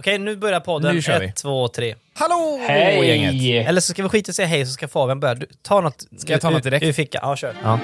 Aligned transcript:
Okej, 0.00 0.18
nu 0.18 0.36
börjar 0.36 0.60
podden. 0.60 0.94
Nu 0.94 1.02
kör 1.02 1.20
vi. 1.20 1.26
Ett, 1.26 1.36
två, 1.36 1.68
tre. 1.68 1.94
Hallå 2.14 2.58
Hej! 2.68 3.06
gänget! 3.08 3.68
Eller 3.68 3.80
så 3.80 3.92
ska 3.92 4.02
vi 4.02 4.08
skita 4.08 4.28
i 4.28 4.32
att 4.32 4.36
säga 4.36 4.48
hej 4.48 4.66
så 4.66 4.72
ska 4.72 4.88
Fabian 4.88 5.20
börja. 5.20 5.34
Du, 5.34 5.46
ta 5.62 5.80
något. 5.80 6.04
Ska 6.18 6.32
jag 6.32 6.40
ta 6.40 6.48
ur- 6.48 6.52
något 6.52 6.62
direkt? 6.62 6.84
Ur 6.86 6.92
fickan. 6.92 7.20
Ja, 7.24 7.36
kör. 7.36 7.54
Ja. 7.62 7.78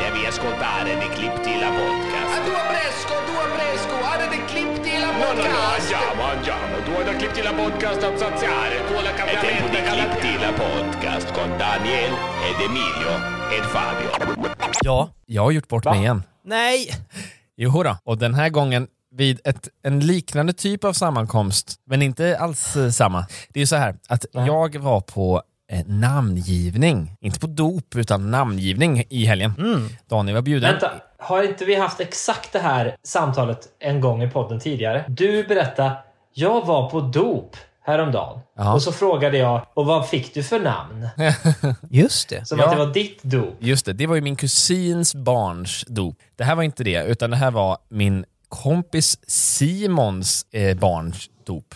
Devi 0.00 0.26
ascoltare 0.26 0.90
di 1.02 1.06
Clip 1.16 1.34
Tila 1.44 1.68
Podcast. 1.78 2.32
A 2.36 2.38
tua 2.46 2.62
fresco, 2.70 3.14
tua 3.28 3.44
fresco, 3.56 3.94
guarda 4.02 4.26
di 4.34 4.40
clip 4.52 4.84
di 4.84 4.92
la 5.02 5.06
No, 5.06 5.12
no, 5.12 5.28
no, 5.28 5.42
podcast. 5.42 5.92
andiamo, 5.94 6.22
andiamo. 6.32 6.74
Tu 6.86 6.90
hai 6.96 7.04
da 7.04 7.12
Clip 7.18 7.32
Tila 7.36 7.52
Podcast 7.62 8.02
a 8.08 8.10
saziare. 8.22 8.74
Tu 8.88 8.94
hai 8.94 9.34
È 9.34 9.38
tempo 9.46 9.66
di 9.74 9.80
Clip 9.90 10.12
Tila 10.22 10.50
Podcast 10.62 11.28
con 11.36 11.48
Daniel 11.62 12.12
ed 12.48 12.58
Emilio 12.68 13.12
ed 13.56 13.64
Fabio. 13.74 14.10
Ja. 14.84 15.08
Jag 15.26 15.42
har 15.42 15.50
gjort 15.50 15.68
bort 15.68 15.84
mig 15.84 15.98
igen. 16.00 16.22
Nej! 16.44 16.90
Jo 17.56 17.82
då. 17.82 17.96
och 18.04 18.18
den 18.18 18.34
här 18.34 18.48
gången 18.48 18.86
vid 19.16 19.40
ett, 19.44 19.68
en 19.82 20.00
liknande 20.00 20.52
typ 20.52 20.84
av 20.84 20.92
sammankomst, 20.92 21.74
men 21.84 22.02
inte 22.02 22.38
alls 22.38 22.76
eh, 22.76 22.90
samma. 22.90 23.26
Det 23.48 23.58
är 23.58 23.62
ju 23.62 23.66
så 23.66 23.76
här 23.76 23.96
att 24.08 24.26
jag 24.32 24.76
var 24.76 25.00
på 25.00 25.42
eh, 25.72 25.86
namngivning, 25.86 27.16
inte 27.20 27.40
på 27.40 27.46
dop 27.46 27.96
utan 27.96 28.30
namngivning 28.30 29.04
i 29.10 29.24
helgen. 29.24 29.52
Daniel 30.08 30.34
var 30.34 30.42
bjuden. 30.42 30.70
Vänta, 30.70 30.90
har 31.18 31.42
inte 31.42 31.64
vi 31.64 31.74
haft 31.74 32.00
exakt 32.00 32.52
det 32.52 32.58
här 32.58 32.96
samtalet 33.02 33.58
en 33.78 34.00
gång 34.00 34.22
i 34.22 34.30
podden 34.30 34.60
tidigare? 34.60 35.04
Du 35.08 35.44
berättade, 35.44 35.92
jag 36.34 36.66
var 36.66 36.90
på 36.90 37.00
dop 37.00 37.56
häromdagen. 37.84 38.40
Ja. 38.56 38.74
Och 38.74 38.82
så 38.82 38.92
frågade 38.92 39.38
jag, 39.38 39.66
och 39.74 39.86
vad 39.86 40.08
fick 40.08 40.34
du 40.34 40.42
för 40.42 40.60
namn? 40.60 41.08
Just 41.90 42.28
det. 42.28 42.48
Som 42.48 42.58
Ja. 42.58 42.64
att 42.64 42.70
det 42.70 42.78
var 42.84 42.92
ditt 42.94 43.22
dop. 43.22 43.56
Just 43.58 43.86
det, 43.86 43.92
det 43.92 44.06
var 44.06 44.14
ju 44.14 44.20
min 44.20 44.36
kusins 44.36 45.14
barns 45.14 45.84
dop. 45.88 46.16
Det 46.36 46.44
här 46.44 46.54
var 46.54 46.62
inte 46.62 46.84
det, 46.84 47.04
utan 47.04 47.30
det 47.30 47.36
här 47.36 47.50
var 47.50 47.78
min 47.88 48.24
kompis 48.48 49.18
Simons 49.26 50.46
eh, 50.52 50.74
dop. 51.46 51.74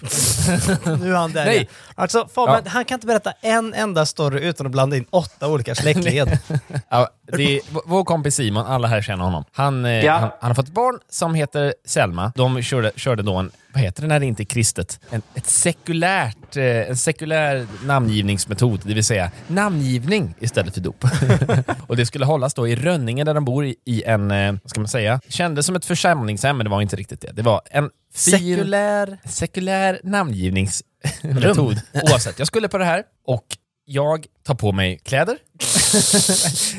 Nu 1.00 1.12
är 1.12 1.16
han 1.16 1.32
där. 1.32 1.44
Nej. 1.44 1.68
Alltså, 1.94 2.28
Fabian, 2.34 2.62
Ja. 2.64 2.70
han 2.70 2.84
kan 2.84 2.96
inte 2.96 3.06
berätta 3.06 3.32
en 3.40 3.74
enda 3.74 4.06
story 4.06 4.40
utan 4.40 4.66
att 4.66 4.72
blanda 4.72 4.96
in 4.96 5.06
åtta 5.10 5.48
olika 5.48 5.74
släktled. 5.74 6.38
Ja, 6.88 7.08
det 7.32 7.56
är, 7.56 7.60
vår 7.88 8.04
kompis 8.04 8.34
Simon, 8.34 8.66
alla 8.66 8.88
här 8.88 9.02
känner 9.02 9.24
honom. 9.24 9.44
Han, 9.52 9.84
eh, 9.84 9.91
Ja. 10.04 10.12
han, 10.12 10.30
han 10.41 10.50
har 10.50 10.54
fått 10.54 10.68
ett 10.68 10.74
barn 10.74 10.98
som 11.10 11.34
heter 11.34 11.74
Selma. 11.86 12.32
De 12.36 12.62
körde, 12.62 12.92
körde 12.96 13.22
då 13.22 13.36
en, 13.36 13.50
vad 13.72 13.82
heter 13.82 14.02
det 14.02 14.08
när 14.08 14.20
det 14.20 14.26
inte 14.26 14.42
är 14.42 14.44
kristet? 14.44 15.00
En, 15.10 15.22
ett 15.34 15.46
sekulärt, 15.46 16.56
eh, 16.56 16.64
en 16.64 16.96
sekulär 16.96 17.66
namngivningsmetod, 17.84 18.80
det 18.84 18.94
vill 18.94 19.04
säga 19.04 19.30
namngivning 19.46 20.34
istället 20.41 20.74
för 20.74 20.80
dop. 20.80 21.04
och 21.86 21.96
det 21.96 22.06
skulle 22.06 22.24
hållas 22.24 22.54
då 22.54 22.68
i 22.68 22.76
Rönninge 22.76 23.24
där 23.24 23.34
de 23.34 23.44
bor 23.44 23.64
i, 23.64 23.74
i 23.86 24.02
en, 24.04 24.30
eh, 24.30 24.52
vad 24.52 24.70
ska 24.70 24.80
man 24.80 24.88
säga, 24.88 25.20
kändes 25.28 25.66
som 25.66 25.76
ett 25.76 25.84
församlingshem 25.84 26.56
men 26.56 26.64
det 26.64 26.70
var 26.70 26.82
inte 26.82 26.96
riktigt 26.96 27.20
det. 27.20 27.32
Det 27.32 27.42
var 27.42 27.60
en 27.70 27.91
Sekulär... 28.14 29.19
sekulär 29.25 30.00
namngivningsmetod. 30.05 31.80
Oavsett, 32.11 32.39
jag 32.39 32.47
skulle 32.48 32.69
på 32.69 32.78
det 32.78 32.84
här 32.84 33.03
och 33.27 33.44
jag 33.84 34.27
tar 34.44 34.55
på 34.55 34.72
mig 34.72 34.98
kläder. 34.98 35.37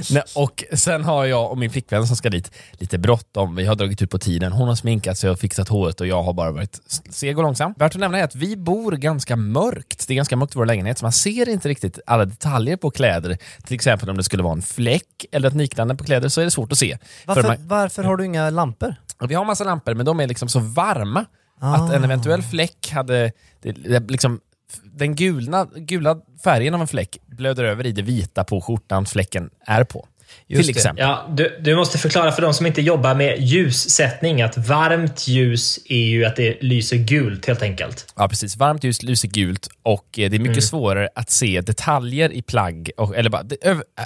Nej, 0.13 0.23
och 0.35 0.63
sen 0.73 1.03
har 1.03 1.25
jag 1.25 1.51
och 1.51 1.57
min 1.57 1.69
flickvän 1.71 2.07
som 2.07 2.15
ska 2.15 2.29
dit 2.29 2.51
lite 2.71 2.97
bråttom. 2.97 3.55
Vi 3.55 3.65
har 3.65 3.75
dragit 3.75 4.01
ut 4.01 4.09
på 4.09 4.19
tiden. 4.19 4.51
Hon 4.51 4.67
har 4.67 4.75
sminkat 4.75 5.17
sig 5.17 5.29
och 5.29 5.39
fixat 5.39 5.69
håret 5.69 6.01
och 6.01 6.07
jag 6.07 6.23
har 6.23 6.33
bara 6.33 6.51
varit 6.51 6.79
seg 7.09 7.37
och 7.37 7.43
långsam. 7.43 7.73
Värt 7.77 7.95
att 7.95 7.99
nämna 7.99 8.19
är 8.19 8.23
att 8.23 8.35
vi 8.35 8.57
bor 8.57 8.91
ganska 8.91 9.35
mörkt. 9.35 10.07
Det 10.07 10.13
är 10.13 10.15
ganska 10.15 10.35
mörkt 10.35 10.55
i 10.55 10.57
vår 10.57 10.65
lägenhet 10.65 10.97
så 10.97 11.05
man 11.05 11.11
ser 11.11 11.49
inte 11.49 11.69
riktigt 11.69 11.99
alla 12.05 12.25
detaljer 12.25 12.77
på 12.77 12.91
kläder. 12.91 13.37
Till 13.63 13.75
exempel 13.75 14.09
om 14.09 14.17
det 14.17 14.23
skulle 14.23 14.43
vara 14.43 14.53
en 14.53 14.61
fläck 14.61 15.25
eller 15.31 15.47
ett 15.47 15.55
liknande 15.55 15.95
på 15.95 16.03
kläder 16.03 16.29
så 16.29 16.41
är 16.41 16.45
det 16.45 16.51
svårt 16.51 16.71
att 16.71 16.77
se. 16.77 16.97
För 17.01 17.07
Varför, 17.35 17.43
man- 17.47 17.67
varför 17.67 18.03
har 18.03 18.17
du 18.17 18.25
inga 18.25 18.49
lampor? 18.49 18.95
Och 19.21 19.31
vi 19.31 19.35
har 19.35 19.45
massa 19.45 19.63
lampor, 19.63 19.93
men 19.93 20.05
de 20.05 20.19
är 20.19 20.27
liksom 20.27 20.49
så 20.49 20.59
varma 20.59 21.25
ah. 21.59 21.75
att 21.75 21.93
en 21.93 22.03
eventuell 22.03 22.41
fläck 22.41 22.91
hade... 22.91 23.31
Det, 23.61 23.71
det, 23.71 24.11
liksom, 24.11 24.39
den 24.83 25.15
gulna, 25.15 25.65
gula 25.75 26.17
färgen 26.43 26.73
av 26.73 26.81
en 26.81 26.87
fläck 26.87 27.17
blöder 27.25 27.63
över 27.63 27.85
i 27.85 27.91
det 27.91 28.01
vita 28.01 28.43
på 28.43 28.61
skjortan 28.61 29.05
fläcken 29.05 29.49
är 29.65 29.83
på. 29.83 30.07
Just 30.47 30.65
till 30.65 30.73
det. 30.73 30.79
exempel. 30.79 31.05
Ja, 31.05 31.29
du, 31.29 31.59
du 31.61 31.75
måste 31.75 31.97
förklara 31.97 32.31
för 32.31 32.41
de 32.41 32.53
som 32.53 32.65
inte 32.65 32.81
jobbar 32.81 33.15
med 33.15 33.39
ljussättning 33.39 34.41
att 34.41 34.57
varmt 34.57 35.27
ljus 35.27 35.79
är 35.85 35.95
ju 36.05 36.25
att 36.25 36.35
det 36.35 36.57
lyser 36.61 36.97
gult 36.97 37.45
helt 37.45 37.61
enkelt. 37.61 38.13
Ja, 38.15 38.27
precis. 38.27 38.57
Varmt 38.57 38.83
ljus 38.83 39.03
lyser 39.03 39.27
gult 39.27 39.69
och 39.83 40.19
eh, 40.19 40.29
det 40.29 40.37
är 40.37 40.39
mycket 40.39 40.63
svårare 40.63 41.09
att 41.15 41.29
se 41.29 41.61
detaljer 41.61 42.31
i 42.31 42.41
plagg. 42.41 42.91
Och, 42.97 43.15
eller 43.15 43.29
bara, 43.29 43.43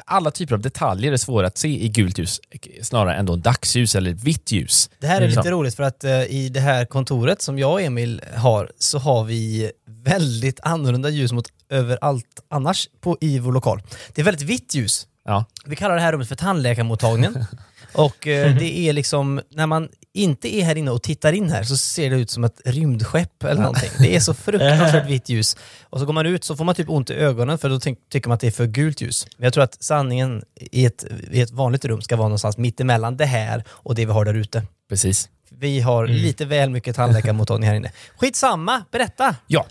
alla 0.06 0.32
typer 0.32 0.56
av 0.56 0.62
detaljer 0.62 1.14
är 1.14 1.18
svåra 1.18 1.48
att 1.48 1.58
se 1.58 1.68
i 1.68 1.88
gult 1.90 2.18
ljus 2.18 2.40
snarare 2.82 3.16
än 3.16 3.26
då 3.26 3.36
dagsljus 3.36 3.96
eller 3.96 4.14
vitt 4.14 4.52
ljus. 4.52 4.90
Det 5.00 5.08
här 5.08 5.22
är 5.22 5.30
Så. 5.30 5.40
lite 5.40 5.52
roligt 5.52 5.76
för 5.76 5.84
att 5.84 6.04
eh, 6.04 6.24
i 6.24 6.50
det 6.50 6.60
här 6.60 6.86
kontoret 6.86 7.42
som 7.42 7.60
jag 7.60 7.72
och 7.72 7.82
Emil 7.82 8.22
har 8.36 8.72
så 8.80 9.00
har 9.00 9.24
vi 9.24 9.72
väldigt 10.04 10.60
annorlunda 10.64 11.10
ljus 11.10 11.32
mot 11.32 11.46
överallt 11.70 12.26
annars 12.50 12.90
på, 13.02 13.18
i 13.22 13.40
vår 13.40 13.52
lokal. 13.52 13.82
Det 14.14 14.22
är 14.22 14.26
väldigt 14.26 14.50
vitt 14.50 14.76
ljus. 14.76 15.08
Ja. 15.26 15.46
Vi 15.66 15.76
kallar 15.76 15.96
det 15.96 16.02
här 16.02 16.12
rummet 16.12 16.28
för 16.28 16.36
tandläkarmottagningen. 16.36 17.46
och 17.94 18.28
eh, 18.28 18.56
det 18.56 18.78
är 18.80 18.94
liksom, 18.94 19.42
när 19.50 19.68
man 19.68 19.90
inte 20.14 20.56
är 20.56 20.64
här 20.64 20.76
inne 20.76 20.92
och 20.92 21.04
tittar 21.04 21.34
in 21.34 21.50
här 21.50 21.64
så 21.64 21.78
ser 21.78 22.10
det 22.10 22.16
ut 22.16 22.30
som 22.30 22.44
ett 22.44 22.62
rymdskepp 22.66 23.44
eller 23.44 23.62
någonting. 23.62 23.90
Det 24.00 24.16
är 24.16 24.20
så 24.20 24.34
fruktansvärt 24.46 25.10
vitt 25.10 25.30
ljus. 25.30 25.58
Och 25.84 26.00
så 26.00 26.06
går 26.06 26.14
man 26.14 26.26
ut 26.26 26.44
så 26.44 26.56
får 26.56 26.66
man 26.66 26.76
typ 26.76 26.90
ont 26.90 27.10
i 27.10 27.14
ögonen 27.14 27.58
för 27.58 27.70
då 27.70 27.80
tycker 27.80 28.28
man 28.28 28.36
att 28.36 28.42
det 28.42 28.48
är 28.48 28.52
för 28.52 28.66
gult 28.66 29.02
ljus. 29.02 29.28
Men 29.38 29.44
jag 29.44 29.54
tror 29.54 29.64
att 29.64 29.84
sanningen 29.84 30.44
i 30.56 30.86
ett, 30.86 31.06
i 31.32 31.42
ett 31.42 31.52
vanligt 31.52 31.86
rum 31.86 32.02
ska 32.02 32.16
vara 32.16 32.28
någonstans 32.28 32.58
mitt 32.58 32.80
emellan 32.80 33.18
det 33.18 33.26
här 33.26 33.64
och 33.70 33.96
det 33.96 34.06
vi 34.06 34.12
har 34.12 34.26
där 34.26 34.34
ute. 34.34 34.64
Precis. 34.90 35.30
Vi 35.50 35.80
har 35.80 36.08
lite 36.08 36.46
väl 36.46 36.70
mycket 36.70 36.96
tandläkarmottagning 36.96 37.70
här 37.70 37.76
inne. 37.76 37.92
Skitsamma, 38.18 38.84
berätta! 38.92 39.36
Ja, 39.48 39.66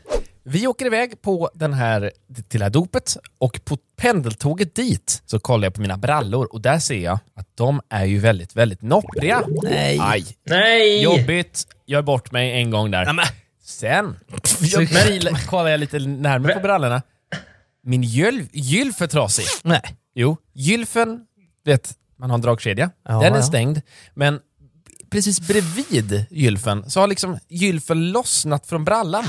vi 0.44 0.66
åker 0.66 0.86
iväg 0.86 1.22
på 1.22 1.50
den 1.54 1.72
här, 1.72 2.12
till 2.48 2.60
det 2.60 2.64
här 2.64 2.70
dopet 2.70 3.16
och 3.38 3.60
på 3.64 3.76
pendeltåget 3.96 4.74
dit 4.74 5.22
så 5.26 5.40
kollar 5.40 5.66
jag 5.66 5.74
på 5.74 5.80
mina 5.80 5.96
brallor 5.96 6.48
och 6.52 6.60
där 6.60 6.78
ser 6.78 6.98
jag 6.98 7.18
att 7.36 7.48
de 7.54 7.80
är 7.88 8.04
ju 8.04 8.18
väldigt, 8.18 8.56
väldigt 8.56 8.82
noppriga. 8.82 9.42
Nej. 9.62 9.98
Aj, 10.02 10.26
Nej! 10.46 11.02
jobbigt. 11.02 11.66
Jag 11.84 11.98
är 11.98 12.02
bort 12.02 12.32
mig 12.32 12.52
en 12.52 12.70
gång 12.70 12.90
där. 12.90 13.04
Nej, 13.04 13.14
men, 13.14 13.24
Sen 13.62 14.16
så 14.44 14.86
kollar 15.46 15.70
jag 15.70 15.80
lite 15.80 15.98
närmare 15.98 16.54
på 16.54 16.60
brallorna. 16.60 17.02
Min 17.82 18.02
gylf, 18.02 18.48
gylf 18.52 19.02
är 19.02 19.06
trasig. 19.06 19.44
nej. 19.62 19.82
Jo, 20.14 20.36
gylfen, 20.52 21.20
vet, 21.64 21.92
man 22.18 22.30
har 22.30 22.34
en 22.34 22.40
dragkedja. 22.40 22.90
Ja, 23.08 23.20
den 23.20 23.32
är 23.32 23.36
ja. 23.36 23.42
stängd. 23.42 23.80
Men 24.14 24.40
precis 25.14 25.40
bredvid 25.40 26.24
gylfen 26.30 26.90
så 26.90 27.00
har 27.00 27.06
liksom 27.06 27.38
gylfen 27.48 28.12
lossnat 28.12 28.66
från 28.66 28.84
brallan. 28.84 29.24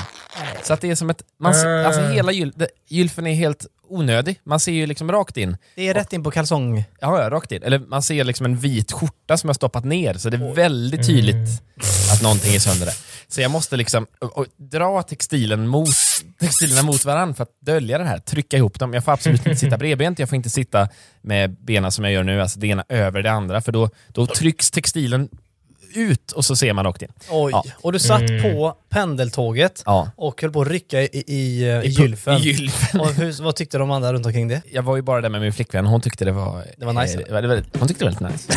Så 0.64 0.74
att 0.74 0.82
det 0.82 0.90
är 0.90 0.96
som 0.96 1.10
ett... 1.10 1.22
Man, 1.40 1.54
ser- 1.54 1.84
alltså 1.84 2.02
hela 2.02 2.32
gyl, 2.32 2.54
det, 2.56 2.68
gylfen 2.90 3.28
är 3.28 3.34
helt 3.34 3.66
onödig. 3.90 4.40
Man 4.44 4.60
ser 4.60 4.72
ju 4.72 4.86
liksom 4.86 5.12
rakt 5.12 5.38
in. 5.38 5.58
Det 5.76 5.88
är 5.88 5.94
rätt 5.94 6.14
in 6.14 6.24
på 6.24 6.32
kalsong. 6.32 6.84
Ja, 7.00 7.22
ja, 7.22 7.30
rakt 7.30 7.52
in. 7.52 7.64
Eller 7.64 7.80
man 7.80 8.04
ser 8.04 8.24
liksom 8.24 8.46
en 8.46 8.58
vit 8.58 8.92
skjorta 8.92 9.38
som 9.38 9.48
jag 9.48 9.56
stoppat 9.56 9.86
ner, 9.86 10.14
så 10.14 10.30
det 10.30 10.38
är 10.38 10.54
väldigt 10.54 11.08
tydligt 11.08 11.62
att 12.14 12.22
någonting 12.22 12.56
är 12.56 12.60
sönder 12.60 12.86
där. 12.86 12.96
Så 13.28 13.42
jag 13.42 13.52
måste 13.52 13.78
liksom 13.78 14.08
och, 14.20 14.38
och, 14.38 14.46
dra 14.58 15.04
textilen 15.04 15.68
mot, 15.68 15.90
textilerna 16.40 16.84
mot 16.84 17.06
varandra 17.06 17.36
för 17.36 17.44
att 17.44 17.62
dölja 17.62 17.98
det 17.98 18.04
här, 18.04 18.20
trycka 18.20 18.58
ihop 18.58 18.80
dem. 18.80 18.94
Jag 18.94 19.04
får 19.04 19.12
absolut 19.12 19.46
inte 19.46 19.60
sitta 19.60 19.78
bredbent, 19.78 20.20
jag 20.20 20.30
får 20.30 20.36
inte 20.36 20.50
sitta 20.50 20.90
med 21.22 21.56
benen 21.66 21.92
som 21.92 22.06
jag 22.06 22.14
gör 22.14 22.24
nu, 22.24 22.42
alltså 22.42 22.60
det 22.60 22.68
ena 22.68 22.86
över 22.90 23.24
det 23.24 23.32
andra, 23.32 23.62
för 23.62 23.72
då, 23.72 23.90
då 24.08 24.28
trycks 24.28 24.72
textilen 24.72 25.30
ut 25.98 26.32
och 26.32 26.46
så 26.46 26.56
ser 26.56 26.74
man 26.74 26.86
rakt 26.86 27.02
in. 27.02 27.12
Oj. 27.30 27.52
Ja. 27.52 27.64
Och 27.82 27.92
du 27.92 28.00
satt 28.00 28.22
på 28.42 28.78
pendeltåget 28.90 29.84
Ja. 29.86 30.12
och 30.16 30.42
höll 30.42 30.52
på 30.52 30.62
att 30.62 30.68
rycka 30.68 31.02
i, 31.02 31.06
i, 31.14 31.22
i, 31.28 31.66
i 31.84 31.88
gylfen. 31.88 32.38
I 32.38 32.40
gylfen. 32.42 33.00
Och 33.00 33.10
hur, 33.10 33.44
vad 33.44 33.56
tyckte 33.56 33.78
de 33.78 33.92
andra 33.92 34.14
runt 34.14 34.26
omkring 34.26 34.48
det? 34.48 34.62
Jag 34.72 34.84
var 34.84 34.96
ju 34.96 35.02
bara 35.02 35.22
där 35.22 35.30
med 35.30 35.42
min 35.42 35.54
flickvän, 35.54 35.86
hon 35.86 36.02
tyckte 36.02 36.26
det 36.26 36.32
var... 36.32 36.66
Det 36.78 36.86
var 36.86 36.94
nice, 36.94 37.20
eh, 37.20 37.26
det 37.26 37.34
var, 37.34 37.42
det 37.42 37.48
var, 37.48 37.64
hon 37.80 37.88
tyckte 37.88 38.06
det 38.06 38.12
var 38.20 38.30
lite 38.30 38.34
nice. 38.34 38.54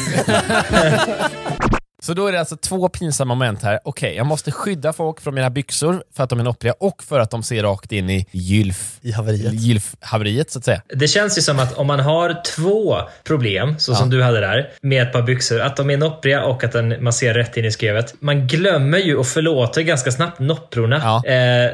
Så 2.03 2.15
då 2.15 2.27
är 2.27 2.33
det 2.33 2.41
alltså 2.41 2.57
två 2.57 2.89
pinsamma 2.89 3.35
moment 3.35 3.63
här. 3.63 3.81
Okej, 3.85 4.15
jag 4.17 4.27
måste 4.27 4.53
skydda 4.53 4.93
folk 4.93 5.21
från 5.21 5.35
mina 5.35 5.51
byxor 5.51 6.03
för 6.17 6.25
att 6.25 6.31
de 6.31 6.41
är 6.41 6.45
noppriga 6.45 6.75
och 6.81 7.03
för 7.03 7.21
att 7.21 7.31
de 7.31 7.43
ser 7.43 7.63
rakt 7.63 7.93
in 7.93 8.11
i 8.11 8.27
gylf... 8.31 8.99
I 9.03 9.13
haveriet. 9.13 9.53
Gylfhaveriet, 9.53 10.51
så 10.51 10.59
att 10.59 10.65
säga. 10.65 10.83
Det 10.89 11.09
känns 11.09 11.39
ju 11.39 11.43
som 11.43 11.59
att 11.59 11.73
om 11.79 11.87
man 11.87 12.01
har 12.01 12.43
två 12.57 12.97
problem, 13.25 13.79
så 13.79 13.95
som 13.95 14.11
du 14.11 14.23
hade 14.23 14.41
där, 14.41 14.71
med 14.83 15.03
ett 15.03 15.13
par 15.13 15.23
byxor, 15.23 15.61
att 15.61 15.77
de 15.77 15.91
är 15.91 15.97
noppriga 15.97 16.45
och 16.45 16.65
att 16.65 16.73
den, 16.73 17.05
man 17.05 17.13
ser 17.13 17.35
rätt 17.35 17.57
in 17.57 17.65
i 17.65 17.71
skrevet. 17.71 18.15
Man 18.21 18.47
glömmer 18.47 18.99
ju 18.99 19.17
och 19.17 19.27
förlåter 19.27 19.83
ganska 19.83 20.13
snabbt 20.13 20.39
nopprorna 20.39 21.01
Ja. 21.03 21.17
eh, 21.27 21.71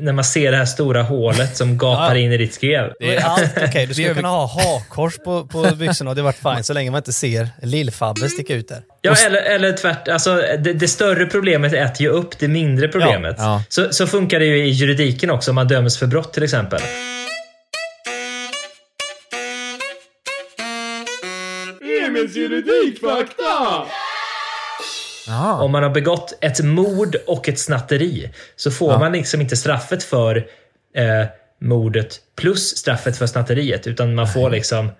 när 0.00 0.12
man 0.12 0.24
ser 0.24 0.50
det 0.50 0.56
här 0.56 0.64
stora 0.64 1.02
hålet 1.02 1.56
som 1.56 1.78
gapar 1.78 2.14
in 2.14 2.32
i 2.32 2.36
ditt 2.36 2.54
skrev. 2.54 2.92
Det 3.00 3.16
är 3.16 3.24
allt 3.24 3.52
okej. 3.56 3.86
Du 3.86 3.86
Vi 3.86 3.94
skulle 3.94 4.14
kunna 4.14 4.28
ha 4.28 4.46
hakkors 4.46 5.18
på, 5.18 5.46
på 5.46 5.74
byxorna 5.74 6.10
och 6.10 6.16
det 6.16 6.22
varit 6.22 6.36
fine 6.42 6.64
så 6.64 6.72
länge 6.72 6.90
man 6.90 6.98
inte 6.98 7.12
ser 7.12 7.48
lillfabbe 7.62 8.28
sticka 8.28 8.54
ut 8.54 8.68
där. 8.68 8.82
Ja, 9.04 9.14
eller, 9.26 9.42
eller 9.42 9.72
tvärt. 9.72 10.08
Alltså, 10.08 10.34
det, 10.58 10.72
det 10.72 10.88
större 10.88 11.26
problemet 11.26 11.72
äter 11.72 12.02
ju 12.02 12.08
upp 12.08 12.38
det 12.38 12.48
mindre 12.48 12.88
problemet. 12.88 13.36
Ja, 13.38 13.62
Så, 13.68 13.92
så 13.92 14.06
funkar 14.06 14.38
det 14.38 14.44
ju 14.46 14.64
i 14.66 14.70
juridiken 14.70 15.30
också 15.30 15.50
om 15.50 15.54
man 15.54 15.68
döms 15.68 15.98
för 15.98 16.06
brott 16.06 16.32
till 16.32 16.42
exempel. 16.42 16.80
Emils 22.06 22.36
juridikfakta! 22.36 23.86
Ja. 25.26 25.62
Om 25.62 25.72
man 25.72 25.82
har 25.82 25.90
begått 25.90 26.38
ett 26.40 26.64
mord 26.64 27.16
och 27.26 27.48
ett 27.48 27.58
snatteri 27.58 28.30
så 28.56 28.70
får 28.70 28.98
man 28.98 29.12
liksom 29.12 29.40
inte 29.40 29.56
straffet 29.56 30.02
för 30.04 30.36
eh, 30.96 31.26
mordet 31.60 32.16
plus 32.36 32.76
straffet 32.76 33.16
för 33.18 33.26
snatteriet. 33.26 33.86
Utan 33.86 34.14
man 34.14 34.28
får 34.28 34.50
liksom 34.50 34.90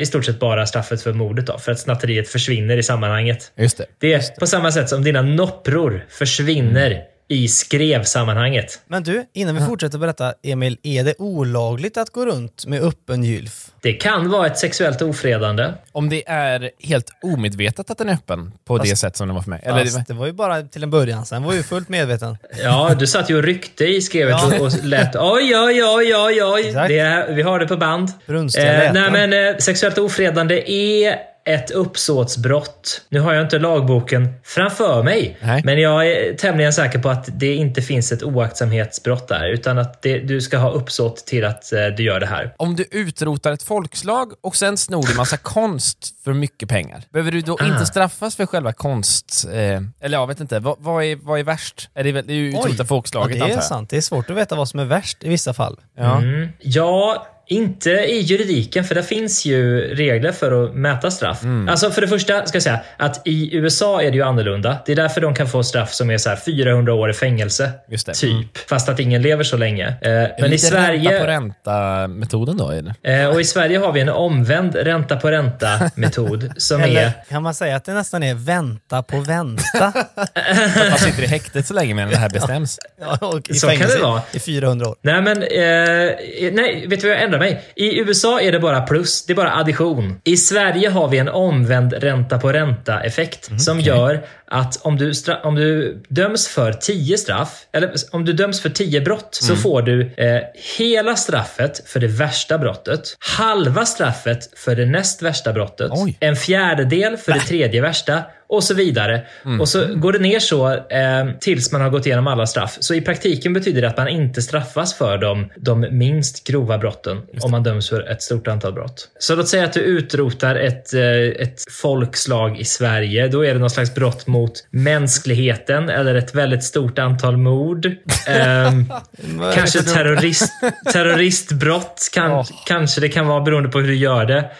i 0.00 0.06
stort 0.06 0.24
sett 0.24 0.40
bara 0.40 0.66
straffet 0.66 1.02
för 1.02 1.12
mordet 1.12 1.46
då, 1.46 1.58
för 1.58 1.72
att 1.72 1.78
snatteriet 1.78 2.28
försvinner 2.28 2.76
i 2.76 2.82
sammanhanget. 2.82 3.52
Just 3.56 3.78
det. 3.78 3.86
Det 3.98 4.12
är 4.12 4.40
på 4.40 4.46
samma 4.46 4.72
sätt 4.72 4.88
som 4.88 5.04
dina 5.04 5.22
noppror 5.22 6.04
försvinner 6.08 7.11
i 7.32 7.48
skrevsammanhanget. 7.48 8.80
Men 8.86 9.02
du, 9.02 9.24
innan 9.32 9.54
vi 9.54 9.60
fortsätter 9.60 9.98
berätta, 9.98 10.34
Emil, 10.42 10.78
är 10.82 11.04
det 11.04 11.14
olagligt 11.18 11.96
att 11.96 12.10
gå 12.10 12.26
runt 12.26 12.66
med 12.66 12.82
öppen 12.82 13.24
gylf? 13.24 13.66
Det 13.82 13.92
kan 13.92 14.30
vara 14.30 14.46
ett 14.46 14.58
sexuellt 14.58 15.02
ofredande. 15.02 15.68
Om 15.92 16.08
det 16.08 16.28
är 16.28 16.70
helt 16.80 17.10
omedvetet 17.22 17.90
att 17.90 17.98
den 17.98 18.08
är 18.08 18.12
öppen 18.14 18.52
på 18.64 18.78
det 18.78 18.96
sätt 18.96 19.16
som 19.16 19.28
den 19.28 19.34
var 19.34 19.42
för 19.42 19.50
mig. 19.50 19.60
Eller, 19.64 19.84
Fast 19.84 20.06
det 20.06 20.14
var 20.14 20.26
ju 20.26 20.32
bara 20.32 20.62
till 20.62 20.82
en 20.82 20.90
början, 20.90 21.26
sen 21.26 21.42
var 21.42 21.52
ju 21.54 21.62
fullt 21.62 21.88
medveten. 21.88 22.36
Ja, 22.62 22.94
du 22.98 23.06
satt 23.06 23.30
ju 23.30 23.36
och 23.36 23.42
ryckte 23.42 23.84
i 23.84 24.00
skrevet 24.02 24.36
Ja. 24.40 24.58
och, 24.60 24.66
och 24.66 24.72
lät 24.84 25.16
oj, 25.16 25.56
oj, 25.56 25.84
oj, 25.84 26.14
oj, 26.16 26.44
oj. 26.44 26.72
Det 26.88 26.98
är, 26.98 27.32
vi 27.32 27.42
har 27.42 27.58
det 27.58 27.66
på 27.66 27.76
band. 27.76 28.08
Brunstiga 28.26 28.84
Eh, 28.84 28.92
nej, 28.92 29.10
men 29.10 29.32
eh, 29.32 29.56
sexuellt 29.58 29.98
ofredande 29.98 30.72
är 30.72 31.31
ett 31.44 31.70
uppsåtsbrott. 31.70 33.02
Nu 33.08 33.20
har 33.20 33.32
jag 33.34 33.42
inte 33.46 33.58
lagboken 33.58 34.34
framför 34.44 35.02
mig, 35.02 35.38
Nej. 35.42 35.62
men 35.64 35.80
jag 35.80 36.06
är 36.06 36.34
tämligen 36.34 36.72
säker 36.72 36.98
på 36.98 37.08
att 37.08 37.28
det 37.40 37.54
inte 37.54 37.82
finns 37.82 38.12
ett 38.12 38.22
oaktsamhetsbrott 38.22 39.28
där, 39.28 39.48
utan 39.48 39.78
att 39.78 40.02
det, 40.02 40.18
du 40.18 40.40
ska 40.40 40.58
ha 40.58 40.70
uppsåt 40.70 41.16
till 41.16 41.44
att 41.44 41.72
eh, 41.72 41.86
du 41.96 42.02
gör 42.02 42.20
det 42.20 42.26
här. 42.26 42.54
om 42.56 42.76
du 42.76 42.84
utrotar 42.90 43.52
ett 43.52 43.62
folkslag 43.62 44.32
och 44.40 44.56
sen 44.56 44.76
snor 44.76 45.02
du 45.06 45.14
massa 45.14 45.36
konst 45.36 46.14
för 46.24 46.32
mycket 46.32 46.68
pengar, 46.68 47.02
behöver 47.12 47.32
du 47.32 47.40
då 47.40 47.56
Ah. 47.60 47.64
inte 47.66 47.86
straffas 47.86 48.36
för 48.36 48.46
själva 48.46 48.72
konst... 48.72 49.46
Eh, 49.52 49.80
eller 50.00 50.18
jag 50.18 50.26
vet 50.26 50.40
inte, 50.40 50.58
vad, 50.58 50.76
vad, 50.78 51.04
är, 51.04 51.16
vad 51.16 51.38
är 51.40 51.44
värst? 51.44 51.90
Är 51.94 52.04
det, 52.04 52.12
det 52.12 52.32
är 52.32 52.36
ju 52.36 52.48
utrota 52.48 52.74
ja, 52.78 52.84
folkslaget 52.84 53.36
det 53.38 53.42
antar 53.44 53.52
är 53.52 53.56
jag. 53.56 53.64
sant. 53.64 53.90
Det 53.90 53.96
är 53.96 54.00
svårt 54.00 54.30
att 54.30 54.36
veta 54.36 54.54
vad 54.54 54.68
som 54.68 54.80
är 54.80 54.84
värst 54.84 55.24
i 55.24 55.28
vissa 55.28 55.52
fall. 55.54 55.80
Ja. 55.96 56.18
Mm. 56.18 56.48
Ja, 56.60 57.26
inte 57.46 57.90
i 57.90 58.20
juridiken, 58.20 58.84
för 58.84 58.94
det 58.94 59.02
finns 59.02 59.44
ju 59.44 59.80
regler 59.94 60.32
för 60.32 60.64
att 60.64 60.74
mäta 60.74 61.10
straff. 61.10 61.42
Mm. 61.42 61.68
Alltså 61.68 61.90
för 61.90 62.00
det 62.00 62.08
första 62.08 62.46
ska 62.46 62.56
jag 62.56 62.62
säga 62.62 62.80
att 62.96 63.22
i 63.24 63.56
USA 63.56 64.02
är 64.02 64.10
det 64.10 64.16
ju 64.16 64.22
annorlunda. 64.22 64.76
Det 64.86 64.92
är 64.92 64.96
därför 64.96 65.20
de 65.20 65.34
kan 65.34 65.48
få 65.48 65.62
straff 65.62 65.92
som 65.92 66.10
är 66.10 66.18
så 66.18 66.28
här 66.28 66.36
400 66.36 66.94
år 66.94 67.10
i 67.10 67.12
fängelse. 67.12 67.70
Just 67.88 68.06
det. 68.06 68.14
Typ. 68.14 68.58
Fast 68.68 68.88
att 68.88 69.00
ingen 69.00 69.22
lever 69.22 69.44
så 69.44 69.56
länge. 69.56 69.86
Eh, 69.88 70.10
Men 70.12 70.32
i 70.44 70.48
Lite 70.48 70.66
Sverige... 70.66 71.10
ränta 71.10 71.20
på 71.20 71.26
ränta-metoden 71.30 72.56
då? 72.56 72.70
Eller? 72.70 72.94
Eh, 73.02 73.26
och 73.28 73.40
i 73.40 73.44
Sverige 73.44 73.78
har 73.78 73.92
vi 73.92 74.00
en 74.00 74.08
omvänd 74.08 74.74
ränta 74.74 75.16
på 75.16 75.30
ränta-metod 75.30 76.52
som 76.56 76.80
är... 76.80 77.12
Kan 77.28 77.42
man 77.42 77.54
säga 77.54 77.76
att 77.76 77.84
det 77.84 77.92
nästan 77.94 78.22
är 78.22 78.34
vänta 78.34 79.02
på 79.02 79.20
vänta? 79.20 79.84
Att 80.34 80.90
man 80.90 80.98
sitter 80.98 81.22
i 81.22 81.26
häktet 81.26 81.66
så 81.66 81.74
länge 81.74 81.94
medan 81.94 82.10
det 82.10 82.16
här 82.16 82.28
bestäms. 82.32 82.78
Ja, 83.00 83.18
och 83.26 83.50
i 83.50 83.54
Så 83.54 83.66
kan 83.66 83.74
det 83.74 83.78
fängelse 83.84 84.02
vara. 84.02 84.22
i 84.32 84.38
400 84.40 84.88
år. 84.88 84.96
Nej, 85.02 85.22
men... 85.22 85.42
Eh, 85.42 86.52
nej, 86.52 86.86
vet 86.88 87.00
du 87.00 87.08
vad 87.08 87.16
jag 87.16 87.22
ändrar 87.34 87.38
mig? 87.50 87.62
I 87.76 87.98
USA 88.00 88.40
är 88.40 88.52
det 88.52 88.58
bara 88.60 88.80
plus. 88.80 89.26
Det 89.26 89.32
är 89.32 89.34
bara 89.34 89.52
addition. 89.54 90.20
I 90.24 90.36
Sverige 90.36 90.88
har 90.88 91.08
vi 91.08 91.18
en 91.18 91.28
omvänd 91.28 91.92
ränta 91.92 92.38
på 92.38 92.52
ränta-effekt 92.52 93.48
Mm, 93.48 93.58
som 93.58 93.80
gör 93.80 94.24
att 94.46 94.76
om 94.82 94.96
du, 94.96 95.12
om 95.42 95.54
du 95.54 96.02
döms 96.08 96.48
för 96.48 96.72
10 96.72 97.18
straff, 97.18 97.58
eller 97.72 97.92
om 98.12 98.24
du 98.24 98.32
döms 98.32 98.60
för 98.60 98.68
10 98.70 99.00
brott, 99.00 99.28
så 99.32 99.52
Mm. 99.52 99.62
får 99.62 99.82
du 99.82 100.10
eh, 100.16 100.40
hela 100.78 101.16
straffet 101.16 101.88
för 101.88 102.00
det 102.00 102.06
värsta 102.06 102.58
brottet, 102.58 103.00
halva 103.18 103.86
straffet 103.86 104.58
för 104.58 104.74
det 104.76 104.86
näst 104.86 105.22
värsta 105.22 105.52
brottet, 105.52 105.90
Oj. 105.94 106.16
en 106.20 106.36
fjärdedel 106.36 107.16
för 107.16 107.32
det 107.32 107.40
tredje 107.40 107.80
värsta 107.80 108.22
och 108.52 108.64
så 108.64 108.74
vidare. 108.74 109.22
Mm. 109.44 109.60
Och 109.60 109.68
så 109.68 109.94
går 109.94 110.12
det 110.12 110.18
ner 110.18 110.38
så 110.38 110.68
eh, 110.72 111.26
tills 111.40 111.72
man 111.72 111.80
har 111.80 111.90
gått 111.90 112.06
igenom 112.06 112.26
alla 112.26 112.46
straff. 112.46 112.76
Så 112.80 112.94
i 112.94 113.00
praktiken 113.00 113.52
betyder 113.52 113.82
det 113.82 113.88
att 113.88 113.96
man 113.96 114.08
inte 114.08 114.42
straffas 114.42 114.94
för 114.94 115.18
de, 115.18 115.50
de 115.56 115.86
minst 115.90 116.46
grova 116.46 116.78
brotten 116.78 117.20
om 117.40 117.50
man 117.50 117.62
döms 117.62 117.88
för 117.88 118.10
ett 118.10 118.22
stort 118.22 118.48
antal 118.48 118.72
brott. 118.72 119.08
Så 119.18 119.34
låt 119.34 119.48
säga 119.48 119.64
att 119.64 119.72
du 119.72 119.80
utrotar 119.80 120.54
ett, 120.54 120.94
eh, 120.94 121.02
ett 121.02 121.60
folkslag 121.82 122.60
i 122.60 122.64
Sverige. 122.64 123.28
Då 123.28 123.44
är 123.44 123.54
det 123.54 123.60
något 123.60 123.72
slags 123.72 123.94
brott 123.94 124.26
mot 124.26 124.52
mänskligheten 124.70 125.88
eller 125.88 126.14
ett 126.14 126.34
väldigt 126.34 126.64
stort 126.64 126.98
antal 126.98 127.36
mord. 127.36 127.86
Ehm, 128.26 128.92
kanske 129.54 129.82
terrorist, 129.82 130.52
terroristbrott. 130.92 132.10
Kan, 132.14 132.30
Ja. 132.30 132.44
Kanske 132.66 133.00
det 133.00 133.08
kan 133.08 133.26
vara 133.26 133.40
beroende 133.40 133.68
på 133.68 133.80
hur 133.80 133.88
du 133.88 133.96
gör 133.96 134.24
det. 134.24 134.50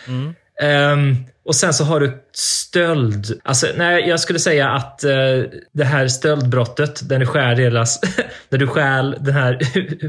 Ehm, 0.63 1.17
och 1.45 1.55
sen 1.55 1.75
så 1.75 1.85
har 1.85 2.01
du 2.01 2.23
stöld. 2.33 3.41
Alltså, 3.45 3.67
nej, 3.77 4.09
jag 4.09 4.21
skulle 4.21 4.39
säga 4.39 4.71
att 4.71 5.05
eh, 5.05 5.11
det 5.73 5.85
här 5.85 6.09
stöldbrottet, 6.09 7.09
där 7.09 7.19
du 7.19 7.27
stjäl 7.27 7.57
deras, 7.57 8.01
där 8.49 8.59
du 8.59 8.67
stjäl 8.67 9.17
den 9.21 9.35
här 9.35 9.59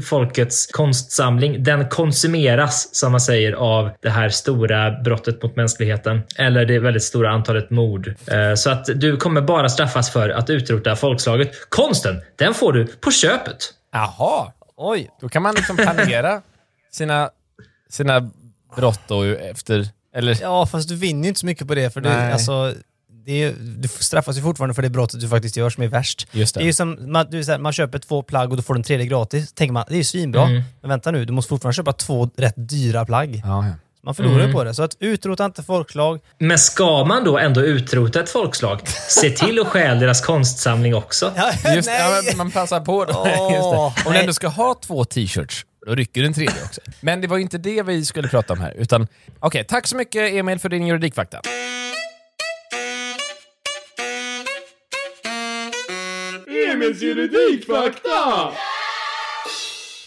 folkets 0.00 0.66
konstsamling, 0.66 1.62
den 1.64 1.88
konsumeras, 1.88 2.94
som 2.94 3.12
man 3.12 3.20
säger, 3.20 3.52
av 3.52 3.90
det 4.00 4.10
här 4.10 4.28
stora 4.28 4.90
brottet 4.90 5.42
mot 5.42 5.56
mänskligheten. 5.56 6.22
Eller 6.36 6.64
det 6.64 6.78
väldigt 6.78 7.04
stora 7.04 7.30
antalet 7.30 7.70
mord. 7.70 8.14
Eh, 8.26 8.54
så 8.54 8.70
att 8.70 8.84
du 8.94 9.16
kommer 9.16 9.40
bara 9.40 9.68
straffas 9.68 10.12
för 10.12 10.28
att 10.30 10.50
utrota 10.50 10.96
folkslaget. 10.96 11.70
Konsten, 11.70 12.20
den 12.36 12.54
får 12.54 12.72
du 12.72 12.86
på 12.86 13.10
köpet. 13.10 13.56
Jaha, 13.92 14.52
Oj, 14.76 15.10
då 15.20 15.28
kan 15.28 15.42
man 15.42 15.54
liksom 15.54 15.76
planera 15.76 16.42
sina, 16.92 17.30
sina 17.88 18.30
brott 18.76 19.00
då 19.06 19.22
efter... 19.22 19.88
Eller, 20.14 20.38
ja 20.42 20.66
fast 20.66 20.88
du 20.88 20.96
vinner 20.96 21.22
ju 21.22 21.28
inte 21.28 21.40
så 21.40 21.46
mycket 21.46 21.68
på 21.68 21.74
det 21.74 21.90
för 21.90 22.00
du, 22.00 22.08
Nej. 22.08 22.32
alltså, 22.32 22.74
det 23.26 23.42
är, 23.42 23.54
du 23.60 23.88
straffas 23.88 24.36
ju 24.36 24.42
fortfarande 24.42 24.74
för 24.74 24.82
det 24.82 24.90
brottet 24.90 25.20
du 25.20 25.28
faktiskt 25.28 25.56
gör 25.56 25.70
som 25.70 25.82
är 25.82 25.88
värst. 25.88 26.26
Just 26.32 26.54
det. 26.54 26.60
är 26.60 26.64
ju 26.64 26.72
som, 26.72 27.12
man, 27.12 27.26
du, 27.30 27.44
här, 27.44 27.58
man 27.58 27.72
köper 27.72 27.98
två 27.98 28.22
plagg 28.22 28.50
och 28.50 28.56
då 28.56 28.62
får 28.62 28.74
du 28.74 28.78
en 28.78 28.84
tredje 28.84 29.06
gratis. 29.06 29.52
tänker 29.52 29.72
man, 29.72 29.84
det 29.88 29.94
är 29.94 29.98
ju 29.98 30.04
svinbra. 30.04 30.42
Mm. 30.42 30.62
Men 30.80 30.88
vänta 30.88 31.10
nu, 31.10 31.24
du 31.24 31.32
måste 31.32 31.48
fortfarande 31.48 31.74
köpa 31.74 31.92
två 31.92 32.30
rätt 32.36 32.54
dyra 32.56 33.04
plagg. 33.04 33.42
ja, 33.44 33.66
ja. 33.66 33.72
Man 34.04 34.14
förlorar 34.14 34.40
Mm. 34.40 34.52
på 34.52 34.64
det. 34.64 34.74
Så 34.74 34.82
att 34.82 34.96
utrota 35.00 35.44
inte 35.44 35.62
folkslag. 35.62 36.20
Men 36.38 36.58
ska 36.58 37.04
man 37.04 37.24
då 37.24 37.38
ändå 37.38 37.60
utrota 37.60 38.20
ett 38.22 38.30
folkslag, 38.30 38.80
se 39.08 39.30
till 39.30 39.60
att 39.60 39.66
stjäl 39.66 39.98
deras 40.00 40.20
konstsamling 40.20 40.94
också. 40.94 41.32
Just, 41.74 41.88
ja, 41.88 42.22
men 42.28 42.36
man 42.36 42.50
passar 42.50 42.80
på 42.80 43.04
då. 43.04 43.24
Det. 43.24 43.36
Om 43.76 43.92
du 44.04 44.10
nej. 44.10 44.20
ändå 44.20 44.32
ska 44.32 44.48
ha 44.48 44.74
två 44.74 45.04
t-shirts, 45.04 45.66
då 45.86 45.94
rycker 45.94 46.20
du 46.20 46.26
en 46.26 46.32
tredje 46.32 46.64
också. 46.64 46.80
Men 47.00 47.20
det 47.20 47.26
var 47.26 47.36
ju 47.36 47.42
inte 47.42 47.58
det 47.58 47.82
vi 47.82 48.04
skulle 48.04 48.28
prata 48.28 48.52
om 48.52 48.60
här. 48.60 48.74
Utan, 48.76 49.06
okej, 49.40 49.64
tack 49.64 49.86
så 49.86 49.96
mycket 49.96 50.32
Emil 50.32 50.58
för 50.58 50.68
din 50.68 50.86
juridikfakta. 50.86 51.40
Emils 56.70 57.02
juridikfakta! 57.02 58.52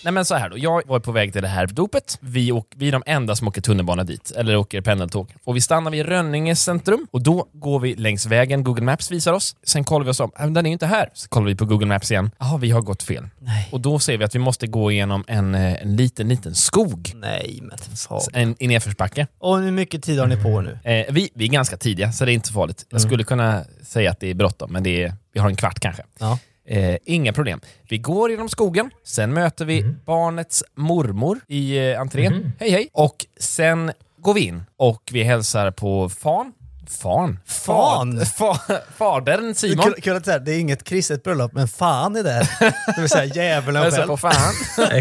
Nej 0.04 0.14
men 0.14 0.26
så 0.26 0.36
här 0.36 0.50
då, 0.50 0.58
jag 0.58 0.88
var 0.88 1.00
på 1.00 1.12
väg 1.12 1.34
till 1.34 1.42
det 1.42 1.48
här 1.48 1.68
dopet. 1.68 2.18
Vi, 2.22 2.52
åk, 2.52 2.68
vi 2.76 2.88
är 2.88 2.92
de 2.92 3.04
enda 3.06 3.36
som 3.36 3.48
åker 3.48 3.62
tunnelbana 3.62 4.04
dit, 4.04 4.32
eller 4.38 4.58
åker 4.58 4.82
pendeltåg. 4.82 5.34
Och 5.44 5.56
vi 5.56 5.62
stannar 5.62 5.92
vid 5.92 6.06
Rönninge 6.06 6.56
centrum 6.56 7.08
och 7.12 7.22
då 7.22 7.48
går 7.54 7.80
vi 7.80 7.96
längs 7.96 8.26
vägen, 8.26 8.64
Google 8.64 8.84
Maps 8.86 9.12
visar 9.12 9.34
oss. 9.34 9.56
Sen 9.64 9.84
kollar 9.84 10.06
vi 10.06 10.12
oss 10.12 10.20
om, 10.20 10.32
"Ah, 10.36 10.46
den 10.48 10.66
är 10.66 10.70
ju 10.70 10.74
inte 10.74 10.86
här. 10.86 11.10
Så 11.14 11.30
kollar 11.30 11.48
vi 11.48 11.56
på 11.56 11.66
Google 11.66 11.86
Maps 11.88 12.12
igen. 12.12 12.32
Jaha, 12.40 12.58
vi 12.58 12.72
har 12.72 12.82
gått 12.82 13.04
fel. 13.04 13.28
Nej. 13.40 13.70
Och 13.72 13.82
då 13.82 14.00
ser 14.00 14.18
vi 14.18 14.24
att 14.26 14.36
vi 14.36 14.40
måste 14.40 14.68
gå 14.68 14.92
igenom 14.92 15.24
en, 15.28 15.56
eh, 15.56 15.82
en 15.82 15.96
liten, 15.96 16.28
liten 16.30 16.56
skog. 16.56 17.12
Nej 17.16 17.60
men 17.62 17.78
fan. 17.98 18.22
En, 18.34 18.56
I 18.60 18.68
nedförsbacke. 18.68 19.28
Och 19.40 19.58
hur 19.60 19.72
mycket 19.72 20.04
tid 20.04 20.20
har 20.20 20.28
ni 20.28 20.44
på 20.44 20.62
nu? 20.62 20.80
Eh, 20.84 21.06
vi, 21.14 21.30
vi 21.36 21.46
är 21.46 21.50
ganska 21.50 21.78
tidiga, 21.78 22.12
så 22.12 22.26
det 22.26 22.32
är 22.32 22.34
inte 22.34 22.54
farligt. 22.54 22.86
Jag 22.90 23.02
skulle 23.02 23.24
kunna 23.24 23.64
säga 23.84 24.12
att 24.12 24.20
det 24.20 24.28
är 24.30 24.34
bråttom, 24.34 24.72
men 24.74 24.84
det 24.84 25.04
är, 25.04 25.14
vi 25.34 25.40
har 25.40 25.50
en 25.50 25.56
kvart 25.56 25.80
kanske. 25.80 26.04
Ja. 26.20 26.40
Eh, 26.70 26.98
inga 27.06 27.34
problem. 27.34 27.62
Vi 27.90 27.98
går 27.98 28.32
genom 28.32 28.50
skogen, 28.50 28.92
sen 29.04 29.34
möter 29.34 29.66
vi 29.66 29.84
barnets 30.06 30.64
mormor 30.76 31.40
i 31.48 31.78
eh, 31.78 32.02
entrén. 32.02 32.52
Hej 32.60 32.72
hej! 32.72 32.90
Och 32.94 33.26
sen 33.40 33.92
går 34.20 34.34
vi 34.34 34.42
in 34.42 34.64
och 34.78 35.10
vi 35.12 35.24
hälsar 35.24 35.72
på 35.72 36.10
fan. 36.10 36.54
Fan. 36.90 37.40
Fan? 37.46 38.26
Fa, 38.38 38.60
fadern 38.98 39.56
Simon. 39.56 39.86
Kul, 39.86 40.02
kul 40.02 40.16
att 40.16 40.24
det, 40.24 40.32
här, 40.32 40.40
det 40.40 40.52
är 40.52 40.60
inget 40.60 40.84
kristet 40.84 41.24
bröllop, 41.24 41.54
men 41.54 41.68
fan 41.68 42.16
är 42.16 42.24
där. 42.24 42.50
Det 42.96 43.02
vill 43.02 43.10
säga 43.10 43.26
djävulen 43.26 43.92
själv. 43.92 44.08
på 44.08 44.18
fan. 44.18 44.54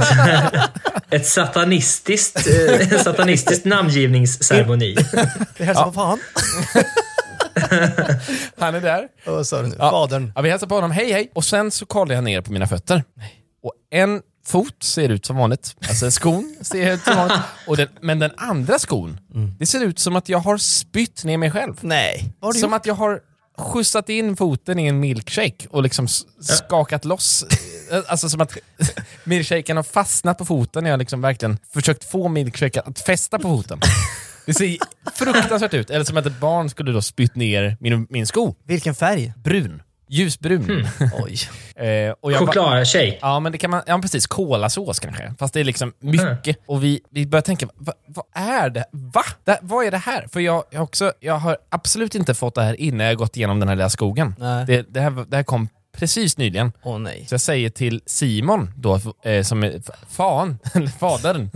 Ett 1.10 1.26
satanistiskt, 1.26 2.46
eh, 2.46 2.92
en 2.92 2.98
satanistisk 2.98 3.64
namngivningsceremoni. 3.64 4.96
Vi 5.56 5.64
hälsar 5.64 5.84
på 5.84 5.92
fan. 5.92 6.18
Han 8.58 8.74
är 8.74 8.80
där. 8.80 9.08
Vad 9.26 9.46
sa 9.46 9.62
du 9.62 9.68
nu? 9.68 9.76
Ja. 9.78 9.90
Fadern. 9.90 10.32
Ja, 10.34 10.42
vi 10.42 10.50
hälsar 10.50 10.66
på 10.66 10.74
honom, 10.74 10.90
hej 10.90 11.12
hej. 11.12 11.30
Och 11.34 11.44
sen 11.44 11.70
så 11.70 11.86
kollar 11.86 12.14
jag 12.14 12.24
ner 12.24 12.40
på 12.40 12.52
mina 12.52 12.66
fötter. 12.66 13.04
Och 13.62 13.72
en 13.90 14.22
fot 14.46 14.82
ser 14.82 15.08
ut 15.08 15.26
som 15.26 15.36
vanligt. 15.36 15.76
Alltså 15.88 16.10
skon 16.10 16.56
ser 16.60 16.92
ut 16.94 17.02
som 17.02 17.16
vanligt. 17.16 17.40
Och 17.66 17.76
den, 17.76 17.88
men 18.00 18.18
den 18.18 18.30
andra 18.36 18.78
skon, 18.78 19.18
det 19.58 19.66
ser 19.66 19.80
ut 19.80 19.98
som 19.98 20.16
att 20.16 20.28
jag 20.28 20.38
har 20.38 20.58
spytt 20.58 21.24
ner 21.24 21.38
mig 21.38 21.50
själv. 21.50 21.74
Nej. 21.80 22.34
Som 22.40 22.54
gjort? 22.54 22.72
att 22.74 22.86
jag 22.86 22.94
har 22.94 23.20
skjutsat 23.58 24.08
in 24.08 24.36
foten 24.36 24.78
i 24.78 24.86
en 24.86 25.00
milkshake 25.00 25.66
och 25.70 25.82
liksom 25.82 26.08
skakat 26.40 27.04
loss. 27.04 27.44
Alltså 28.06 28.28
som 28.28 28.40
att 28.40 28.52
milkshaken 29.24 29.76
har 29.76 29.84
fastnat 29.84 30.38
på 30.38 30.44
foten 30.44 30.84
när 30.84 30.90
jag 30.90 30.98
liksom 30.98 31.20
verkligen 31.20 31.58
försökt 31.74 32.10
få 32.10 32.28
milkshaken 32.28 32.82
att 32.86 33.00
fästa 33.00 33.38
på 33.38 33.48
foten. 33.48 33.80
Det 34.46 34.54
ser 34.54 34.76
fruktansvärt 35.14 35.74
ut. 35.74 35.90
Eller 35.90 36.04
som 36.04 36.16
att 36.16 36.26
ett 36.26 36.40
barn 36.40 36.70
skulle 36.70 36.92
då 36.92 37.02
spytt 37.02 37.36
ner 37.36 37.76
min, 37.80 38.06
min 38.10 38.26
sko. 38.26 38.54
Vilken 38.64 38.94
färg? 38.94 39.32
Brun. 39.36 39.82
Ljusbrun. 40.08 40.86
Oj. 41.24 41.38
Eh, 41.86 42.14
och 42.20 42.32
jag 42.32 42.38
Chokladtjej. 42.38 43.18
Ja, 43.22 43.40
men 43.40 43.52
det 43.52 43.58
kan 43.58 43.70
man, 43.70 43.82
ja 43.86 43.98
precis, 43.98 44.26
kolasås 44.26 44.98
kanske. 44.98 45.34
Fast 45.38 45.54
det 45.54 45.60
är 45.60 45.64
liksom 45.64 45.92
mycket. 46.00 46.56
Och 46.66 46.84
vi, 46.84 47.00
vi 47.10 47.26
börjar 47.26 47.42
tänka, 47.42 47.68
va, 47.74 47.92
vad 48.06 48.24
är 48.32 48.70
det? 48.70 48.84
Va? 48.92 49.22
Det, 49.44 49.58
vad 49.62 49.86
är 49.86 49.90
det 49.90 49.96
här? 49.98 50.26
För 50.32 50.40
jag, 50.40 50.64
jag, 50.70 50.82
också, 50.82 51.12
jag 51.20 51.34
har 51.34 51.56
absolut 51.70 52.14
inte 52.14 52.34
fått 52.34 52.54
det 52.54 52.62
här 52.62 52.80
innan 52.80 53.06
jag 53.06 53.16
gått 53.16 53.36
igenom 53.36 53.60
den 53.60 53.68
här 53.68 53.76
lilla 53.76 53.90
skogen. 53.90 54.34
Nej. 54.38 54.66
Det, 54.66 54.86
det, 54.88 55.00
här, 55.00 55.24
det 55.28 55.36
här 55.36 55.44
kom 55.44 55.68
precis 55.98 56.38
nyligen. 56.38 56.72
Åh 56.82 56.98
nej. 56.98 57.24
Så 57.28 57.34
jag 57.34 57.40
säger 57.40 57.70
till 57.70 58.00
Simon, 58.06 58.70
då, 58.76 59.00
eh, 59.24 59.42
som 59.42 59.62
är 59.62 59.80
fan, 60.10 60.58
eller 60.74 60.86
fadern, 60.88 61.50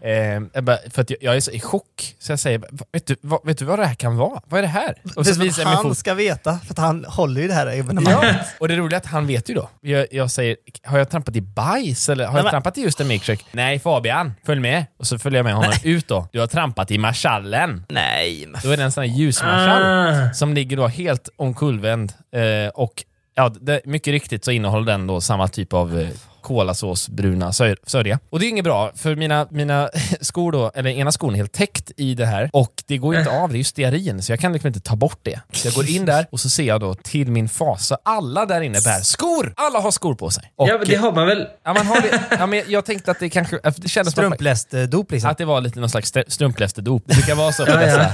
eh, 0.00 0.12
jag 0.54 0.64
bara, 0.64 0.78
för 0.90 1.02
att 1.02 1.10
jag, 1.10 1.18
jag 1.22 1.36
är 1.36 1.40
så 1.40 1.50
i 1.50 1.60
chock. 1.60 2.14
Så 2.18 2.32
jag 2.32 2.38
säger, 2.38 2.58
"Va- 2.58 2.86
vet 2.92 3.06
du, 3.06 3.16
vad, 3.20 3.46
vet 3.46 3.58
du 3.58 3.64
vad 3.64 3.78
det 3.78 3.86
här 3.86 3.94
kan 3.94 4.16
vara? 4.16 4.40
Vad 4.46 4.58
är 4.58 4.62
det 4.62 4.68
här? 4.68 4.94
Och 5.16 5.26
så 5.26 5.40
visar 5.40 5.64
han 5.64 5.82
fot. 5.82 5.98
ska 5.98 6.14
veta, 6.14 6.58
för 6.58 6.72
att 6.74 6.78
han 6.78 7.04
håller 7.04 7.40
ju 7.42 7.48
det 7.48 7.54
här 7.54 7.66
evenemanget. 7.66 8.18
Ja, 8.22 8.34
och 8.60 8.68
det 8.68 8.76
roliga 8.76 8.96
är 8.96 9.00
att 9.00 9.06
han 9.06 9.26
vet 9.26 9.48
ju 9.50 9.54
då. 9.54 9.70
Jag, 9.80 10.06
jag 10.10 10.30
säger, 10.30 10.56
har 10.84 10.98
jag 10.98 11.10
trampat 11.10 11.36
i 11.36 11.40
bajs 11.40 12.08
eller 12.08 12.24
har 12.24 12.32
Nej, 12.32 12.38
jag 12.38 12.44
men- 12.44 12.50
trampat 12.50 12.78
i 12.78 12.80
just 12.82 13.00
en 13.00 13.08
milkshake? 13.08 13.44
Nej 13.52 13.78
Fabian, 13.78 14.32
följ 14.46 14.60
med. 14.60 14.84
Och 14.98 15.06
så 15.06 15.18
följer 15.18 15.38
jag 15.38 15.44
med 15.44 15.54
honom 15.54 15.72
ut 15.84 16.08
då. 16.08 16.28
Du 16.32 16.40
har 16.40 16.46
trampat 16.46 16.90
i 16.90 16.98
marskallen. 16.98 17.84
Nej, 17.88 18.46
men 18.46 18.60
Då 18.64 18.70
är 18.70 18.76
det 18.76 18.82
en 18.82 18.92
sån 18.92 19.04
här 19.04 19.10
ljusmarschall 19.16 19.82
Ah. 19.84 20.32
som 20.32 20.54
ligger 20.54 20.76
då 20.76 20.86
helt 20.86 21.28
omkullvänd. 21.36 22.12
Eh, 22.34 22.68
och 22.74 23.04
ja, 23.34 23.48
det, 23.48 23.80
mycket 23.84 24.12
riktigt 24.12 24.44
så 24.44 24.50
innehåller 24.50 24.92
den 24.92 25.06
då 25.06 25.20
samma 25.20 25.48
typ 25.48 25.72
av 25.72 26.00
eh, 26.00 26.08
kolasås, 26.44 27.08
bruna 27.08 27.52
sör- 27.52 27.76
sörja. 27.86 28.18
Och 28.30 28.40
det 28.40 28.46
är 28.46 28.48
inget 28.48 28.64
bra, 28.64 28.92
för 28.96 29.16
mina, 29.16 29.46
mina 29.50 29.90
skor 30.20 30.52
då, 30.52 30.70
eller 30.74 30.90
ena 30.90 31.12
skon 31.12 31.32
är 31.32 31.36
helt 31.36 31.52
täckt 31.52 31.90
i 31.96 32.14
det 32.14 32.26
här 32.26 32.50
och 32.52 32.72
det 32.86 32.98
går 32.98 33.14
ju 33.14 33.20
inte 33.20 33.32
av, 33.32 33.48
det 33.48 33.54
är 33.54 33.58
ju 33.58 33.64
stearin, 33.64 34.22
så 34.22 34.32
jag 34.32 34.40
kan 34.40 34.52
liksom 34.52 34.68
inte 34.68 34.80
ta 34.80 34.96
bort 34.96 35.18
det. 35.22 35.40
Så 35.52 35.66
jag 35.68 35.74
går 35.74 35.90
in 35.90 36.04
där 36.04 36.26
och 36.32 36.40
så 36.40 36.48
ser 36.50 36.62
jag 36.64 36.80
då 36.80 36.94
till 36.94 37.30
min 37.30 37.48
fasa, 37.48 37.98
alla 38.04 38.46
där 38.46 38.60
inne 38.60 38.78
bär 38.84 39.00
skor! 39.00 39.52
Alla 39.56 39.80
har 39.80 39.90
skor 39.90 40.14
på 40.14 40.30
sig. 40.30 40.52
Och, 40.56 40.68
Ja, 40.68 40.78
men 40.78 40.88
det 40.88 40.94
har 40.94 41.12
man 41.12 41.26
väl? 41.26 41.46
ja, 41.64 41.74
man 41.74 41.86
har 41.86 42.00
det, 42.00 42.20
ja, 42.38 42.46
men 42.46 42.62
jag 42.68 42.84
tänkte 42.84 43.10
att 43.10 43.18
det 43.20 43.28
kanske, 43.30 43.58
det 43.76 43.88
kändes 43.88 44.12
strumpläst-dop 44.12 45.10
liksom. 45.12 45.30
att 45.30 45.38
det 45.38 45.44
var 45.44 45.60
lite 45.60 45.80
någon 45.80 45.90
slags 45.90 46.06
st- 46.16 46.30
strumplästerdop. 46.30 47.02
Det 47.06 47.14
brukar 47.14 47.34
vara 47.34 47.52
så 47.52 47.66
på 47.66 47.72
dessa. 47.76 48.12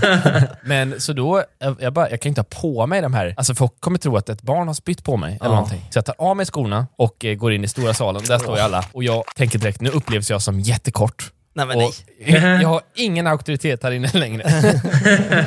Men 0.64 1.00
så 1.00 1.12
då, 1.12 1.42
jag, 1.58 1.76
jag, 1.80 1.92
bara, 1.92 2.10
jag 2.10 2.20
kan 2.20 2.28
inte 2.28 2.40
ha 2.40 2.46
på 2.60 2.86
mig 2.86 3.00
de 3.02 3.14
här, 3.14 3.34
alltså 3.36 3.54
folk 3.54 3.72
kommer 3.80 3.98
tro 3.98 4.16
att 4.16 4.28
ett 4.28 4.42
barn 4.42 4.66
har 4.66 4.74
spytt 4.74 5.04
på 5.04 5.16
mig 5.16 5.36
eller 5.40 5.50
Ja. 5.50 5.54
någonting. 5.54 5.80
Så 5.90 5.98
jag 5.98 6.04
tar 6.04 6.14
av 6.18 6.36
mig 6.36 6.46
skorna 6.46 6.86
och 6.96 7.24
eh, 7.24 7.34
går 7.34 7.52
in 7.52 7.64
i 7.64 7.68
stora 7.68 7.94
salen, 7.94 8.19
där 8.28 8.38
står 8.38 8.56
ju 8.56 8.62
alla. 8.62 8.84
Och 8.92 9.04
jag 9.04 9.24
tänker 9.36 9.58
direkt, 9.58 9.80
nu 9.80 9.90
upplevs 9.90 10.30
jag 10.30 10.42
som 10.42 10.60
jättekort. 10.60 11.32
Nej 11.54 11.66
men 11.66 11.78
nej. 11.78 11.90
jag 12.62 12.68
har 12.68 12.80
ingen 12.94 13.26
auktoritet 13.26 13.82
här 13.82 13.90
inne 13.90 14.10
längre. 14.14 14.44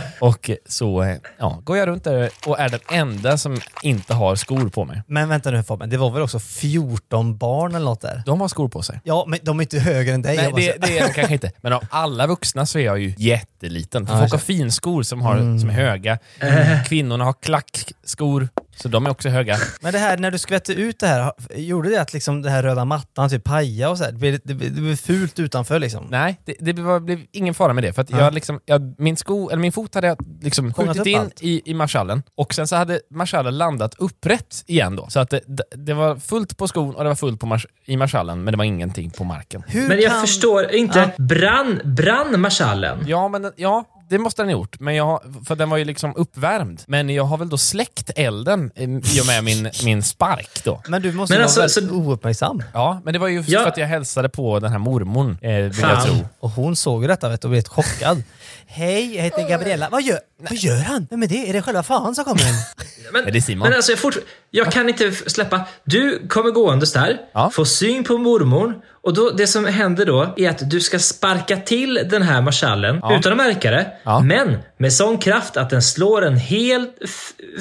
och 0.20 0.50
så 0.66 1.18
ja, 1.40 1.62
går 1.64 1.78
jag 1.78 1.88
runt 1.88 2.04
där 2.04 2.30
och 2.46 2.60
är 2.60 2.70
den 2.70 2.80
enda 2.92 3.38
som 3.38 3.62
inte 3.82 4.14
har 4.14 4.36
skor 4.36 4.70
på 4.70 4.86
mig. 4.86 5.02
Men 5.08 5.30
vänta 5.30 5.52
nu 5.52 5.64
Fabian, 5.64 5.90
det 5.90 5.98
var 5.98 6.12
väl 6.12 6.22
också 6.22 6.40
14 6.40 7.38
barn 7.38 7.76
eller 7.76 7.86
något 7.86 8.02
där? 8.02 8.24
De 8.26 8.42
har 8.42 8.48
skor 8.48 8.68
på 8.70 8.82
sig. 8.82 9.00
Ja, 9.04 9.26
men 9.28 9.40
de 9.44 9.60
är 9.60 9.64
inte 9.64 9.80
högre 9.80 10.14
än 10.14 10.22
dig. 10.22 10.38
Nej, 10.38 10.52
det, 10.56 10.88
det 10.88 11.00
är 11.00 11.08
de 11.08 11.14
kanske 11.14 11.34
inte. 11.34 11.52
Men 11.62 11.74
av 11.74 11.84
alla 11.90 12.28
vuxna 12.28 12.66
så 12.66 12.80
är 12.80 12.86
jag 12.86 13.00
ju 13.00 13.14
jätteliten. 13.18 14.08
För 14.08 14.14
Ja, 14.14 14.20
folk 14.20 14.32
har 14.32 14.40
finskor 14.40 15.04
som, 15.04 15.22
har, 15.22 15.34
Mm. 15.36 15.60
som 15.60 15.70
är 15.70 15.74
höga. 15.74 16.18
Kvinnorna 16.88 17.24
har 17.26 17.34
klackskor, 17.34 18.50
så 18.76 18.88
de 18.88 19.06
är 19.06 19.10
också 19.10 19.30
höga. 19.30 19.58
Men 19.82 19.94
det 19.94 20.00
här 20.00 20.18
när 20.18 20.32
du 20.32 20.38
skvätte 20.38 20.74
ut 20.74 21.00
det 21.00 21.08
här, 21.08 21.32
gjorde 21.56 21.90
det 21.90 22.02
att 22.02 22.14
liksom 22.14 22.42
det 22.42 22.50
här 22.50 22.64
röda 22.64 22.86
mattan 22.86 23.30
typ 23.30 23.44
pajade 23.44 23.92
och 23.92 23.98
så 23.98 24.04
här? 24.04 24.12
Det 24.12 24.18
blev, 24.18 24.40
det, 24.44 24.54
det 24.54 24.70
blev 24.82 24.96
fult 24.96 25.40
utanför 25.40 25.80
liksom? 25.80 26.08
Nej, 26.10 26.42
det, 26.46 26.56
det 26.60 26.74
blev 27.02 27.20
ingen 27.32 27.54
fara 27.54 27.74
med 27.74 27.84
det. 27.84 27.94
För 27.94 28.02
att 28.02 28.10
Ja. 28.10 28.18
jag 28.20 28.34
liksom, 28.34 28.60
jag, 28.66 28.96
min, 28.98 29.18
sko, 29.18 29.50
eller 29.50 29.62
min 29.62 29.72
fot 29.72 29.96
hade 29.96 30.08
jag 30.08 30.18
liksom 30.42 30.74
Fångat 30.74 30.98
skjutit 30.98 31.12
in 31.14 31.20
allt. 31.20 31.42
i, 31.42 31.62
i 31.66 31.74
marschallen 31.74 32.24
och 32.38 32.54
sen 32.54 32.68
så 32.68 32.76
hade 32.76 33.00
marschallen 33.10 33.58
landat 33.58 33.96
upprätt 33.98 34.64
igen 34.68 34.96
då. 34.96 35.10
Så 35.10 35.20
att 35.20 35.30
det, 35.30 35.40
det, 35.48 35.64
det 35.76 35.94
var 35.94 36.16
fullt 36.16 36.58
på 36.58 36.68
skon 36.68 36.96
och 36.96 37.04
det 37.04 37.10
var 37.10 37.16
fullt 37.16 37.40
på 37.40 37.46
marsch, 37.46 37.66
i 37.86 37.98
marschallen, 37.98 38.44
men 38.44 38.52
det 38.52 38.58
var 38.58 38.66
ingenting 38.66 39.10
på 39.12 39.24
marken. 39.24 39.64
Hur 39.68 39.88
Men 39.88 40.02
jag 40.02 40.12
kan... 40.12 40.22
förstår 40.22 40.72
inte. 40.72 41.10
Brann, 41.18 41.80
brann 41.84 42.42
marschallen? 42.42 43.04
Ja, 43.08 43.28
men 43.28 43.52
ja, 43.56 43.86
det 44.14 44.20
måste 44.20 44.42
den 44.42 44.50
ha 44.50 44.52
gjort. 44.60 44.80
Men 44.80 44.96
jag, 44.96 45.22
för 45.46 45.56
den 45.56 45.70
var 45.70 45.78
ju 45.78 45.86
liksom 45.86 46.14
uppvärmd. 46.16 46.82
Men 46.88 47.10
jag 47.10 47.24
har 47.24 47.38
väl 47.38 47.50
då 47.50 47.58
släckt 47.58 48.12
elden 48.16 48.72
i 48.76 49.22
och 49.22 49.28
med 49.28 49.44
min, 49.44 49.70
min 49.86 50.04
spark 50.04 50.64
då. 50.64 50.82
Men 50.88 51.02
du 51.02 51.12
måste 51.12 51.34
Men 51.34 51.40
vara 51.40 51.64
alltså, 51.64 51.80
väldigt 51.82 51.96
så- 51.96 52.10
ouppmärksam. 52.10 52.64
Ja, 52.74 53.02
men 53.04 53.14
det 53.14 53.20
var 53.20 53.28
ju 53.28 53.44
Ja. 53.48 53.60
för 53.62 53.68
att 53.70 53.78
jag 53.78 53.88
hälsade 53.88 54.30
på 54.30 54.60
den 54.60 54.72
här 54.72 54.80
mormon, 54.80 55.38
eh, 55.42 55.52
vill 55.52 55.74
Fan. 55.74 55.90
jag 55.90 56.04
tro. 56.06 56.16
Och 56.40 56.50
hon 56.50 56.76
såg 56.76 57.02
ju 57.02 57.08
detta 57.08 57.30
vet, 57.30 57.44
och 57.44 57.50
blev 57.50 57.64
chockad. 57.64 58.24
Hej, 58.68 59.16
jag 59.16 59.24
heter 59.24 59.50
Gabriella. 59.50 59.90
Vad 59.90 60.04
gör, 60.04 60.20
vad 60.38 60.54
gör 60.58 60.78
han? 60.78 61.08
Vem 61.10 61.24
är 61.24 61.28
det? 61.28 61.50
Är 61.50 61.54
det 61.54 61.62
själva 61.62 61.84
fan 61.84 62.16
som 62.16 62.24
kommer? 62.26 62.44
Men, 63.14 63.28
Är 63.28 63.32
det 63.32 63.42
Simon? 63.42 63.68
men 63.70 63.76
alltså 63.78 63.92
jag, 63.92 64.00
fort, 64.00 64.18
jag 64.52 64.72
kan 64.72 64.90
inte 64.90 65.12
släppa. 65.12 65.62
Du 65.84 66.28
kommer 66.28 66.52
gåendes 66.52 66.94
där, 66.94 67.18
Ja. 67.34 67.50
får 67.50 67.66
syn 67.66 68.04
på 68.04 68.18
mormor 68.18 68.74
och 69.04 69.14
då, 69.14 69.30
det 69.30 69.48
som 69.48 69.66
händer 69.66 70.06
då 70.06 70.34
är 70.38 70.50
att 70.50 70.70
du 70.70 70.80
ska 70.82 71.00
sparka 71.00 71.58
till 71.58 71.94
den 72.10 72.22
här 72.22 72.42
marschallen 72.42 73.00
Ja. 73.02 73.18
utan 73.20 73.32
att 73.32 73.38
märka 73.38 73.72
det. 73.72 73.92
Ja. 74.04 74.20
Men 74.20 74.58
med 74.78 74.94
sån 74.94 75.18
kraft 75.18 75.58
att 75.58 75.70
den 75.70 75.82
slår 75.82 76.26
en 76.26 76.38
helt 76.38 76.96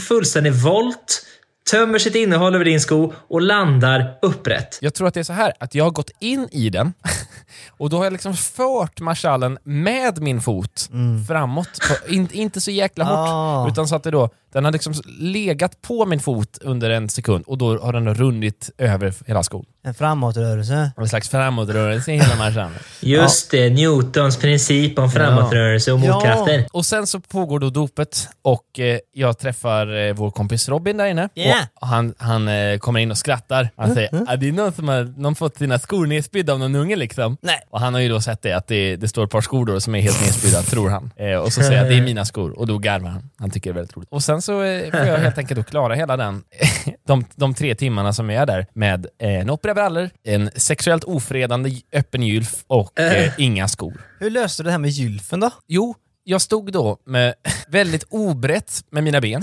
fullständig 0.09 0.53
volt, 0.53 1.27
tömmer 1.71 1.99
sitt 1.99 2.15
innehåll 2.15 2.55
över 2.55 2.65
din 2.65 2.81
sko 2.81 3.13
och 3.29 3.41
landar 3.43 4.19
upprätt. 4.23 4.79
Jag 4.81 4.95
tror 4.95 5.09
att 5.09 5.15
det 5.15 5.21
är 5.21 5.25
så 5.25 5.33
här, 5.33 5.53
att 5.61 5.75
jag 5.75 5.85
har 5.85 5.91
gått 5.91 6.11
in 6.19 6.49
i 6.53 6.71
den 6.71 6.93
och 7.79 7.91
då 7.91 7.97
har 7.97 8.05
jag 8.05 8.13
liksom 8.13 8.35
fört 8.35 9.01
marschallen 9.01 9.59
med 9.65 10.19
min 10.23 10.41
fot 10.41 10.89
framåt. 11.29 11.69
På, 11.89 12.13
in, 12.13 12.29
inte 12.33 12.61
så 12.61 12.71
jäkla 12.71 13.05
hårt, 13.05 13.29
Ah. 13.29 13.69
utan 13.69 13.89
så 13.89 13.97
att 13.97 14.03
det 14.03 14.11
då, 14.11 14.31
den 14.53 14.65
har 14.65 14.73
liksom 14.73 14.93
legat 15.19 15.83
på 15.83 16.07
min 16.07 16.21
fot 16.21 16.59
under 16.61 16.91
en 16.91 17.09
sekund 17.09 17.45
och 17.47 17.59
då 17.59 17.79
har 17.79 17.93
den 17.93 18.15
runnit 18.15 18.71
över 18.79 19.15
hela 19.27 19.43
skon. 19.43 19.65
En 19.85 19.95
framåtrörelse. 19.95 20.91
En 20.97 21.09
slags 21.09 21.29
framåtrörelse 21.29 22.13
i 22.13 22.17
hela 22.19 22.37
marschallen. 22.37 22.73
Just 23.01 23.51
det, 23.51 23.71
Newtons 23.71 24.37
princip 24.37 24.99
om 24.99 25.11
framåtrörelse 25.11 25.93
och 25.93 26.01
Ja. 26.01 26.15
motkrafter. 26.15 26.67
Och 26.73 26.87
sen 26.87 27.07
så 27.07 27.21
pågår 27.21 27.59
då 27.61 27.71
dopet 27.71 28.29
och 28.43 28.81
eh, 28.81 28.99
jag 29.13 29.39
träffar 29.39 30.07
eh, 30.09 30.15
vår 30.15 30.31
kompis 30.31 30.69
Robin 30.69 30.97
där 30.97 31.07
inne. 31.07 31.29
Yeah. 31.35 31.52
Och 31.75 31.87
han 31.87 32.15
han 32.19 32.49
eh, 32.49 32.79
kommer 32.79 33.01
in 33.01 33.11
och 33.11 33.19
skrattar. 33.19 33.71
Han 33.77 33.95
säger 33.95 34.25
ah, 34.29 34.37
det 34.37 34.49
är 34.49 34.53
någon 34.53 34.73
som 34.73 34.89
har 34.89 35.05
någon 35.21 35.35
fått 35.35 35.57
sina 35.57 35.79
skor 35.79 36.07
nedspydda 36.07 36.53
av 36.53 36.59
någon 36.59 36.75
unge 36.75 36.97
liksom. 36.97 37.37
Nej. 37.43 37.61
Och 37.71 37.81
han 37.81 37.95
har 37.95 38.01
ju 38.01 38.09
då 38.09 38.21
sett 38.21 38.43
det, 38.43 38.53
att 38.53 38.67
det, 38.67 38.97
det 38.97 39.09
står 39.09 39.25
ett 39.25 39.31
par 39.31 39.41
skor 39.41 39.67
då 39.67 39.81
som 39.81 39.95
är 39.95 40.01
helt 40.01 40.21
nedspydda, 40.21 40.63
tror 40.63 40.91
han. 40.91 41.11
Eh, 41.17 41.37
och 41.37 41.53
så 41.53 41.63
säger 41.63 41.83
jag 41.83 41.91
det 41.91 41.97
är 41.97 42.03
mina 42.03 42.25
skor 42.25 42.59
och 42.59 42.67
då 42.67 42.79
garvar 42.79 43.11
han. 43.11 43.31
Han 43.39 43.51
tycker 43.51 43.71
det 43.71 43.73
är 43.73 43.75
väldigt 43.75 43.97
roligt. 43.97 44.09
Och 44.13 44.23
sen 44.23 44.43
så 44.43 44.63
eh, 44.63 44.91
får 44.91 45.01
jag 45.01 45.19
helt 45.19 45.39
enkelt 45.39 45.61
då 45.61 45.65
klara 45.65 45.95
hela 45.95 46.17
den, 46.17 46.43
de, 47.07 47.25
de 47.35 47.55
tre 47.55 47.75
timmarna 47.75 48.13
som 48.13 48.31
jag 48.31 48.43
är 48.43 48.47
där 48.47 48.67
med 48.75 49.07
eh, 49.19 49.45
noppra 49.45 49.75
brallor, 49.75 50.11
en 50.25 50.51
sexuellt 50.57 51.05
ofredande 51.05 51.71
öppen 51.93 52.23
gylf 52.23 52.65
och 52.67 53.01
eh, 53.01 53.33
inga 53.39 53.69
skor. 53.69 54.01
Hur 54.19 54.31
löste 54.31 54.63
du 54.63 54.65
det 54.65 54.71
här 54.71 54.79
med 54.79 54.91
gylfen 54.91 55.41
då? 55.41 55.51
Jo, 55.69 55.95
jag 56.25 56.41
stod 56.41 56.73
då 56.73 56.99
med 57.05 57.35
väldigt 57.69 58.05
obrett 58.09 58.85
med 58.91 59.05
mina 59.05 59.21
ben. 59.21 59.43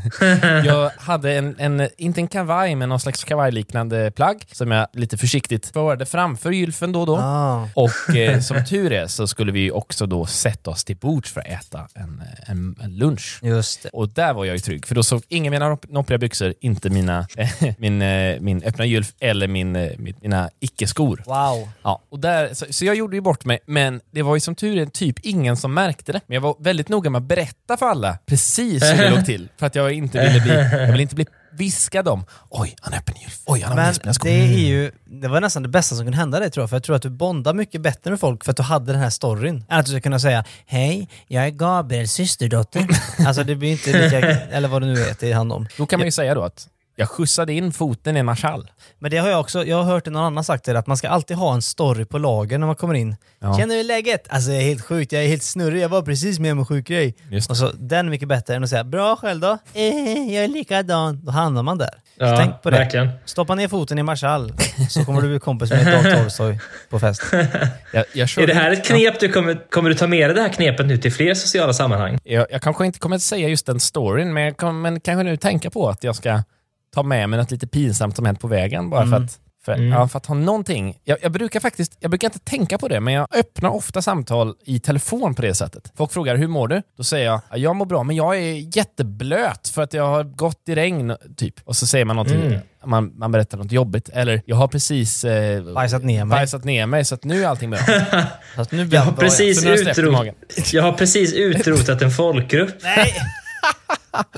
jag 0.64 0.90
hade 0.90 1.32
en, 1.32 1.56
en, 1.58 1.88
inte 1.96 2.20
en 2.20 2.28
kavaj, 2.28 2.74
men 2.74 2.88
någon 2.88 3.00
slags 3.00 3.24
kavajliknande 3.24 4.10
plagg 4.10 4.44
som 4.52 4.70
jag 4.70 4.86
lite 4.92 5.18
försiktigt 5.18 5.66
förde 5.66 6.06
framför 6.06 6.50
gylfen 6.50 6.92
då 6.92 7.00
och 7.00 7.06
då. 7.06 7.16
Ah. 7.16 7.68
Och 7.74 8.16
eh, 8.16 8.40
som 8.40 8.64
tur 8.64 8.92
är 8.92 9.06
så 9.06 9.26
skulle 9.26 9.52
vi 9.52 9.70
också 9.70 10.06
då 10.06 10.26
sätta 10.26 10.70
oss 10.70 10.84
till 10.84 10.96
bords 10.96 11.32
för 11.32 11.40
att 11.40 11.46
äta 11.46 11.88
en, 11.94 12.22
en, 12.46 12.76
en 12.82 12.96
lunch. 12.96 13.40
Just 13.42 13.82
det. 13.82 13.88
Och 13.88 14.08
där 14.08 14.34
var 14.34 14.44
jag 14.44 14.54
ju 14.56 14.60
trygg, 14.60 14.86
för 14.86 14.94
då 14.94 15.02
såg 15.02 15.22
ingen 15.28 15.50
mina 15.50 15.70
nopp- 15.70 15.92
noppriga 15.92 16.18
byxor, 16.18 16.54
inte 16.60 16.90
mina, 16.90 17.26
min, 17.78 18.02
eh, 18.02 18.40
min 18.40 18.62
öppna 18.64 18.84
gylf 18.84 19.12
eller 19.20 19.48
min, 19.48 19.76
eh, 19.76 19.90
min, 19.98 20.14
mina 20.22 20.50
icke-skor. 20.60 21.22
Wow. 21.26 21.68
Ja, 21.82 22.02
och 22.08 22.20
där, 22.20 22.54
så, 22.54 22.66
så 22.70 22.84
jag 22.84 22.94
gjorde 22.94 23.16
ju 23.16 23.20
bort 23.20 23.44
mig, 23.44 23.58
men 23.66 24.00
det 24.10 24.22
var 24.22 24.36
ju 24.36 24.40
som 24.40 24.54
tur 24.54 24.78
är 24.78 24.86
typ 24.86 25.18
ingen 25.18 25.56
som 25.56 25.74
märkte 25.74 25.89
märkte 25.90 26.12
det. 26.12 26.20
Men 26.26 26.34
jag 26.34 26.40
var 26.40 26.56
väldigt 26.58 26.88
noga 26.88 27.10
med 27.10 27.18
att 27.18 27.28
berätta 27.28 27.76
för 27.76 27.86
alla 27.86 28.18
precis 28.26 28.82
hur 28.82 29.02
det 29.02 29.10
låg 29.10 29.24
till. 29.24 29.48
För 29.56 29.66
att 29.66 29.74
jag 29.74 29.92
inte 29.92 30.28
ville 30.28 30.40
bli, 30.40 30.54
jag 30.80 30.90
ville 30.90 31.02
inte 31.02 31.14
bli 31.14 31.26
viskad 31.52 32.08
om 32.08 32.24
oj, 32.48 32.76
han 32.80 32.92
är 32.92 32.98
öppen 32.98 33.16
i 33.16 33.26
Oj, 33.46 33.60
han 33.60 33.78
har 33.78 33.94
Men 34.04 34.14
skor. 34.14 34.28
det 34.28 34.34
är 34.34 34.68
ju, 34.68 34.90
det 35.04 35.28
var 35.28 35.40
nästan 35.40 35.62
det 35.62 35.68
bästa 35.68 35.96
som 35.96 36.04
kunde 36.04 36.18
hända 36.18 36.40
dig 36.40 36.50
tror 36.50 36.62
jag, 36.62 36.70
för 36.70 36.76
jag 36.76 36.82
tror 36.82 36.96
att 36.96 37.02
du 37.02 37.10
bondar 37.10 37.54
mycket 37.54 37.80
bättre 37.80 38.10
med 38.10 38.20
folk 38.20 38.44
för 38.44 38.50
att 38.50 38.56
du 38.56 38.62
hade 38.62 38.92
den 38.92 39.00
här 39.00 39.10
storyn. 39.10 39.64
Än 39.68 39.78
att 39.78 39.86
du 39.86 39.92
ska 39.92 40.00
kunna 40.00 40.18
säga 40.18 40.44
Hej, 40.66 41.08
jag 41.26 41.44
är 41.46 41.50
Gabriels 41.50 42.12
systerdotter. 42.12 42.86
alltså 43.26 43.44
det 43.44 43.54
blir 43.56 43.70
inte 43.70 44.02
lika, 44.04 44.18
eller 44.30 44.68
vad 44.68 44.82
det 44.82 44.86
nu 44.86 45.00
är 45.00 45.16
det 45.20 45.32
handlar 45.32 45.56
om. 45.56 45.66
Då 45.76 45.86
kan 45.86 45.98
man 46.00 46.06
ju 46.06 46.12
säga 46.12 46.34
då 46.34 46.42
att 46.42 46.68
jag 47.00 47.08
skjutsade 47.08 47.52
in 47.52 47.72
foten 47.72 48.16
i 48.16 48.22
marschall. 48.22 48.70
Men 48.98 49.10
det 49.10 49.16
har 49.16 49.28
jag 49.28 49.40
också, 49.40 49.64
jag 49.64 49.76
har 49.76 49.84
hört 49.84 50.06
någon 50.06 50.22
annan 50.24 50.44
sagt 50.44 50.64
det, 50.64 50.78
att 50.78 50.86
man 50.86 50.96
ska 50.96 51.08
alltid 51.08 51.36
ha 51.36 51.54
en 51.54 51.62
story 51.62 52.04
på 52.04 52.18
lager 52.18 52.58
när 52.58 52.66
man 52.66 52.76
kommer 52.76 52.94
in. 52.94 53.16
Ja. 53.40 53.58
Känner 53.58 53.76
du 53.76 53.82
läget? 53.82 54.26
Alltså 54.28 54.50
det 54.50 54.56
är 54.56 54.60
helt 54.62 54.84
sjukt, 54.84 55.12
jag 55.12 55.24
är 55.24 55.28
helt 55.28 55.42
snurrig, 55.42 55.82
jag 55.82 55.88
var 55.88 56.02
precis 56.02 56.38
med 56.38 56.52
om 56.52 56.58
en 56.58 56.66
sjuk 56.66 56.86
grej. 56.86 57.14
Och 57.48 57.56
så, 57.56 57.70
den 57.78 58.06
är 58.06 58.10
mycket 58.10 58.28
bättre 58.28 58.54
än 58.54 58.64
att 58.64 58.70
säga 58.70 58.84
bra 58.84 59.16
själv 59.16 59.40
då? 59.40 59.58
Eh, 59.74 60.34
jag 60.34 60.44
är 60.44 60.48
likadan. 60.48 61.24
Då 61.24 61.32
hamnar 61.32 61.62
man 61.62 61.78
där. 61.78 61.90
Så 62.18 62.24
Ja, 62.24 62.36
tänk 62.36 62.62
på 62.62 62.70
det. 62.70 62.76
verkligen. 62.78 63.10
Stoppa 63.24 63.54
ner 63.54 63.68
foten 63.68 63.98
i 63.98 64.02
marschall 64.02 64.52
så 64.90 65.04
kommer 65.04 65.20
du 65.22 65.28
bli 65.28 65.38
kompis 65.38 65.70
med 65.70 65.86
Dag 65.86 66.18
Tolstoy 66.18 66.58
på 66.90 66.98
fest. 67.00 67.22
Jag, 67.92 68.04
jag, 68.14 68.38
Är 68.38 68.46
det 68.46 68.54
här 68.54 68.70
ett 68.70 68.84
knep 68.86 69.20
du 69.20 69.28
kommer, 69.32 69.70
kommer 69.70 69.90
du 69.90 69.96
ta 69.96 70.06
med 70.06 70.28
dig 70.28 70.34
det 70.34 70.42
här 70.42 70.48
knepet 70.48 70.86
nu 70.86 70.96
till 70.98 71.12
fler 71.12 71.34
sociala 71.34 71.72
sammanhang? 71.72 72.18
jag, 72.24 72.46
jag 72.50 72.62
kanske 72.62 72.86
inte 72.86 72.98
kommer 72.98 73.16
att 73.16 73.22
säga 73.22 73.48
just 73.48 73.66
den 73.66 73.80
storyn, 73.80 74.32
men 74.32 74.42
jag 74.42 74.56
kommer 74.56 74.72
men 74.90 75.00
kanske 75.00 75.22
nu 75.22 75.36
tänka 75.36 75.70
på 75.70 75.88
att 75.88 76.04
jag 76.04 76.16
ska 76.16 76.42
ta 76.94 77.02
med 77.02 77.28
mig 77.28 77.38
något 77.38 77.50
lite 77.50 77.66
pinsamt 77.66 78.16
som 78.16 78.24
hänt 78.26 78.40
på 78.40 78.48
vägen. 78.48 78.90
Bara 78.90 79.06
för, 79.06 79.16
att, 79.16 79.38
för, 79.64 79.76
ja, 79.82 80.08
för 80.08 80.16
att 80.18 80.26
ha 80.26 80.34
någonting. 80.34 80.98
Jag, 81.04 81.18
jag 81.22 81.32
brukar 81.32 81.60
faktiskt, 81.60 81.96
jag 82.00 82.10
brukar 82.10 82.28
inte 82.28 82.38
tänka 82.38 82.78
på 82.78 82.88
det, 82.88 83.00
men 83.00 83.14
jag 83.14 83.26
öppnar 83.34 83.70
ofta 83.70 84.02
samtal 84.02 84.54
i 84.64 84.80
telefon 84.80 85.34
på 85.34 85.42
det 85.42 85.54
sättet. 85.54 85.92
Folk 85.96 86.12
frågar 86.12 86.36
hur 86.36 86.48
mår 86.48 86.68
du? 86.68 86.82
Då 86.96 87.04
säger 87.04 87.26
jag, 87.26 87.40
"Ja, 87.50 87.56
jag 87.56 87.76
mår 87.76 87.86
bra, 87.86 88.02
men 88.02 88.16
jag 88.16 88.36
är 88.38 88.76
jätteblöt 88.76 89.68
för 89.68 89.82
att 89.82 89.94
jag 89.94 90.06
har 90.06 90.24
gått 90.24 90.68
i 90.68 90.74
regn, 90.74 91.16
typ. 91.36 91.54
Och 91.64 91.76
så 91.76 91.86
säger 91.86 92.04
man 92.04 92.16
någonting, 92.16 92.58
man, 92.84 93.12
man 93.18 93.32
berättar 93.32 93.58
något 93.58 93.72
jobbigt. 93.72 94.08
Eller, 94.08 94.42
jag 94.46 94.56
har 94.56 94.68
precis 94.68 95.24
eh, 95.24 95.62
Bajsat 95.74 96.04
ner 96.04 96.24
mig. 96.24 96.36
bajsat 96.38 96.64
ner 96.64 96.86
mig, 96.86 97.04
så 97.04 97.14
att 97.14 97.24
nu 97.24 97.44
är 97.44 97.48
allting 97.48 97.70
bra. 97.70 97.78
Så 98.54 98.60
att 98.60 98.72
nu 98.72 98.84
blir 98.86 98.98
Jag 98.98 99.04
har 99.04 99.12
precis, 99.12 99.64
utrot, 99.66 100.72
jag 100.72 100.82
har 100.82 100.92
precis 100.92 101.32
utrotat 101.32 102.02
en 102.02 102.10
folkgrupp. 102.10 102.74
Nej! 102.82 103.14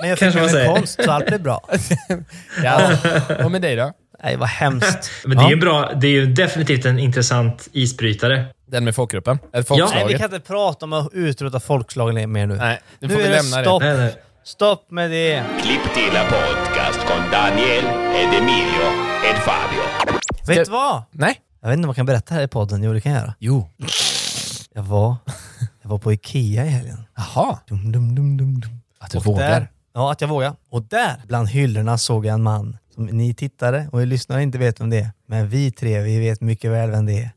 Men 0.01 0.09
jag 0.09 0.19
Kanske 0.19 0.39
man 0.41 0.45
med 0.45 0.53
säger. 0.55 0.75
konst 0.75 1.05
så 1.05 1.11
allt 1.11 1.27
blev 1.27 1.43
bra. 1.43 1.69
ja. 2.65 2.97
Och 3.45 3.51
med 3.51 3.63
dig 3.63 3.77
då? 3.77 3.93
Nej, 4.25 4.37
vad 4.37 4.49
hemskt. 4.49 5.11
Men 5.25 5.39
det 5.39 5.45
är 5.45 5.51
ju 5.51 5.57
bra. 5.57 5.93
Det 5.95 6.07
är 6.07 6.11
ju 6.11 6.27
definitivt 6.27 6.85
en 6.85 6.99
intressant 6.99 7.69
isbrytare. 7.73 8.47
Den 8.67 8.85
med 8.85 8.95
folkgruppen? 8.95 9.39
Eller 9.39 9.49
Nej, 9.53 9.65
folkslaget? 9.65 10.09
vi 10.15 10.19
kan 10.19 10.35
inte 10.35 10.47
prata 10.47 10.85
om 10.85 10.93
att 10.93 11.09
utrota 11.13 11.61
folkslagen 11.61 12.33
mer 12.33 12.47
nu. 12.47 12.55
Nej, 12.57 12.81
nu 13.01 13.09
nu 13.09 13.15
får 13.15 13.21
vi 13.21 13.27
är 13.27 13.31
det 13.31 13.37
lämna 13.43 13.63
stopp. 13.63 13.83
det. 13.83 13.89
Nej, 13.89 13.97
nej. 13.99 14.17
Stopp 14.45 14.91
med 14.91 15.11
det. 15.11 15.43
Clipptila 15.63 16.25
podcast 16.25 17.01
con 17.09 17.31
Daniel 17.33 17.85
ed 18.15 18.39
Emilio 18.43 18.87
ed 19.31 19.37
Fabio. 19.45 19.83
Vet 20.47 20.65
du 20.67 20.71
vad? 20.73 21.03
Nej? 21.11 21.41
Jag 21.61 21.69
vet 21.69 21.77
inte 21.77 21.87
om 21.87 21.89
man 21.89 21.95
kan 21.95 22.07
berätta 22.07 22.35
här 22.35 22.43
i 22.43 22.49
podden. 22.49 22.83
Jo, 22.83 22.93
det 22.93 23.01
kan 23.01 23.13
jag 23.13 23.21
göra. 23.21 23.35
Jo. 23.39 23.69
Jag 24.75 24.83
var, 24.83 25.17
jag 25.83 25.89
var 25.91 25.99
på 25.99 26.13
Ikea 26.13 26.65
i 26.65 26.69
helgen. 26.69 27.05
Jaha. 27.17 27.59
Dum, 27.69 27.93
dum, 27.93 28.15
dum, 28.15 28.37
dum, 28.37 28.61
dum. 28.61 28.82
Att 29.03 29.11
du 29.11 29.19
Och 29.19 29.25
vågar. 29.25 29.51
Där, 29.51 29.69
ja, 29.95 30.13
att 30.13 30.21
jag 30.21 30.29
vågar. 30.29 30.55
Och 30.71 30.83
där, 30.83 31.23
bland 31.27 31.49
hyllorna, 31.49 31.99
såg 31.99 32.27
jag 32.27 32.35
en 32.35 32.43
man 32.43 32.77
som 32.95 33.07
ni 33.07 33.35
tittare 33.35 33.89
och 33.93 34.07
lyssnare 34.07 34.43
inte 34.43 34.59
vet 34.59 34.81
vem 34.81 34.91
det 34.91 34.99
är. 34.99 35.11
Men 35.27 35.49
vi 35.49 35.71
tre, 35.71 36.01
vi 36.01 36.19
vet 36.19 36.41
mycket 36.41 36.71
väl 36.71 36.91
vem 36.91 37.07
det 37.07 37.23
är. 37.23 37.31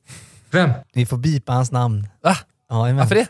Vem? 0.52 0.72
Ni 0.94 1.06
får 1.06 1.18
bipa 1.18 1.54
hans 1.54 1.72
namn. 1.72 2.08
Va? 2.24 2.36
Ja, 2.70 2.76
amen. 2.76 2.98
Varför 2.98 3.16
det? 3.16 3.28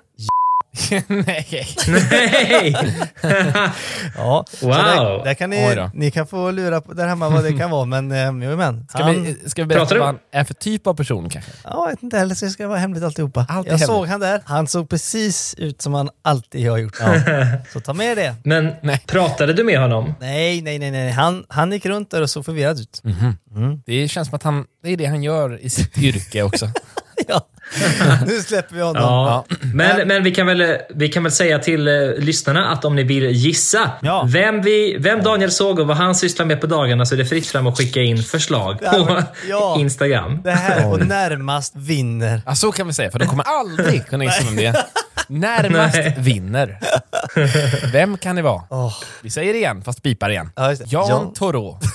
Nej. 1.07 1.67
Nej! 1.87 2.75
Ja, 4.17 4.45
Wow. 4.61 4.69
där, 4.71 5.23
där 5.23 5.33
kan 5.33 5.49
ni, 5.49 5.89
ni 5.93 6.11
kan 6.11 6.27
få 6.27 6.51
lura 6.51 6.81
på 6.81 6.93
där 6.93 7.07
hemma 7.07 7.29
vad 7.29 7.43
det 7.43 7.53
kan 7.53 7.69
vara, 7.71 7.85
men 7.85 8.11
eh, 8.11 8.31
men. 8.31 8.87
Ska, 8.89 9.03
han, 9.03 9.23
vi, 9.23 9.49
ska 9.49 9.61
vi 9.61 9.65
berätta 9.67 9.97
vad 9.97 10.05
han 10.07 10.19
är 10.31 10.43
för 10.43 10.53
typ 10.53 10.87
av 10.87 10.93
person 10.93 11.29
kanske? 11.29 11.51
Ja, 11.63 11.69
jag 11.83 11.89
vet 11.89 12.03
inte 12.03 12.17
heller, 12.17 12.35
så 12.35 12.45
det 12.45 12.51
ska 12.51 12.67
vara 12.67 12.79
hemligt 12.79 13.03
alltihopa. 13.03 13.45
Allt 13.49 13.67
jag 13.67 13.73
hemligt. 13.73 13.87
såg 13.87 14.07
han 14.07 14.19
där, 14.19 14.41
han 14.45 14.67
såg 14.67 14.89
precis 14.89 15.55
ut 15.57 15.81
som 15.81 15.93
han 15.93 16.09
alltid 16.21 16.69
har 16.69 16.77
gjort. 16.77 16.95
Så 17.73 17.79
ta 17.79 17.93
med 17.93 18.17
det. 18.17 18.35
Men 18.43 18.71
Nej. 18.83 19.03
pratade 19.07 19.53
du 19.53 19.63
med 19.63 19.79
honom? 19.79 20.13
Nej, 20.19 20.61
nej, 20.61 20.79
nej, 20.79 20.91
nej. 20.91 21.11
Han, 21.11 21.45
han 21.49 21.71
gick 21.71 21.85
runt 21.85 22.11
där 22.11 22.21
och 22.21 22.29
såg 22.29 22.45
förvirrad 22.45 22.79
ut. 22.79 23.01
Det 23.85 24.07
känns 24.07 24.27
som 24.27 24.35
att 24.35 24.43
han, 24.43 24.65
det 24.83 24.89
är 24.89 24.97
det 24.97 25.05
han 25.05 25.23
gör 25.23 25.59
i 25.61 25.69
sitt 25.69 25.97
yrke 25.97 26.43
också. 26.43 26.69
Ja. 27.27 27.47
nu 28.27 28.39
släpper 28.41 28.75
vi 28.75 28.81
honom. 28.81 29.01
Ja. 29.03 29.45
Men, 29.73 30.07
men 30.07 30.23
vi, 30.23 30.31
kan 30.31 30.47
väl, 30.47 30.77
vi 30.95 31.09
kan 31.09 31.23
väl 31.23 31.31
säga 31.31 31.59
till 31.59 31.87
eh, 31.87 31.93
lyssnarna 32.17 32.71
att 32.71 32.85
om 32.85 32.95
ni 32.95 33.03
vill 33.03 33.23
gissa 33.31 33.91
Ja. 34.01 34.27
vem, 34.31 34.61
vi, 34.61 34.97
vem 34.99 35.23
Daniel 35.23 35.51
såg 35.51 35.79
och 35.79 35.87
vad 35.87 35.97
han 35.97 36.15
sysslar 36.15 36.45
med 36.45 36.61
på 36.61 36.67
dagarna 36.67 37.05
så 37.05 37.15
är 37.15 37.17
det 37.17 37.25
fritt 37.25 37.47
fram 37.47 37.67
att 37.67 37.77
skicka 37.77 38.01
in 38.01 38.23
förslag 38.23 38.77
Ja, 38.81 38.91
på 38.91 39.23
ja. 39.49 39.75
Instagram. 39.79 40.41
Det 40.43 40.51
här 40.51 40.91
och 40.91 41.05
närmast 41.07 41.73
vinner. 41.75 42.41
Ja, 42.45 42.55
så 42.55 42.71
kan 42.71 42.87
vi 42.87 42.93
säga, 42.93 43.11
för 43.11 43.19
de 43.19 43.27
kommer 43.27 43.45
aldrig 43.47 44.07
kunna 44.07 44.23
gissa 44.23 44.43
vem 44.45 44.55
det 44.55 44.65
är. 44.65 44.75
Närmast 45.27 45.95
Nej. 45.95 46.15
vinner. 46.17 46.79
Vem 47.91 48.17
kan 48.17 48.35
det 48.35 48.41
vara? 48.41 48.61
Åh. 48.69 48.93
Vi 49.21 49.29
säger 49.29 49.53
det 49.53 49.59
igen, 49.59 49.81
fast 49.85 50.03
pipar 50.03 50.29
igen. 50.29 50.49
Ja. 50.55 50.73
Jan 50.85 51.09
Jan- 51.09 51.33
Torå. 51.33 51.79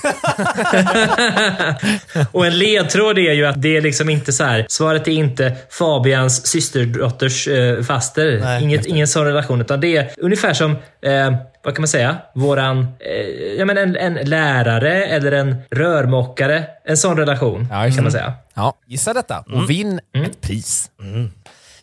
Och 2.31 2.45
en 2.45 2.57
ledtråd 2.57 3.17
är 3.17 3.33
ju 3.33 3.45
att 3.45 3.61
det 3.61 3.77
är 3.77 3.81
liksom 3.81 4.09
inte 4.09 4.33
så 4.33 4.43
här. 4.43 4.65
Svaret 4.69 5.07
är 5.07 5.11
inte 5.11 5.55
Fabians 5.71 6.47
systerdotters 6.47 7.47
eh, 7.47 7.81
faster. 7.83 8.39
Nej, 8.39 8.63
Inget, 8.63 8.85
ingen 8.85 9.07
sån 9.07 9.25
relation. 9.25 9.61
Utan 9.61 9.79
det 9.81 9.97
är 9.97 10.09
ungefär 10.17 10.53
som, 10.53 10.71
eh, 11.01 11.33
vad 11.63 11.75
kan 11.75 11.81
man 11.81 11.87
säga? 11.87 12.17
Våran, 12.35 12.87
eh, 12.99 13.57
ja 13.57 13.65
men 13.65 13.77
en, 13.77 13.95
en 13.95 14.13
lärare 14.13 15.05
eller 15.05 15.31
en 15.31 15.55
rörmokare. 15.71 16.63
En 16.85 16.97
sån 16.97 17.17
relation 17.17 17.67
Ja, 17.71 17.89
kan 17.95 18.03
man 18.03 18.11
säga. 18.11 18.33
Ja, 18.53 18.73
gissa 18.87 19.13
detta 19.13 19.43
och 19.53 19.69
vinn 19.69 19.99
ett 20.25 20.41
pris. 20.41 20.91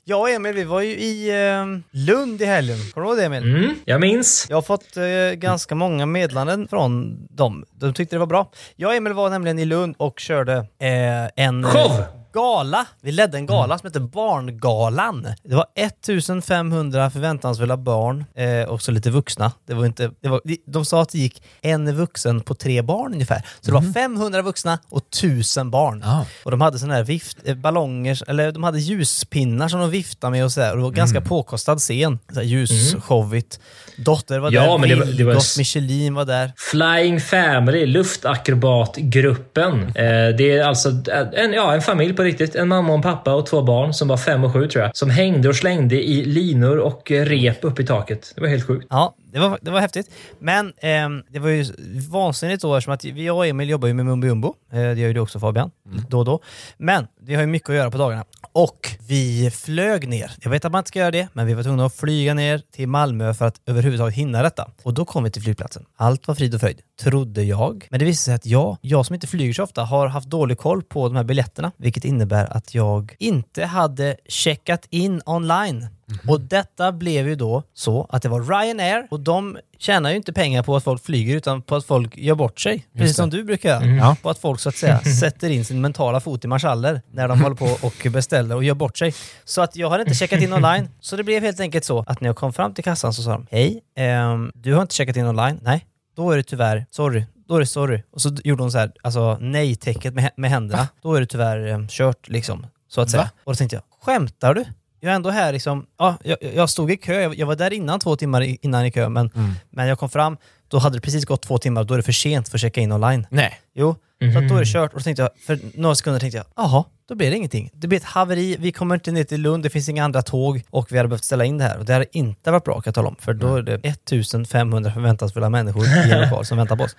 Jag 0.04 0.20
och 0.20 0.30
Emil, 0.30 0.54
vi 0.54 0.64
var 0.64 0.80
ju 0.80 0.90
i 0.90 1.28
eh, 1.50 1.64
Lund 1.90 2.42
i 2.42 2.44
helgen. 2.44 2.78
Kommer 2.94 3.04
du 3.06 3.10
ihåg 3.10 3.18
det 3.18 3.24
Emil? 3.24 3.42
Mm, 3.42 3.74
jag 3.84 4.00
minns. 4.00 4.46
Jag 4.48 4.56
har 4.56 4.62
fått 4.62 4.96
eh, 4.96 5.04
ganska 5.38 5.74
många 5.74 6.06
meddelanden 6.06 6.68
från 6.68 7.18
dem. 7.30 7.64
De 7.70 7.94
tyckte 7.94 8.16
det 8.16 8.20
var 8.20 8.26
bra. 8.26 8.50
Jag 8.76 8.88
och 8.88 8.94
Emil 8.94 9.12
var 9.12 9.30
nämligen 9.30 9.58
i 9.58 9.64
Lund 9.64 9.94
och 9.98 10.20
körde 10.20 10.52
eh, 10.56 11.44
en 11.44 11.64
eh, 11.64 11.70
Show! 11.70 12.17
Gala. 12.42 12.86
Vi 13.02 13.12
ledde 13.12 13.38
en 13.38 13.46
gala 13.46 13.78
som 13.78 13.86
heter 13.86 14.00
Barngalan. 14.00 15.26
Det 15.44 15.54
var 15.54 15.66
1500 15.74 17.10
förväntansfulla 17.10 17.76
barn 17.76 18.24
eh, 18.34 18.68
och 18.68 18.82
så 18.82 18.90
lite 18.92 19.10
vuxna. 19.10 19.52
Det 19.66 19.74
var 19.74 19.86
inte, 19.86 20.10
det 20.22 20.28
var, 20.28 20.40
de- 20.66 20.84
sa 20.84 21.02
att 21.02 21.08
det 21.08 21.18
gick 21.18 21.42
en 21.62 21.96
vuxen 21.96 22.40
på 22.40 22.54
tre 22.54 22.82
barn 22.82 23.12
ungefär. 23.12 23.42
Så 23.60 23.66
det 23.70 23.72
var 23.72 23.92
500 23.92 24.42
vuxna 24.42 24.78
och 24.88 25.02
1000 25.14 25.70
barn. 25.70 26.02
Ja. 26.04 26.26
Och 26.44 26.50
de 26.50 26.60
hade 26.60 26.78
såna 26.78 26.94
här 26.94 27.04
vift, 27.04 27.38
eh, 27.44 27.54
ballonger, 27.54 28.22
eller 28.30 28.52
de 28.52 28.62
hade 28.62 28.78
ljuspinnar 28.80 29.68
som 29.68 29.80
de 29.80 29.90
viftade 29.90 30.30
med 30.30 30.44
och 30.44 30.52
sådär. 30.52 30.70
Och 30.70 30.76
det 30.76 30.82
var 30.82 30.90
ganska 30.90 31.20
påkostad 31.20 31.78
scen. 31.78 32.18
Så 32.32 32.34
här 32.34 32.42
ljusshowigt. 32.46 33.60
Dotter 33.96 34.38
var 34.38 34.52
Ja, 34.52 34.62
där, 34.62 34.78
men 34.78 34.88
det 34.88 34.94
var- 34.94 35.04
det 35.04 35.24
var- 35.24 35.32
Vilgot, 35.32 35.54
Michelin 35.58 36.14
var 36.14 36.24
där. 36.24 36.52
Flying 36.56 37.20
Family, 37.20 37.86
luftakrobatgruppen. 37.86 39.82
Eh, 39.82 40.36
det 40.38 40.58
är 40.58 40.64
alltså 40.64 40.88
en, 41.34 41.52
ja, 41.52 41.74
en 41.74 41.82
familj 41.82 42.12
på 42.14 42.22
riktigt. 42.28 42.54
En 42.54 42.68
mamma 42.68 42.88
och 42.88 42.94
en 42.94 43.02
pappa 43.02 43.34
och 43.34 43.46
två 43.46 43.62
barn 43.62 43.94
som 43.94 44.08
var 44.08 44.16
fem 44.16 44.44
och 44.44 44.52
sju 44.52 44.66
tror 44.66 44.84
jag. 44.84 44.96
Som 44.96 45.10
hängde 45.10 45.48
och 45.48 45.56
slängde 45.56 46.08
i 46.08 46.24
linor 46.24 46.78
och 46.78 47.10
rep 47.10 47.64
upp 47.64 47.80
i 47.80 47.86
taket. 47.86 48.32
Det 48.34 48.40
var 48.40 48.48
helt 48.48 48.66
sjukt. 48.66 48.86
Ja, 48.90 49.14
det 49.32 49.38
var, 49.38 49.58
det 49.62 49.70
var 49.70 49.80
häftigt. 49.80 50.10
Men 50.38 50.72
ehm, 50.80 51.22
det 51.28 51.38
var 51.38 51.48
ju 51.48 51.64
vansinnigt 52.10 52.62
då 52.62 52.76
eftersom 52.76 52.94
att 52.94 53.04
vi 53.04 53.24
jag 53.24 53.36
och 53.36 53.46
Emil 53.46 53.68
jobbar 53.68 53.88
ju 53.88 53.94
med 53.94 54.06
Mumbo 54.06 54.26
Jumbo. 54.26 54.54
Eh, 54.72 54.78
det 54.78 54.98
gör 54.98 55.08
ju 55.08 55.12
du 55.12 55.20
också 55.20 55.40
Fabian, 55.40 55.70
då 56.08 56.18
och 56.18 56.24
då. 56.24 56.40
Men 56.78 57.06
vi 57.20 57.34
har 57.34 57.42
ju 57.42 57.46
mycket 57.46 57.68
att 57.68 57.76
göra 57.76 57.90
på 57.90 57.98
dagarna. 57.98 58.24
Och 58.52 58.88
vi 59.08 59.50
flög 59.50 60.08
ner. 60.08 60.32
Jag 60.40 60.50
vet 60.50 60.64
att 60.64 60.72
man 60.72 60.78
inte 60.78 60.88
ska 60.88 60.98
göra 60.98 61.10
det, 61.10 61.28
men 61.32 61.46
vi 61.46 61.54
var 61.54 61.62
tvungna 61.62 61.84
att 61.86 61.94
flyga 61.94 62.34
ner 62.34 62.62
till 62.72 62.88
Malmö 62.88 63.34
för 63.34 63.46
att 63.46 63.60
överhuvudtaget 63.66 64.14
hinna 64.14 64.42
detta. 64.42 64.70
Och 64.82 64.94
då 64.94 65.04
kom 65.04 65.24
vi 65.24 65.30
till 65.30 65.42
flygplatsen. 65.42 65.84
Allt 65.96 66.28
var 66.28 66.34
frid 66.34 66.54
och 66.54 66.60
fröjd, 66.60 66.80
trodde 67.00 67.42
jag. 67.42 67.86
Men 67.90 67.98
det 67.98 68.04
visade 68.04 68.24
sig 68.24 68.34
att 68.34 68.46
jag, 68.46 68.76
jag 68.80 69.06
som 69.06 69.14
inte 69.14 69.26
flyger 69.26 69.52
så 69.52 69.62
ofta, 69.62 69.84
har 69.84 70.06
haft 70.06 70.28
dålig 70.28 70.58
koll 70.58 70.82
på 70.82 71.08
de 71.08 71.16
här 71.16 71.24
biljetterna. 71.24 71.72
Vilket 71.76 72.04
innebär 72.04 72.56
att 72.56 72.74
jag 72.74 73.16
inte 73.18 73.64
hade 73.64 74.16
checkat 74.28 74.86
in 74.90 75.22
online. 75.26 75.86
Och 76.28 76.40
detta 76.40 76.92
blev 76.92 77.28
ju 77.28 77.34
då 77.34 77.62
så 77.74 78.06
att 78.10 78.22
det 78.22 78.28
var 78.28 78.42
Ryanair 78.42 79.06
och 79.10 79.20
de 79.20 79.58
tjänar 79.78 80.10
ju 80.10 80.16
inte 80.16 80.32
pengar 80.32 80.62
på 80.62 80.76
att 80.76 80.84
folk 80.84 81.04
flyger 81.04 81.36
utan 81.36 81.62
på 81.62 81.76
att 81.76 81.84
folk 81.84 82.16
gör 82.16 82.34
bort 82.34 82.60
sig. 82.60 82.86
Precis 82.96 83.16
som 83.16 83.30
du 83.30 83.44
brukar 83.44 83.68
göra. 83.68 83.86
Ja. 83.86 84.16
På 84.22 84.30
att 84.30 84.38
folk 84.38 84.60
så 84.60 84.68
att 84.68 84.76
säga 84.76 85.00
sätter 85.20 85.50
in 85.50 85.64
sin 85.64 85.80
mentala 85.80 86.20
fot 86.20 86.44
i 86.44 86.48
marschaller 86.48 87.02
när 87.10 87.28
de 87.28 87.40
håller 87.40 87.56
på 87.56 87.86
och 87.86 88.06
beställer 88.10 88.54
och 88.54 88.64
gör 88.64 88.74
bort 88.74 88.98
sig. 88.98 89.14
Så 89.44 89.62
att 89.62 89.76
jag 89.76 89.90
hade 89.90 90.02
inte 90.02 90.14
checkat 90.14 90.42
in 90.42 90.52
online. 90.52 90.88
Så 91.00 91.16
det 91.16 91.24
blev 91.24 91.42
helt 91.42 91.60
enkelt 91.60 91.84
så 91.84 92.04
att 92.06 92.20
när 92.20 92.28
jag 92.28 92.36
kom 92.36 92.52
fram 92.52 92.74
till 92.74 92.84
kassan 92.84 93.14
så 93.14 93.22
sa 93.22 93.30
de 93.30 93.46
Hej, 93.50 93.80
ehm, 93.96 94.52
du 94.54 94.74
har 94.74 94.82
inte 94.82 94.94
checkat 94.94 95.16
in 95.16 95.26
online? 95.26 95.60
Nej, 95.62 95.86
då 96.16 96.30
är 96.30 96.36
det 96.36 96.42
tyvärr, 96.42 96.86
sorry. 96.90 97.24
Då 97.48 97.56
är 97.56 97.60
det 97.60 97.66
sorry. 97.66 98.02
Och 98.12 98.22
så 98.22 98.36
gjorde 98.44 98.62
hon 98.62 98.72
så 98.72 98.78
här, 98.78 98.92
alltså 99.02 99.38
nej-tecket 99.40 100.14
med, 100.14 100.30
med 100.36 100.50
händerna. 100.50 100.88
Då 101.02 101.14
är 101.14 101.20
det 101.20 101.26
tyvärr 101.26 101.66
eh, 101.68 101.86
kört 101.88 102.28
liksom, 102.28 102.66
så 102.88 103.00
att 103.00 103.10
säga. 103.10 103.22
Va? 103.22 103.30
Och 103.44 103.52
då 103.52 103.56
tänkte 103.56 103.76
jag, 103.76 103.82
skämtar 104.02 104.54
du? 104.54 104.64
Jag 105.00 105.10
är 105.12 105.16
ändå 105.16 105.30
här 105.30 105.52
liksom, 105.52 105.86
ja, 105.98 106.16
jag, 106.24 106.38
jag 106.54 106.70
stod 106.70 106.90
i 106.90 106.96
kö, 106.96 107.20
jag, 107.20 107.34
jag 107.34 107.46
var 107.46 107.56
där 107.56 107.72
innan 107.72 108.00
två 108.00 108.16
timmar 108.16 108.40
innan 108.64 108.86
i 108.86 108.90
kö, 108.90 109.08
men, 109.08 109.30
men 109.70 109.86
jag 109.88 109.98
kom 109.98 110.08
fram, 110.08 110.36
då 110.68 110.78
hade 110.78 110.96
det 110.96 111.00
precis 111.00 111.24
gått 111.24 111.42
två 111.42 111.58
timmar, 111.58 111.84
då 111.84 111.94
är 111.94 111.98
det 111.98 112.02
för 112.02 112.12
sent 112.12 112.48
för 112.48 112.56
att 112.56 112.60
checka 112.60 112.80
in 112.80 112.92
online. 112.92 113.26
Nej. 113.30 113.60
Jo, 113.74 113.96
så 114.20 114.38
att 114.38 114.48
då 114.48 114.54
är 114.54 114.60
det 114.60 114.66
kört. 114.66 114.94
Och 114.94 115.00
så 115.00 115.04
tänkte 115.04 115.22
jag, 115.22 115.30
för 115.46 115.58
några 115.74 115.94
sekunder 115.94 116.20
tänkte 116.20 116.38
jag, 116.38 116.46
jaha, 116.56 116.84
då 117.08 117.14
blir 117.14 117.30
det 117.30 117.36
ingenting. 117.36 117.70
Det 117.72 117.88
blir 117.88 117.98
ett 117.98 118.04
haveri, 118.04 118.56
vi 118.58 118.72
kommer 118.72 118.94
inte 118.94 119.12
ner 119.12 119.24
till 119.24 119.40
Lund, 119.40 119.62
det 119.62 119.70
finns 119.70 119.88
inga 119.88 120.04
andra 120.04 120.22
tåg 120.22 120.62
och 120.70 120.92
vi 120.92 120.96
hade 120.96 121.08
behövt 121.08 121.24
ställa 121.24 121.44
in 121.44 121.58
det 121.58 121.64
här. 121.64 121.78
Och 121.78 121.84
det 121.84 121.92
hade 121.92 122.18
inte 122.18 122.50
varit 122.50 122.64
bra 122.64 122.74
kan 122.74 122.82
jag 122.84 122.94
tala 122.94 123.08
om, 123.08 123.16
för 123.20 123.34
då 123.34 123.56
är 123.56 123.62
det 123.62 123.80
1500 123.82 124.92
förväntansfulla 124.92 125.50
människor 125.50 125.84
i 125.86 126.10
en 126.10 126.20
lokal 126.20 126.44
som 126.44 126.58
väntar 126.58 126.76
på 126.76 126.84
oss. 126.84 126.96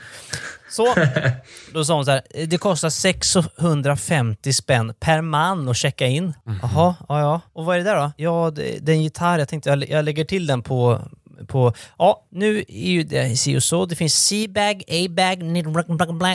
Så, 0.70 0.96
då 1.74 1.86
sa 1.86 1.96
hon 1.96 2.06
så 2.06 2.12
här, 2.12 2.22
det 2.48 2.58
kostar 2.58 2.90
650 2.90 4.54
spänn 4.54 4.94
per 5.00 5.22
man 5.22 5.70
att 5.70 5.78
checka 5.78 6.08
in. 6.08 6.34
Jaha, 6.62 6.96
ja 7.10 7.20
ja. 7.20 7.42
Och 7.54 7.66
vad 7.66 7.76
är 7.76 7.80
det 7.80 7.86
där 7.86 7.96
då? 7.96 8.12
Ja, 8.18 8.52
det, 8.56 8.78
det 8.82 8.92
är 8.92 8.96
en 8.96 9.04
gitarr, 9.04 9.40
jag 9.40 9.48
tänkte 9.48 9.70
jag, 9.70 9.90
jag 9.90 10.06
lägger 10.06 10.26
till 10.26 10.48
den 10.48 10.62
på 10.62 11.02
på, 11.48 11.74
ja 11.98 12.26
nu 12.30 12.66
är 12.68 12.90
ju 12.90 13.04
det 13.04 13.38
si 13.38 13.58
och 13.58 13.64
så, 13.64 13.86
det 13.86 13.96
finns 13.96 14.26
C-bag, 14.26 14.84
A-bag, 14.88 15.40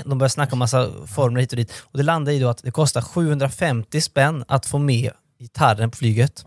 de 0.04 0.18
börjar 0.18 0.28
snacka 0.28 0.52
om 0.52 0.58
massa 0.58 0.90
formler 1.06 1.40
hit 1.40 1.52
och 1.52 1.56
dit. 1.56 1.72
Och 1.80 1.98
det 1.98 2.04
landar 2.04 2.32
i 2.32 2.38
då 2.38 2.48
att 2.48 2.62
det 2.62 2.70
kostar 2.70 3.00
750 3.00 4.00
spänn 4.00 4.44
att 4.48 4.66
få 4.66 4.78
med 4.78 5.10
gitarren 5.38 5.90
på 5.90 5.96
flyget. 5.96 6.46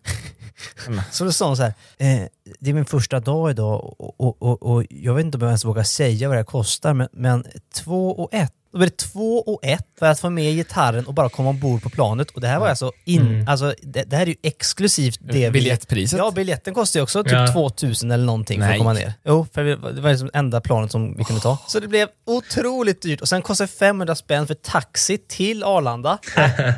Så 1.11 1.23
då 1.23 1.31
sa 1.31 1.47
hon 1.47 1.57
så 1.57 1.63
här, 1.63 1.73
eh, 1.97 2.27
det 2.59 2.69
är 2.69 2.73
min 2.73 2.85
första 2.85 3.19
dag 3.19 3.51
idag 3.51 3.93
och, 3.99 4.19
och, 4.19 4.41
och, 4.41 4.63
och 4.63 4.83
jag 4.89 5.13
vet 5.13 5.25
inte 5.25 5.37
om 5.37 5.41
jag 5.41 5.49
ens 5.49 5.65
vågar 5.65 5.83
säga 5.83 6.27
vad 6.27 6.37
det 6.37 6.39
här 6.39 6.45
kostar, 6.45 6.93
men, 6.93 7.07
men 7.11 7.45
två 7.73 8.11
och 8.11 8.33
ett. 8.33 8.53
Då 8.77 8.79
blir 8.79 8.89
det 8.89 8.97
två 8.97 9.39
och 9.39 9.59
ett 9.65 9.85
för 9.99 10.05
att 10.05 10.19
få 10.19 10.29
med 10.29 10.55
gitarren 10.55 11.05
och 11.05 11.13
bara 11.13 11.29
komma 11.29 11.49
ombord 11.49 11.83
på 11.83 11.89
planet. 11.89 12.31
Och 12.31 12.41
det 12.41 12.47
här 12.47 12.59
var 12.59 12.67
alltså, 12.67 12.91
in, 13.05 13.47
alltså 13.47 13.73
det, 13.81 14.03
det 14.03 14.15
här 14.15 14.23
är 14.23 14.27
ju 14.27 14.35
exklusivt 14.43 15.19
det. 15.21 15.51
Biljettpriset? 15.51 16.19
Ja, 16.19 16.31
biljetten 16.31 16.73
kostar 16.73 16.99
ju 16.99 17.03
också 17.03 17.23
typ 17.23 17.31
Ja. 17.33 17.47
2000 17.53 18.11
eller 18.11 18.25
någonting 18.25 18.59
för 18.59 18.67
Nej. 18.67 18.73
att 18.73 18.77
komma 18.79 18.93
ner. 18.93 19.13
Jo, 19.25 19.47
för 19.53 19.63
det 19.63 20.01
var 20.01 20.09
liksom 20.09 20.29
enda 20.33 20.61
planet 20.61 20.91
som 20.91 21.17
vi 21.17 21.23
kunde 21.23 21.41
ta. 21.41 21.57
Så 21.67 21.79
det 21.79 21.87
blev 21.87 22.07
otroligt 22.25 23.01
dyrt. 23.01 23.21
Och 23.21 23.29
sen 23.29 23.41
kostade 23.41 23.67
det 23.67 23.77
500 23.77 24.15
spänn 24.15 24.47
för 24.47 24.53
taxi 24.53 25.17
till 25.17 25.63
Arlanda. 25.63 26.17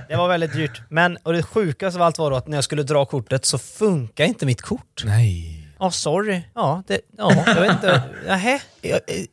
Det 0.09 0.15
var 0.15 0.27
väldigt 0.27 0.53
dyrt. 0.53 0.81
Men, 0.89 1.17
och 1.23 1.33
det 1.33 1.43
sjukaste 1.43 1.99
av 1.99 2.05
allt 2.05 2.17
var 2.17 2.31
då 2.31 2.37
att 2.37 2.47
när 2.47 2.57
jag 2.57 2.63
skulle 2.63 2.83
dra 2.83 3.05
kortet 3.05 3.45
så 3.45 3.57
funkar 3.57 4.25
inte 4.25 4.45
mitt 4.45 4.61
kort. 4.61 5.03
Nej. 5.05 5.58
Ja, 5.79 5.91
sorry. 5.91 6.41
Ja, 6.55 6.83
det, 6.87 6.99
ja, 7.17 7.43
jag 7.47 7.61
vet 7.61 7.71
inte. 7.71 8.01
Nähä, 8.27 8.59
jag, 8.81 8.99
jag- 9.07 9.27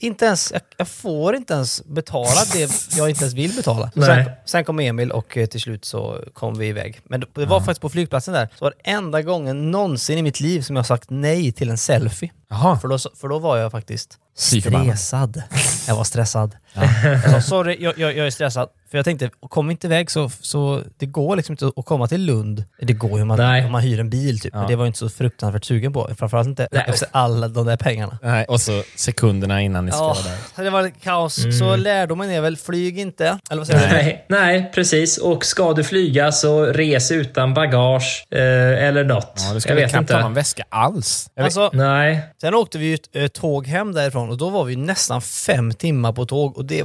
inte 0.00 0.24
ens, 0.24 0.52
jag, 0.52 0.60
jag 0.76 0.88
får 0.88 1.36
inte 1.36 1.54
ens 1.54 1.84
betala 1.84 2.40
det 2.52 2.70
jag 2.96 3.08
inte 3.10 3.20
ens 3.24 3.34
vill 3.34 3.52
betala. 3.56 3.90
Sen, 3.94 4.30
sen 4.44 4.64
kom 4.64 4.80
Emil 4.80 5.10
och 5.12 5.36
eh, 5.36 5.46
till 5.46 5.60
slut 5.60 5.84
så 5.84 6.24
kom 6.32 6.58
vi 6.58 6.66
iväg. 6.66 7.00
Men 7.04 7.20
det, 7.34 7.46
var 7.46 7.60
faktiskt 7.60 7.80
på 7.80 7.88
flygplatsen 7.88 8.34
där, 8.34 8.48
så 8.58 8.64
var 8.64 8.74
det 8.84 8.90
enda 8.90 9.22
gången 9.22 9.70
någonsin 9.70 10.18
i 10.18 10.22
mitt 10.22 10.40
liv 10.40 10.60
som 10.60 10.76
jag 10.76 10.86
sagt 10.86 11.10
nej 11.10 11.52
till 11.52 11.70
en 11.70 11.78
selfie. 11.78 12.30
Jaha. 12.48 12.78
För 12.78 12.88
då, 12.88 12.98
för 12.98 13.28
då 13.28 13.38
var 13.38 13.56
jag 13.56 13.70
faktiskt 13.72 14.18
stressad. 14.36 15.42
Jag 15.88 15.96
var 15.96 16.04
stressad. 16.04 16.56
Jag 16.74 17.30
sa 17.32 17.42
sorry, 17.42 17.76
jag, 17.80 17.98
jag, 17.98 18.16
jag 18.16 18.26
är 18.26 18.30
stressad. 18.30 18.68
För 18.92 18.98
jag 18.98 19.04
tänkte, 19.04 19.30
kom 19.48 19.70
inte 19.70 19.86
iväg 19.86 20.10
så, 20.10 20.30
så 20.40 20.82
det 20.98 21.06
går 21.06 21.36
liksom 21.36 21.52
inte 21.52 21.70
att 21.76 21.84
komma 21.86 22.06
till 22.06 22.20
Lund. 22.24 22.64
Det 22.80 22.92
går 22.92 23.10
ju 23.16 23.22
om 23.22 23.28
man, 23.28 23.38
Nej. 23.38 23.64
om 23.64 23.72
man 23.72 23.82
hyr 23.82 24.00
en 24.00 24.10
bil 24.10 24.40
typ, 24.40 24.54
men 24.54 24.66
det 24.66 24.76
var 24.76 24.84
jag 24.84 24.88
inte 24.88 24.98
så 24.98 25.08
fruktansvärt 25.08 25.64
sugen 25.64 25.92
på. 25.92 26.10
Framförallt 26.18 26.48
inte 26.48 26.68
Nej. 26.72 26.84
efter 26.88 27.08
alla 27.12 27.48
de 27.48 27.66
där 27.66 27.76
pengarna. 27.76 28.18
Nej. 28.22 28.44
Och 28.48 28.60
så 28.60 28.82
sekunderna 28.96 29.60
innan 29.62 29.84
ni 29.84 29.90
ska 29.90 30.00
Ja, 30.00 30.06
vara 30.06 30.34
där. 30.56 30.64
det 30.64 30.70
var 30.70 30.88
kaos. 31.02 31.58
Så 31.58 31.76
lärdomen 31.76 32.30
är 32.30 32.40
väl, 32.40 32.56
flyg 32.56 32.98
inte. 32.98 33.38
Eller 33.50 33.58
vad 33.60 33.66
säger 33.66 33.88
du? 33.88 33.94
Nej, 33.94 34.24
nej, 34.28 34.70
precis. 34.74 35.18
Och 35.18 35.44
ska 35.44 35.72
du 35.72 35.84
flyga 35.84 36.32
så 36.32 36.64
res 36.64 37.10
utan 37.12 37.54
bagage 37.54 38.26
eh, 38.30 38.40
eller 38.86 39.04
något. 39.04 39.32
Ja, 39.36 39.54
du 39.54 39.60
ska 39.60 39.70
jag 39.70 39.76
vet 39.76 39.90
knappt 39.90 40.10
ha 40.10 40.16
inte. 40.16 40.24
någon 40.24 40.34
väska 40.34 40.64
alls. 40.68 41.30
Alltså, 41.40 41.70
Nej. 41.72 42.20
sen 42.40 42.54
åkte 42.54 42.78
vi 42.78 42.86
ju 42.86 43.24
ett 43.24 43.32
tåg 43.32 43.66
hem 43.66 43.92
därifrån 43.92 44.28
och 44.30 44.38
då 44.38 44.50
var 44.50 44.64
vi 44.64 44.76
nästan 44.76 45.22
fem 45.22 45.72
timmar 45.72 46.12
på 46.12 46.26
tåg 46.26 46.56
och 46.56 46.64
det 46.64 46.84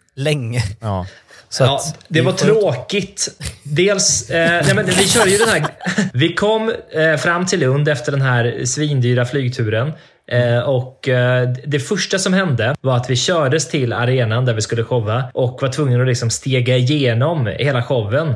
länge. 0.23 0.63
Ja. 0.79 1.05
Så 1.49 1.63
Ja, 1.63 1.75
att- 1.75 1.95
det 2.07 2.21
var 2.21 2.31
tråkigt. 2.31 3.27
Dels, 3.63 4.29
eh, 4.29 4.61
nej 4.65 4.75
men 4.75 4.85
vi 4.85 5.07
kör 5.07 5.25
ju 5.25 5.37
den 5.37 5.49
här... 5.49 5.65
Vi 6.13 6.33
kom 6.35 6.73
eh, 6.91 7.17
fram 7.17 7.45
till 7.45 7.59
Lund 7.59 7.87
efter 7.87 8.11
den 8.11 8.21
här 8.21 8.65
svindyra 8.65 9.25
flygturen. 9.25 9.93
Eh, 10.31 10.59
och 10.59 11.07
eh, 11.09 11.49
det 11.65 11.79
första 11.79 12.19
som 12.19 12.33
hände 12.33 12.75
var 12.81 12.97
att 12.97 13.09
vi 13.09 13.15
kördes 13.15 13.69
till 13.69 13.93
arenan 13.93 14.45
där 14.45 14.53
vi 14.53 14.61
skulle 14.61 14.83
showa 14.83 15.23
och 15.33 15.59
var 15.61 15.69
tvungna 15.69 16.01
att 16.01 16.07
liksom 16.07 16.29
stega 16.29 16.77
igenom 16.77 17.47
hela 17.59 17.83
showen. 17.83 18.29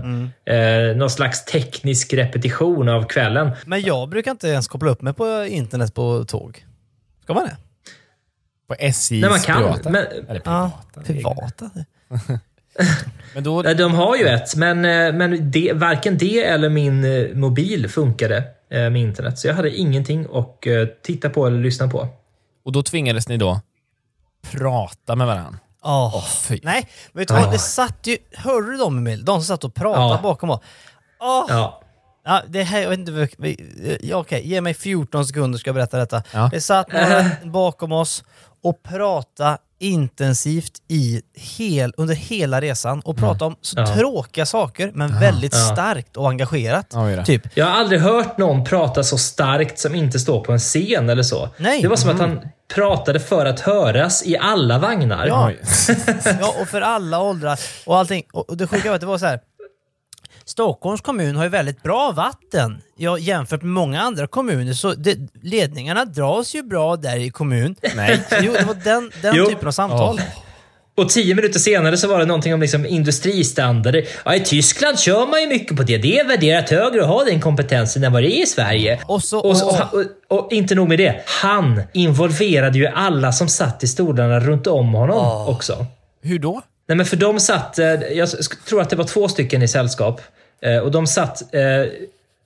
Eh, 0.46 0.98
någon 0.98 1.10
slags 1.10 1.46
teknisk 1.46 2.14
repetition 2.14 2.90
av 2.90 3.04
kvällen. 3.08 3.52
Men 3.66 3.82
jag 3.82 4.10
brukar 4.10 4.32
inte 4.32 4.48
ens 4.48 4.68
koppla 4.68 4.92
upp 4.92 5.02
mig 5.02 5.14
på 5.14 5.46
internet 5.50 5.94
på 5.94 6.26
tåg. 6.28 6.66
Ska 7.24 7.34
man 7.34 7.44
det? 7.46 7.56
På 8.68 8.76
SJs 8.80 9.22
Nej, 9.22 9.30
man 9.30 9.40
kan, 9.40 9.56
privata. 9.58 9.90
men- 9.90 10.06
Eller 10.30 10.42
Ja, 10.46 10.72
privata. 11.06 11.70
privata. 11.70 11.72
Men 13.34 13.44
då... 13.44 13.62
De 13.62 13.94
har 13.94 14.16
ju 14.16 14.28
ett, 14.28 14.56
men, 14.56 14.86
eh, 14.86 15.14
men 15.14 15.52
det, 15.52 15.74
varken 15.74 16.18
det 16.18 16.44
eller 16.46 16.70
min 16.70 17.04
eh, 17.06 17.36
mobil 17.36 17.90
funkade 17.90 18.38
eh, 18.72 18.90
med 18.90 18.98
internet. 18.98 19.40
Så 19.40 19.48
jag 19.48 19.54
hade 19.56 19.76
ingenting 19.76 20.28
att 20.34 20.62
titta 21.04 21.30
på 21.30 21.48
eller 21.48 21.60
lyssna 21.60 21.88
på. 21.88 22.08
Och 22.66 22.72
då 22.72 22.84
tvingades 22.84 23.28
ni 23.30 23.38
då 23.38 23.62
prata 24.52 25.16
med 25.16 25.28
varandra. 25.28 25.60
Åh, 25.84 26.26
fy. 26.28 26.60
Nej, 26.64 26.88
vet 27.14 27.28
du 27.28 27.34
vad? 27.34 27.52
Det 27.52 27.60
satt 27.60 28.08
ju... 28.08 28.18
Hörde 28.36 28.72
du 28.72 28.78
dem 28.78 28.98
Emil? 28.98 29.26
De 29.26 29.36
som 29.40 29.44
satt 29.44 29.64
och 29.64 29.74
pratade 29.76 30.06
Ja. 30.16 30.20
bakom 30.24 30.50
oss. 30.50 30.60
Åh, 31.20 31.46
Ja. 31.50 31.82
Ja, 32.28 32.42
det 32.48 32.64
här, 32.64 32.82
jag 32.82 32.90
vet 32.90 33.00
inte, 33.00 33.28
ja, 34.02 34.18
okej, 34.18 34.48
ge 34.50 34.62
mig 34.62 34.74
14 34.74 35.26
sekunder 35.26 35.60
ska 35.60 35.68
jag 35.68 35.76
berätta 35.76 35.98
detta. 35.98 36.24
Ja. 36.34 36.50
Det 36.52 36.62
satt 36.62 36.92
några 36.94 37.26
bakom 37.44 37.92
oss 37.92 38.24
och 38.66 38.84
pratade 38.84 39.58
intensivt 39.80 40.72
i 40.88 41.22
hel, 41.34 41.94
under 41.98 42.16
hela 42.16 42.62
resan 42.62 43.00
och 43.00 43.18
pratade 43.18 43.46
om 43.46 43.56
så 43.62 43.80
Ja. 43.80 43.88
tråkiga 43.96 44.46
saker 44.46 44.92
men 44.94 45.20
väldigt 45.20 45.54
Ja. 45.54 45.60
starkt 45.74 46.18
och 46.18 46.30
engagerat. 46.30 46.94
Typ. 47.26 47.42
Jag 47.58 47.66
har 47.66 47.72
aldrig 47.72 48.02
hört 48.02 48.38
någon 48.38 48.64
prata 48.64 49.04
så 49.04 49.18
starkt 49.18 49.80
som 49.80 49.96
inte 49.96 50.20
står 50.20 50.44
på 50.44 50.52
en 50.52 50.60
scen 50.60 51.10
eller 51.10 51.24
så. 51.24 51.50
Nej. 51.58 51.82
Det 51.82 51.88
var 51.88 51.96
som 51.96 52.10
att 52.10 52.20
han 52.20 52.40
pratade 52.76 53.20
för 53.20 53.46
att 53.46 53.60
höras 53.60 54.26
i 54.26 54.38
alla 54.38 54.80
vagnar. 54.80 55.28
Ja. 55.28 55.52
Ja, 56.42 56.56
och 56.62 56.68
för 56.68 56.82
alla 56.82 57.22
åldrar 57.22 57.60
och 57.86 57.98
allting. 57.98 58.24
Och 58.34 58.50
och 58.50 58.58
det 58.58 58.68
sjuka 58.68 58.90
var 58.90 58.96
att 58.96 59.02
det 59.02 59.08
var 59.08 59.18
så 59.18 59.26
här. 59.26 59.40
Stockholms 60.46 61.02
kommun 61.02 61.36
har 61.36 61.44
ju 61.44 61.50
väldigt 61.50 61.84
bra 61.84 62.12
vatten. 62.12 62.82
Ja, 62.98 63.18
jämfört 63.18 63.62
med 63.62 63.72
många 63.72 64.02
andra 64.02 64.28
kommuner 64.28 64.74
så 64.74 64.94
det, 64.94 65.18
ledningarna 65.44 66.06
dras 66.06 66.56
ju 66.56 66.64
bra 66.64 66.96
där 66.96 67.18
i 67.18 67.30
kommun. 67.30 67.76
Nej. 67.96 68.20
Jo, 68.42 68.54
det 68.60 68.66
var 68.66 68.74
den, 68.84 69.12
den 69.22 69.36
Jo. 69.36 69.46
typen 69.46 69.68
av 69.68 69.72
samtal. 69.72 70.22
Och 70.98 71.10
tio 71.10 71.36
minuter 71.36 71.60
senare 71.60 71.98
så 71.98 72.08
var 72.08 72.20
det 72.20 72.26
någonting 72.26 72.54
om 72.54 72.62
liksom 72.62 72.86
industristandarder. 72.86 74.06
Ja, 74.26 74.36
I 74.36 74.40
Tyskland 74.40 75.00
kör 75.00 75.28
man 75.28 75.42
ju 75.42 75.48
mycket 75.48 75.78
på 75.78 75.84
det. 75.84 75.98
Det 75.98 76.20
är 76.20 76.28
värderat 76.28 76.70
högre 76.70 77.02
att 77.02 77.08
ha 77.08 77.24
den 77.24 77.42
kompetensen 77.42 78.04
än 78.04 78.14
vad 78.14 78.24
det 78.24 78.38
är 78.40 78.44
i 78.44 78.46
Sverige. 78.46 79.00
Och 79.06 79.24
så- 79.24 79.40
och, 79.40 79.58
så, 79.58 79.66
och- 79.70 79.94
och, 79.94 80.04
och, 80.28 80.46
och 80.46 80.52
inte 80.54 80.76
nog 80.76 80.90
med 80.90 81.00
det. 81.00 81.22
Han 81.26 81.82
involverade 81.94 82.78
ju 82.78 82.88
alla 82.88 83.32
som 83.32 83.48
satt 83.48 83.84
i 83.84 83.88
stolarna 83.88 84.40
runt 84.40 84.68
om 84.68 84.94
honom 84.94 85.48
också. 85.48 85.86
Hur 86.22 86.40
då? 86.40 86.62
Nej, 86.88 86.98
men 86.98 87.06
för 87.06 87.18
de 87.18 87.40
satt, 87.40 87.80
eh, 87.80 87.86
jag 87.94 88.30
tror 88.68 88.82
att 88.82 88.90
det 88.90 88.96
var 88.96 89.06
två 89.06 89.28
stycken 89.28 89.62
i 89.62 89.68
sällskap. 89.68 90.22
Eh, 90.62 90.78
Och 90.78 90.92
de 90.92 91.08
satt, 91.08 91.54
eh, 91.54 91.62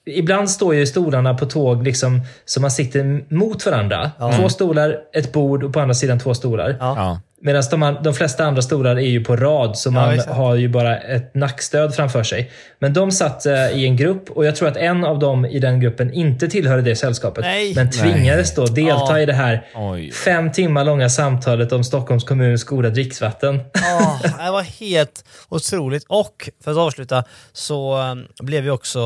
ibland 0.05 0.49
står 0.51 0.75
ju 0.75 0.85
stolarna 0.87 1.33
på 1.33 1.45
tåg 1.45 1.83
liksom 1.83 2.21
så 2.45 2.61
man 2.61 2.71
sitter 2.71 3.33
mot 3.33 3.65
varandra. 3.65 4.11
Två 4.37 4.49
stolar, 4.49 4.97
ett 5.13 5.31
bord 5.31 5.63
och 5.63 5.73
på 5.73 5.79
andra 5.79 5.93
sidan 5.93 6.19
två 6.19 6.33
stolar. 6.33 6.75
Ja. 6.79 7.21
Medan 7.41 7.63
de, 7.71 7.97
de 8.03 8.13
flesta 8.13 8.45
andra 8.45 8.61
stolar 8.61 8.95
är 8.95 8.99
ju 9.09 9.23
på 9.23 9.35
rad, 9.35 9.77
så 9.77 9.91
man 9.91 10.13
exakt. 10.13 10.31
har 10.35 10.55
ju 10.55 10.69
bara 10.69 10.97
ett 10.97 11.35
nackstöd 11.35 11.95
framför 11.95 12.23
sig. 12.23 12.51
Men 12.79 12.93
de 12.93 13.11
satt 13.11 13.45
eh, 13.45 13.53
i 13.67 13.85
en 13.85 13.95
grupp 13.95 14.29
och 14.29 14.45
jag 14.45 14.55
tror 14.55 14.67
att 14.67 14.77
en 14.77 15.05
av 15.05 15.19
dem 15.19 15.45
i 15.45 15.59
den 15.59 15.79
gruppen 15.79 16.13
inte 16.13 16.47
tillhörde 16.47 16.81
det 16.81 16.95
sällskapet. 16.95 17.43
Nej. 17.45 17.73
Men 17.75 17.89
tvingades 17.89 18.55
då 18.55 18.65
delta 18.65 19.05
Ja. 19.09 19.19
i 19.19 19.25
det 19.25 19.33
här 19.33 19.65
Oj. 19.75 20.11
fem 20.11 20.51
timmar 20.51 20.83
långa 20.85 21.09
samtalet 21.09 21.71
om 21.71 21.83
Stockholms 21.83 22.23
kommuns 22.23 22.63
goda 22.63 22.89
dricksvatten. 22.89 23.59
Ja, 23.73 24.19
det 24.45 24.51
var 24.51 24.61
helt 24.61 25.23
otroligt. 25.49 26.03
Och 26.07 26.49
för 26.63 26.71
att 26.71 26.77
avsluta 26.77 27.23
så 27.53 27.97
um, 28.01 28.25
blev 28.41 28.63
ju 28.63 28.71
också 28.71 28.99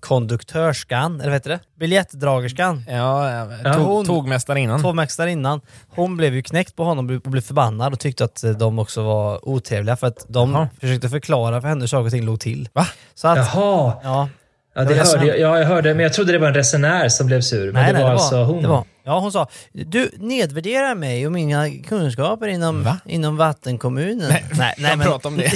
konduktörskan, 0.00 1.14
eller 1.20 1.30
vad 1.30 1.34
heter 1.36 1.50
det? 1.50 1.60
Biljettdragerskan. 1.80 2.84
Ja, 2.88 3.46
Ja. 3.64 3.74
tog, 3.74 4.06
tågmästarinnan. 4.06 4.82
Tågmästarinnan, 4.82 5.60
hon 5.88 6.16
blev 6.16 6.34
ju 6.34 6.42
knäckt 6.42 6.76
på 6.76 6.84
honom 6.84 7.20
och 7.24 7.30
blev 7.30 7.40
förbannad 7.42 7.79
och 7.88 7.98
tyckte 7.98 8.24
att 8.24 8.44
eh, 8.44 8.50
de 8.50 8.78
också 8.78 9.02
var 9.02 9.48
otrevliga 9.48 9.96
för 9.96 10.06
att 10.06 10.24
de 10.28 10.52
Jaha. 10.52 10.68
försökte 10.80 11.08
förklara 11.08 11.60
för 11.60 11.68
henne 11.68 11.80
hur 11.80 11.86
saker 11.86 12.04
och 12.04 12.10
ting 12.10 12.24
låg 12.24 12.40
till. 12.40 12.68
Va? 12.72 12.86
Så 13.14 13.28
att, 13.28 13.36
Jaha! 13.38 13.92
ja. 14.02 14.28
Ja, 14.74 14.84
det 14.84 14.94
var 14.94 15.04
hörde 15.04 15.26
jag, 15.26 15.58
jag 15.60 15.66
hörde, 15.66 15.94
men 15.94 16.02
jag 16.02 16.12
trodde 16.12 16.32
det 16.32 16.38
var 16.38 16.48
en 16.48 16.54
resenär 16.54 17.08
som 17.08 17.26
blev 17.26 17.40
sur. 17.40 17.72
Men 17.72 17.82
Nej, 17.82 17.92
det 17.92 17.92
nej, 17.92 18.02
var 18.02 18.10
det 18.10 18.16
var, 18.16 18.22
alltså 18.22 18.44
hon. 18.44 18.68
var. 18.68 18.84
Ja, 19.04 19.18
hon 19.18 19.32
sa 19.32 19.48
du 19.72 20.10
nedvärderar 20.18 20.94
mig 20.94 21.26
och 21.26 21.32
mina 21.32 21.70
kunskaper 21.70 22.48
inom, 22.48 22.94
inom 23.04 23.36
vattenkommunen. 23.36 24.28
Nej, 24.28 24.44
nej, 24.58 24.74
de 24.76 24.82
men, 24.82 25.00
pratade 25.00 25.28
om 25.28 25.36
det. 25.36 25.52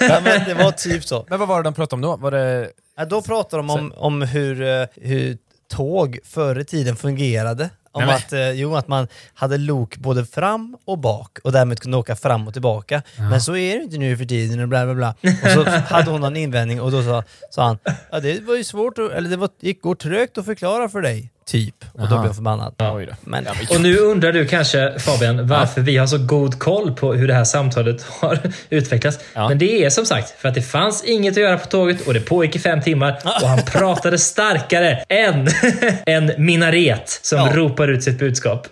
ja, 0.00 0.20
men 0.24 0.44
det 0.44 0.54
var 0.54 0.70
typ 0.70 1.04
så. 1.04 1.26
Men 1.28 1.38
vad 1.38 1.48
var 1.48 1.56
det 1.56 1.62
de 1.62 1.74
pratade 1.74 1.94
om 1.94 2.00
då? 2.00 2.16
Var 2.16 2.30
det... 2.30 2.70
Ja, 2.96 3.04
då 3.04 3.22
pratar 3.22 3.56
de 3.56 3.70
om, 3.70 3.92
om 3.96 4.22
hur, 4.22 4.62
eh, 4.62 4.86
hur 4.94 5.36
tåg 5.70 6.18
förr 6.24 6.58
i 6.60 6.64
tiden 6.64 6.96
fungerade. 6.96 7.70
Om 7.94 8.04
Nej, 8.04 8.14
att, 8.14 8.32
eh, 8.32 8.50
jo, 8.50 8.76
att 8.76 8.88
man 8.88 9.08
hade 9.34 9.58
lok 9.58 9.96
både 9.96 10.24
fram 10.24 10.76
och 10.84 10.98
bak 10.98 11.38
och 11.44 11.52
därmed 11.52 11.80
kunde 11.80 11.96
åka 11.96 12.16
fram 12.16 12.46
och 12.46 12.52
tillbaka. 12.52 13.02
Men 13.16 13.40
så 13.40 13.56
är 13.56 13.76
det 13.76 13.84
inte 13.84 13.98
nu 13.98 14.16
för 14.16 14.24
tiden 14.24 14.60
och 14.60 14.68
bla 14.68 14.84
bla 14.84 14.94
bla. 14.94 15.14
Och 15.44 15.50
så 15.50 15.70
hade 15.70 16.10
hon 16.10 16.24
en 16.24 16.36
invändning 16.36 16.80
och 16.80 16.90
då 16.90 17.02
sa, 17.02 17.24
sa 17.50 17.64
han, 17.64 17.78
ja, 18.10 18.20
det 18.20 18.40
var 18.40 18.56
ju 18.56 18.64
svårt, 18.64 18.98
att, 18.98 19.10
eller 19.10 19.30
det 19.30 19.36
var, 19.36 19.48
gick 19.60 19.82
går 19.82 19.94
trögt 19.94 20.38
att 20.38 20.44
förklara 20.44 20.88
för 20.88 21.00
dig. 21.00 21.30
Typ. 21.46 21.84
Och 21.92 21.98
då 21.98 22.04
Aha. 22.04 22.16
blev 22.16 22.28
jag 22.28 22.34
förbannad. 22.34 22.74
Oj 22.78 23.06
då. 23.06 23.12
Men, 23.20 23.46
Och 23.70 23.80
nu 23.80 23.96
undrar 23.98 24.32
du 24.32 24.46
kanske 24.46 24.98
Fabian 24.98 25.46
varför 25.48 25.80
vi 25.80 25.96
har 25.96 26.06
så 26.06 26.18
god 26.18 26.58
koll 26.58 26.92
på 26.94 27.14
hur 27.14 27.28
det 27.28 27.34
här 27.34 27.44
samtalet 27.44 28.02
har 28.20 28.38
utvecklats. 28.70 29.18
Ja. 29.34 29.48
Men 29.48 29.58
det 29.58 29.84
är 29.84 29.90
som 29.90 30.06
sagt 30.06 30.30
för 30.40 30.48
att 30.48 30.54
det 30.54 30.62
fanns 30.62 31.04
inget 31.04 31.32
att 31.32 31.40
göra 31.42 31.58
på 31.58 31.66
tåget 31.66 32.06
och 32.06 32.14
det 32.14 32.20
pågick 32.20 32.56
i 32.56 32.58
fem 32.58 32.82
timmar 32.82 33.18
och 33.42 33.48
han 33.48 33.62
pratade 33.66 34.18
starkare 34.18 35.04
än 35.08 35.48
en 36.06 36.32
minaret 36.38 37.20
som 37.22 37.38
Ja. 37.38 37.50
ropar 37.54 37.88
ut 37.88 38.02
sitt 38.04 38.18
budskap. 38.18 38.66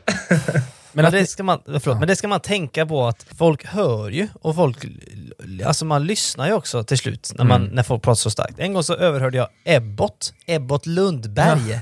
Men, 0.93 1.13
det 1.13 1.27
ska 1.27 1.43
man, 1.43 1.61
förlåt, 1.67 1.99
men 1.99 2.09
det 2.09 2.17
ska 2.17 2.29
man 2.29 2.41
tänka 2.41 2.87
på 2.87 3.07
att 3.07 3.27
folk 3.39 3.65
hör 3.67 4.11
ju 4.11 4.29
och 4.43 4.55
folk, 4.57 4.77
alltså 5.67 5.85
man 5.85 6.07
lyssnar 6.07 6.47
ju 6.47 6.53
också 6.53 6.85
till 6.85 6.99
slut 6.99 7.33
när, 7.35 7.45
man, 7.45 7.65
när 7.73 7.83
folk 7.83 8.03
pratar 8.03 8.15
så 8.15 8.31
starkt. 8.31 8.59
En 8.59 8.73
gång 8.73 8.83
så 8.83 8.95
överhörde 8.97 9.37
jag 9.39 9.49
Ebbot, 9.65 10.33
Ebbot 10.47 10.87
Lundberg, 10.87 11.81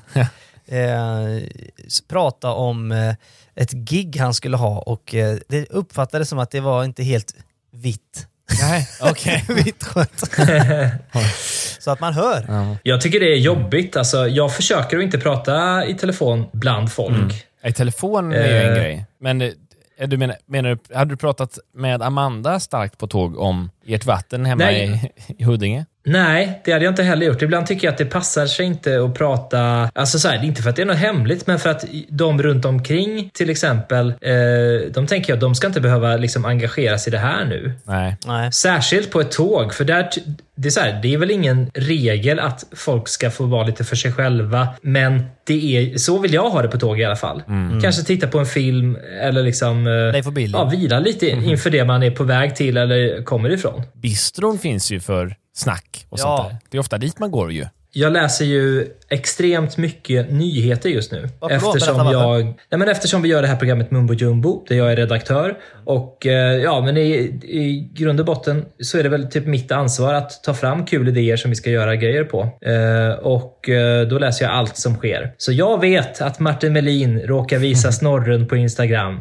eh, 0.69 1.49
prata 2.09 2.53
om 2.53 2.93
eh, 2.93 3.15
ett 3.55 3.73
gig 3.73 4.17
han 4.17 4.35
skulle 4.35 4.57
ha 4.57 4.79
och 4.79 5.15
eh, 5.15 5.37
det 5.49 5.71
uppfattades 5.71 6.29
som 6.29 6.39
att 6.39 6.51
det 6.51 6.61
var 6.61 6.85
inte 6.85 7.03
helt 7.03 7.35
vitt. 7.73 8.27
Nej, 8.61 8.89
okej. 9.11 9.45
vitt 9.49 9.85
skött. 9.85 10.25
så 11.81 11.91
att 11.91 12.01
man 12.01 12.13
hör. 12.13 12.47
Jag 12.83 13.01
tycker 13.01 13.21
det 13.21 13.33
är 13.33 13.39
jobbigt. 13.39 13.97
Alltså, 13.97 14.27
jag 14.29 14.55
försöker 14.55 14.97
att 14.99 15.03
inte 15.03 15.19
prata 15.19 15.85
i 15.87 15.95
telefon 15.95 16.45
bland 16.53 16.93
folk. 16.93 17.47
I 17.65 17.73
telefon 17.73 18.33
är 18.33 18.47
ju 18.49 18.59
en 18.59 18.73
Eh. 18.73 18.77
grej. 18.79 19.07
Men 19.21 19.43
eh, 19.43 19.51
du 20.07 20.17
menar, 20.17 20.37
menar 20.47 20.71
du, 20.89 20.95
hade 20.97 21.11
du 21.13 21.17
pratat 21.17 21.59
med 21.75 22.03
Amanda 22.03 22.61
starkt 22.61 22.99
på 22.99 23.07
tåg 23.07 23.39
om 23.39 23.71
ert 23.89 24.07
vatten 24.07 24.47
hemma 24.47 24.65
Nej. 24.65 25.13
i, 25.39 25.45
Huddinge? 25.45 25.85
Nej, 26.09 26.61
det 26.65 26.73
hade 26.73 26.85
jag 26.85 26.93
inte 26.93 27.03
heller 27.03 27.27
gjort. 27.27 27.43
Ibland 27.43 27.67
tycker 27.67 27.87
jag 27.87 27.93
att 27.93 27.99
det 27.99 28.05
passar 28.05 28.47
sig 28.47 28.67
inte 28.67 29.05
att 29.05 29.15
prata... 29.15 29.91
Alltså 29.95 30.19
så 30.19 30.29
här, 30.29 30.45
inte 30.45 30.63
för 30.63 30.71
att 30.71 30.77
det 30.77 30.83
är 30.83 30.87
något 30.87 30.97
hemligt, 30.97 31.47
men 31.47 31.59
för 31.59 31.71
att 31.71 31.85
de 32.09 32.43
runt 32.43 32.65
omkring 32.65 33.31
till 33.35 33.51
exempel, 33.51 34.09
eh, 34.09 34.91
de 34.91 35.07
tänker 35.07 35.31
jag 35.31 35.37
att 35.37 35.41
de 35.41 35.55
ska 35.55 35.67
inte 35.67 35.81
behöva 35.81 36.17
liksom 36.17 36.45
engagera 36.45 36.99
sig 36.99 37.11
i 37.11 37.13
det 37.13 37.19
här 37.19 37.45
nu. 37.45 37.73
Nej. 37.85 38.17
Nej. 38.27 38.53
Särskilt 38.53 39.11
på 39.11 39.21
ett 39.21 39.31
tåg, 39.31 39.75
för 39.75 39.85
där, 39.85 40.09
det, 40.55 40.69
är 40.69 40.71
så 40.71 40.81
här, 40.81 41.01
det 41.03 41.15
är 41.15 41.19
väl 41.19 41.31
ingen 41.31 41.71
regel 41.75 42.39
att 42.39 42.65
folk 42.73 43.09
ska 43.09 43.31
få 43.31 43.45
vara 43.45 43.67
lite 43.67 43.85
för 43.85 43.97
sig 43.97 44.13
själva, 44.13 44.69
men 44.83 45.27
det 45.45 45.77
är, 45.77 45.99
så 45.99 46.19
vill 46.19 46.35
jag 46.35 46.51
ha 46.51 46.63
det 46.63 46.69
på 46.69 46.79
tåg 46.79 47.01
i 47.01 47.05
alla 47.05 47.17
fall. 47.17 47.43
Kanske 47.83 48.03
titta 48.03 48.27
på 48.27 48.39
en 48.39 48.47
film 48.47 48.97
eller 49.23 49.43
liksom 49.43 49.87
eh, 49.87 50.43
ja, 50.53 50.65
vila 50.65 51.01
lite 51.01 51.29
inför 51.29 51.71
det 51.71 51.85
man 51.85 52.03
är 52.03 52.11
på 52.11 52.25
väg 52.25 52.57
till 52.57 52.77
eller 52.77 53.23
kommer 53.23 53.51
ifrån. 53.51 53.78
Bistron 53.95 54.59
finns 54.59 54.91
ju 54.91 55.01
för 55.01 55.37
snack 55.55 56.07
och 56.09 56.19
Ja. 56.19 56.23
sånt 56.23 56.51
där. 56.51 56.59
Det 56.71 56.77
är 56.77 56.81
ofta 56.81 56.99
dit 56.99 57.19
man 57.19 57.31
går 57.31 57.53
ju. 57.53 57.67
Jag 57.93 58.13
läser 58.13 58.45
ju 58.45 58.95
extremt 59.11 59.77
mycket 59.77 60.31
nyheter 60.31 60.89
just 60.89 61.13
nu. 61.13 61.29
Varför 61.41 61.61
då? 61.61 61.75
eftersom, 61.75 61.97
varför. 61.97 62.13
jag, 62.13 62.45
nej 62.45 62.79
men 62.79 62.89
eftersom 62.89 63.23
vi 63.23 63.29
gör 63.29 63.43
det 63.43 63.49
här 63.49 63.57
programmet 63.57 63.91
Mumbo 63.91 64.15
Jumbo, 64.15 64.65
där 64.69 64.77
jag 64.77 64.93
är 64.93 64.97
redaktör. 64.97 65.59
Och 65.85 66.27
eh, 66.27 66.57
ja, 66.57 66.81
men 66.81 66.97
i, 66.97 67.11
i 67.43 67.91
grund 67.95 68.21
och 68.21 68.27
botten 68.27 68.65
så 68.81 68.99
är 68.99 69.03
det 69.03 69.09
väl 69.09 69.27
typ 69.27 69.47
mitt 69.47 69.73
ansvar 69.73 70.15
att 70.15 70.45
ta 70.45 70.55
fram 70.55 70.87
kul 70.87 71.09
idéer 71.09 71.37
som 71.37 71.51
vi 71.51 71.57
ska 71.57 71.71
göra 71.71 71.97
grejer 71.97 72.25
på. 72.25 72.41
Eh, 72.43 73.19
och 73.19 73.69
eh, 73.69 74.07
då 74.09 74.19
läser 74.19 74.45
jag 74.45 74.55
allt 74.55 74.77
som 74.77 74.95
sker. 74.95 75.35
Så 75.39 75.53
jag 75.53 75.81
vet 75.81 76.21
att 76.21 76.39
Martin 76.39 76.73
Melin 76.73 77.21
råkar 77.21 77.59
visa 77.59 77.93
snorren 77.99 78.49
på 78.49 78.57
Instagram. 78.57 79.21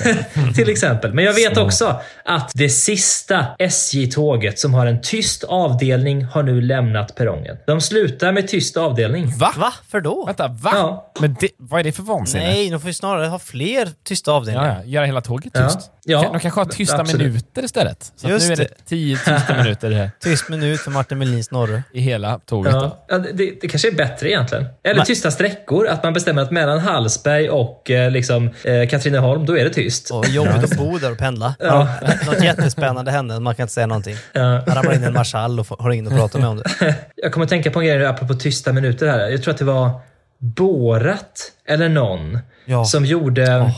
Till 0.54 0.70
exempel. 0.70 1.14
Men 1.14 1.24
jag 1.24 1.34
vet 1.34 1.58
också 1.58 2.00
att 2.24 2.50
det 2.54 2.68
sista 2.68 3.46
SJ-tåget 3.58 4.58
som 4.58 4.74
har 4.74 4.86
en 4.86 5.00
tyst 5.00 5.44
avdelning 5.44 6.24
har 6.24 6.42
nu 6.42 6.60
lämnat 6.60 7.14
perrongen. 7.14 7.56
De 7.66 7.80
slutar 7.80 8.32
med 8.32 8.48
tyst 8.48 8.76
avdelning. 8.76 9.27
Va? 9.36 9.52
Varför 9.56 10.00
då? 10.00 10.24
Vänta, 10.26 10.48
va? 10.48 10.70
Ja. 10.74 11.12
Men 11.20 11.36
det, 11.40 11.48
vad 11.58 11.80
är 11.80 11.84
det 11.84 11.92
för 11.92 12.02
vansinne? 12.02 12.44
Nej, 12.44 12.70
de 12.70 12.80
får 12.80 12.88
ju 12.88 12.94
snarare 12.94 13.26
ha 13.26 13.38
fler 13.38 13.88
tysta 14.04 14.32
avdelningar. 14.32 14.68
Ja, 14.68 14.74
ja. 14.84 14.84
Göra 14.84 15.06
hela 15.06 15.20
tåget 15.20 15.52
Ja. 15.54 15.68
tyst. 15.68 15.90
Ja, 16.04 16.22
de 16.32 16.40
kanske 16.40 16.60
har 16.60 16.64
tysta 16.64 17.00
absolut. 17.00 17.26
minuter 17.26 17.62
istället. 17.64 18.12
Så 18.16 18.28
Just 18.28 18.46
nu 18.46 18.52
är 18.52 18.56
det 18.56 18.68
tio 18.86 19.16
tysta 19.16 19.56
minuter 19.56 19.90
här 19.90 20.10
Tyst 20.22 20.48
minut 20.48 20.80
för 20.80 20.90
Martin 20.90 21.18
Melins 21.18 21.46
Snorre. 21.46 21.82
i 21.92 22.00
hela 22.00 22.38
tåget. 22.38 22.72
Då. 22.72 22.78
Ja, 22.78 23.04
ja, 23.08 23.18
det, 23.18 23.52
det 23.60 23.68
kanske 23.68 23.88
är 23.88 23.92
bättre 23.94 24.28
egentligen. 24.30 24.64
Eller 24.84 24.96
Men- 24.96 25.06
tysta 25.06 25.30
sträckor. 25.30 25.86
Att 25.88 26.02
man 26.02 26.12
bestämmer 26.12 26.42
att 26.42 26.50
mellan 26.50 26.78
Hallsberg 26.78 27.50
och 27.50 27.90
eh, 27.90 28.10
liksom, 28.10 28.50
eh, 28.64 28.88
Katrineholm, 28.88 29.46
då 29.46 29.58
är 29.58 29.64
det 29.64 29.70
tyst. 29.70 30.10
Och 30.10 30.28
jobbigt 30.28 30.64
att 30.64 30.76
bo 30.78 30.98
där 30.98 31.12
och 31.12 31.18
pendla. 31.18 31.54
Ja. 31.58 31.88
Något 32.26 32.44
jättespännande 32.44 33.10
hände, 33.10 33.40
man 33.40 33.54
kan 33.54 33.62
inte 33.64 33.74
säga 33.74 33.86
någonting. 33.86 34.16
Ja. 34.32 34.42
Man 34.42 34.74
ramlar 34.76 34.94
in 34.94 35.04
en 35.04 35.12
marschall 35.12 35.60
och 35.60 35.66
får- 35.66 35.76
har 35.76 35.90
ingen 35.90 36.06
att 36.06 36.18
prata 36.18 36.38
med 36.38 36.48
om 36.48 36.56
det. 36.56 36.94
Jag 37.16 37.32
kommer 37.32 37.44
att 37.44 37.50
tänka 37.50 37.70
på 37.70 37.80
en 37.80 37.86
grej 37.86 38.06
apropå 38.06 38.34
tysta 38.34 38.72
minuter 38.72 39.06
här. 39.08 39.17
Jag 39.30 39.42
tror 39.42 39.52
att 39.54 39.58
det 39.58 39.64
var 39.64 39.90
Borat 40.38 41.52
eller 41.66 41.88
någon 41.88 42.38
Ja. 42.64 42.84
som 42.84 43.04
gjorde 43.04 43.72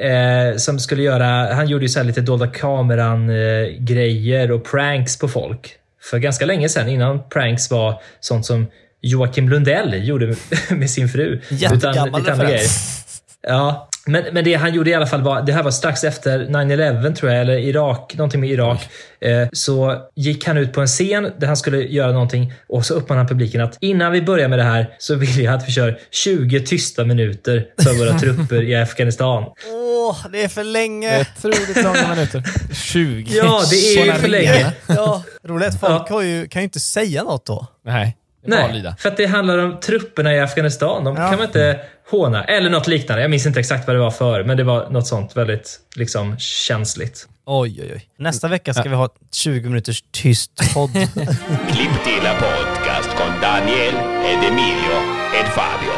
Eh, 0.00 0.56
som 0.56 0.78
skulle 0.78 1.02
göra, 1.02 1.54
han 1.54 1.66
gjorde 1.68 1.84
ju 1.84 1.88
så 1.88 1.98
här 1.98 2.06
lite 2.06 2.20
dolda 2.20 2.46
kameran 2.46 3.30
eh, 3.30 3.66
grejer 3.78 4.50
och 4.52 4.64
pranks 4.64 5.18
på 5.18 5.28
folk. 5.28 5.72
För 6.10 6.18
ganska 6.18 6.46
länge 6.46 6.68
sedan, 6.68 6.88
innan 6.88 7.28
pranks 7.28 7.70
var 7.70 8.00
sånt 8.20 8.46
som 8.46 8.66
Joakim 9.00 9.48
Lundell 9.48 10.08
gjorde 10.08 10.34
med 10.70 10.90
sin 10.90 11.08
fru. 11.08 11.40
Jättegammal 11.50 12.24
referens. 12.24 13.04
Ja, 13.42 13.87
men, 14.08 14.24
men 14.32 14.44
det 14.44 14.54
han 14.54 14.74
gjorde 14.74 14.90
i 14.90 14.94
alla 14.94 15.06
fall 15.06 15.22
var, 15.22 15.42
det 15.42 15.52
här 15.52 15.62
var 15.62 15.70
strax 15.70 16.04
efter 16.04 16.38
9-11 16.46 17.14
tror 17.14 17.32
jag, 17.32 17.40
eller 17.40 17.58
Irak, 17.58 18.14
någonting 18.16 18.40
med 18.40 18.50
Irak. 18.50 18.88
Eh, 19.20 19.48
så 19.52 19.96
gick 20.16 20.46
han 20.46 20.56
ut 20.58 20.72
på 20.72 20.80
en 20.80 20.86
scen 20.86 21.32
där 21.38 21.46
han 21.46 21.56
skulle 21.56 21.78
göra 21.82 22.12
någonting 22.12 22.52
och 22.68 22.86
så 22.86 22.94
uppmanade 22.94 23.20
han 23.20 23.28
publiken 23.28 23.60
att 23.60 23.76
innan 23.80 24.12
vi 24.12 24.22
börjar 24.22 24.48
med 24.48 24.58
det 24.58 24.62
här 24.62 24.90
så 24.98 25.14
vill 25.14 25.38
jag 25.40 25.54
att 25.54 25.68
vi 25.68 25.72
kör 25.72 25.98
20 26.10 26.60
tysta 26.60 27.04
minuter 27.04 27.66
för 27.82 27.92
våra 27.98 28.18
trupper 28.18 28.62
i 28.62 28.76
Afghanistan. 28.76 29.44
Åh, 29.72 30.16
det 30.32 30.44
är 30.44 30.48
för 30.48 30.64
länge! 30.64 31.20
Otroligt 31.36 31.84
långa 31.84 32.08
minuter. 32.14 32.42
20. 32.72 33.36
Ja, 33.36 33.62
det 33.70 33.76
är 33.76 34.04
ju 34.06 34.12
för 34.12 34.28
länge. 34.28 34.72
Ja, 34.86 35.22
roligt. 35.44 35.80
Folk 35.80 35.92
Ja. 36.08 36.14
har 36.14 36.22
ju, 36.22 36.48
kan 36.48 36.62
ju 36.62 36.64
inte 36.64 36.80
säga 36.80 37.22
något 37.22 37.46
då. 37.46 37.66
Nej, 37.86 38.16
Nej, 38.56 38.72
lida. 38.72 38.96
för 38.98 39.08
att 39.08 39.16
det 39.16 39.26
handlar 39.26 39.58
om 39.58 39.80
trupperna 39.80 40.34
i 40.34 40.40
Afghanistan. 40.40 41.04
De 41.04 41.16
kan 41.16 41.30
man 41.30 41.42
inte 41.42 41.80
håna. 42.10 42.44
Eller 42.44 42.70
något 42.70 42.86
liknande. 42.86 43.22
Jag 43.22 43.30
minns 43.30 43.46
inte 43.46 43.60
exakt 43.60 43.86
vad 43.86 43.96
det 43.96 44.00
var 44.00 44.10
för, 44.10 44.44
men 44.44 44.56
det 44.56 44.64
var 44.64 44.90
något 44.90 45.06
sånt 45.06 45.36
väldigt 45.36 45.80
liksom, 45.96 46.38
känsligt. 46.38 47.28
Oj, 47.46 47.80
oj, 47.82 47.92
oj. 47.94 48.08
Nästa 48.18 48.48
vecka 48.48 48.74
ska 48.74 48.88
vi 48.88 48.94
ha 48.94 49.08
20 49.32 49.68
minuters 49.68 50.04
tyst 50.10 50.74
podd. 50.74 50.92
Clip 51.72 52.04
till 52.04 52.28
podcast 52.40 53.10
con 53.16 53.40
Daniel 53.40 53.94
ed 54.24 54.52
Emilio 54.52 54.98
ed 55.40 55.46
Fabio. 55.46 55.97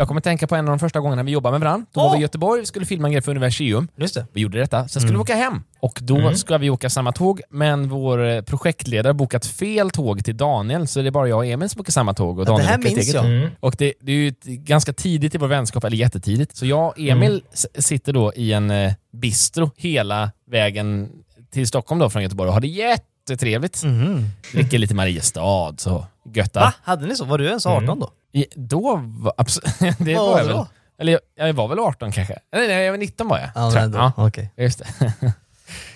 Jag 0.00 0.08
kommer 0.08 0.20
tänka 0.20 0.46
på 0.46 0.56
en 0.56 0.64
av 0.64 0.68
de 0.72 0.78
första 0.78 1.00
gångerna 1.00 1.22
vi 1.22 1.30
jobbade 1.32 1.52
med 1.58 1.60
varandra. 1.60 1.86
Då 1.92 2.00
var 2.00 2.06
Åh! 2.06 2.12
vi 2.12 2.18
i 2.18 2.22
Göteborg, 2.22 2.60
vi 2.60 2.66
skulle 2.66 2.86
filma 2.86 3.08
en 3.08 3.12
grej 3.12 3.22
för 3.22 3.30
Universium. 3.30 3.88
Just 3.96 4.14
det. 4.14 4.26
Vi 4.32 4.40
gjorde 4.40 4.58
detta, 4.58 4.88
sen 4.88 5.02
skulle 5.02 5.18
vi 5.18 5.22
åka 5.22 5.34
hem. 5.34 5.62
Och 5.80 5.98
då 6.02 6.34
ska 6.34 6.58
vi 6.58 6.70
åka 6.70 6.90
samma 6.90 7.12
tåg, 7.12 7.40
men 7.50 7.88
vår 7.88 8.24
eh, 8.28 8.40
projektledare 8.42 9.08
har 9.08 9.14
bokat 9.14 9.46
fel 9.46 9.90
tåg 9.90 10.24
till 10.24 10.36
Daniel, 10.36 10.86
så 10.88 11.02
det 11.02 11.06
är 11.06 11.10
bara 11.10 11.28
jag 11.28 11.38
och 11.38 11.46
Emil 11.46 11.68
som 11.68 11.80
åker 11.80 11.92
samma 11.92 12.14
tåg. 12.14 12.38
Och 12.38 12.42
Ja, 12.42 12.44
det 12.44 12.50
Daniel 12.50 12.66
här 12.68 12.78
minns 12.78 13.14
jag. 13.14 13.24
Mm. 13.24 13.50
Och 13.60 13.74
det, 13.78 13.92
det 14.00 14.12
är 14.12 14.16
ju 14.16 14.32
ganska 14.44 14.92
tidigt 14.92 15.34
i 15.34 15.38
vår 15.38 15.48
vänskap, 15.48 15.84
eller 15.84 15.96
jättetidigt. 15.96 16.56
Så 16.56 16.66
jag 16.66 16.86
och 16.88 16.98
Emil 16.98 17.42
s- 17.52 17.66
sitter 17.86 18.12
då 18.12 18.32
i 18.36 18.52
en 18.52 18.70
eh, 18.70 18.92
bistro 19.12 19.70
hela 19.76 20.30
vägen 20.50 21.08
till 21.52 21.66
Stockholm 21.68 21.98
då 21.98 22.10
från 22.10 22.22
Göteborg 22.22 22.48
och 22.48 22.54
har 22.54 22.60
det 22.60 22.68
jättetrevligt. 23.30 23.84
Mhm. 23.84 24.28
Dricker 24.52 24.78
lite 24.78 24.94
Mariestad, 24.94 25.74
så 25.78 26.06
göttar. 26.34 26.60
Va? 26.60 26.74
Hade 26.82 27.06
ni 27.06 27.16
så? 27.16 27.24
Var 27.24 27.38
du 27.38 27.46
ens 27.46 27.66
18 27.66 28.00
då? 28.00 28.10
I, 28.32 28.46
då 28.56 28.96
var 29.04 29.34
absolut... 29.36 29.74
det 29.98 30.14
var 30.14 30.30
var 30.30 30.38
jag 30.38 30.46
väl. 30.46 30.56
då? 30.56 30.66
Eller 31.00 31.12
jag, 31.12 31.20
jag 31.48 31.52
var 31.54 31.68
väl 31.68 31.78
18 31.78 32.12
kanske? 32.12 32.38
Nej, 32.52 32.68
nej, 32.68 32.84
jag 32.84 32.92
var 32.92 32.98
19 32.98 33.28
var 33.28 33.38
jag. 33.38 33.48
Ja, 33.54 33.70
tror 33.70 33.82
jag. 33.82 33.90
men 33.90 33.90
då. 33.90 33.98
ja 34.16 34.26
Okej. 34.26 34.52
just 34.56 34.78
det. 34.78 35.12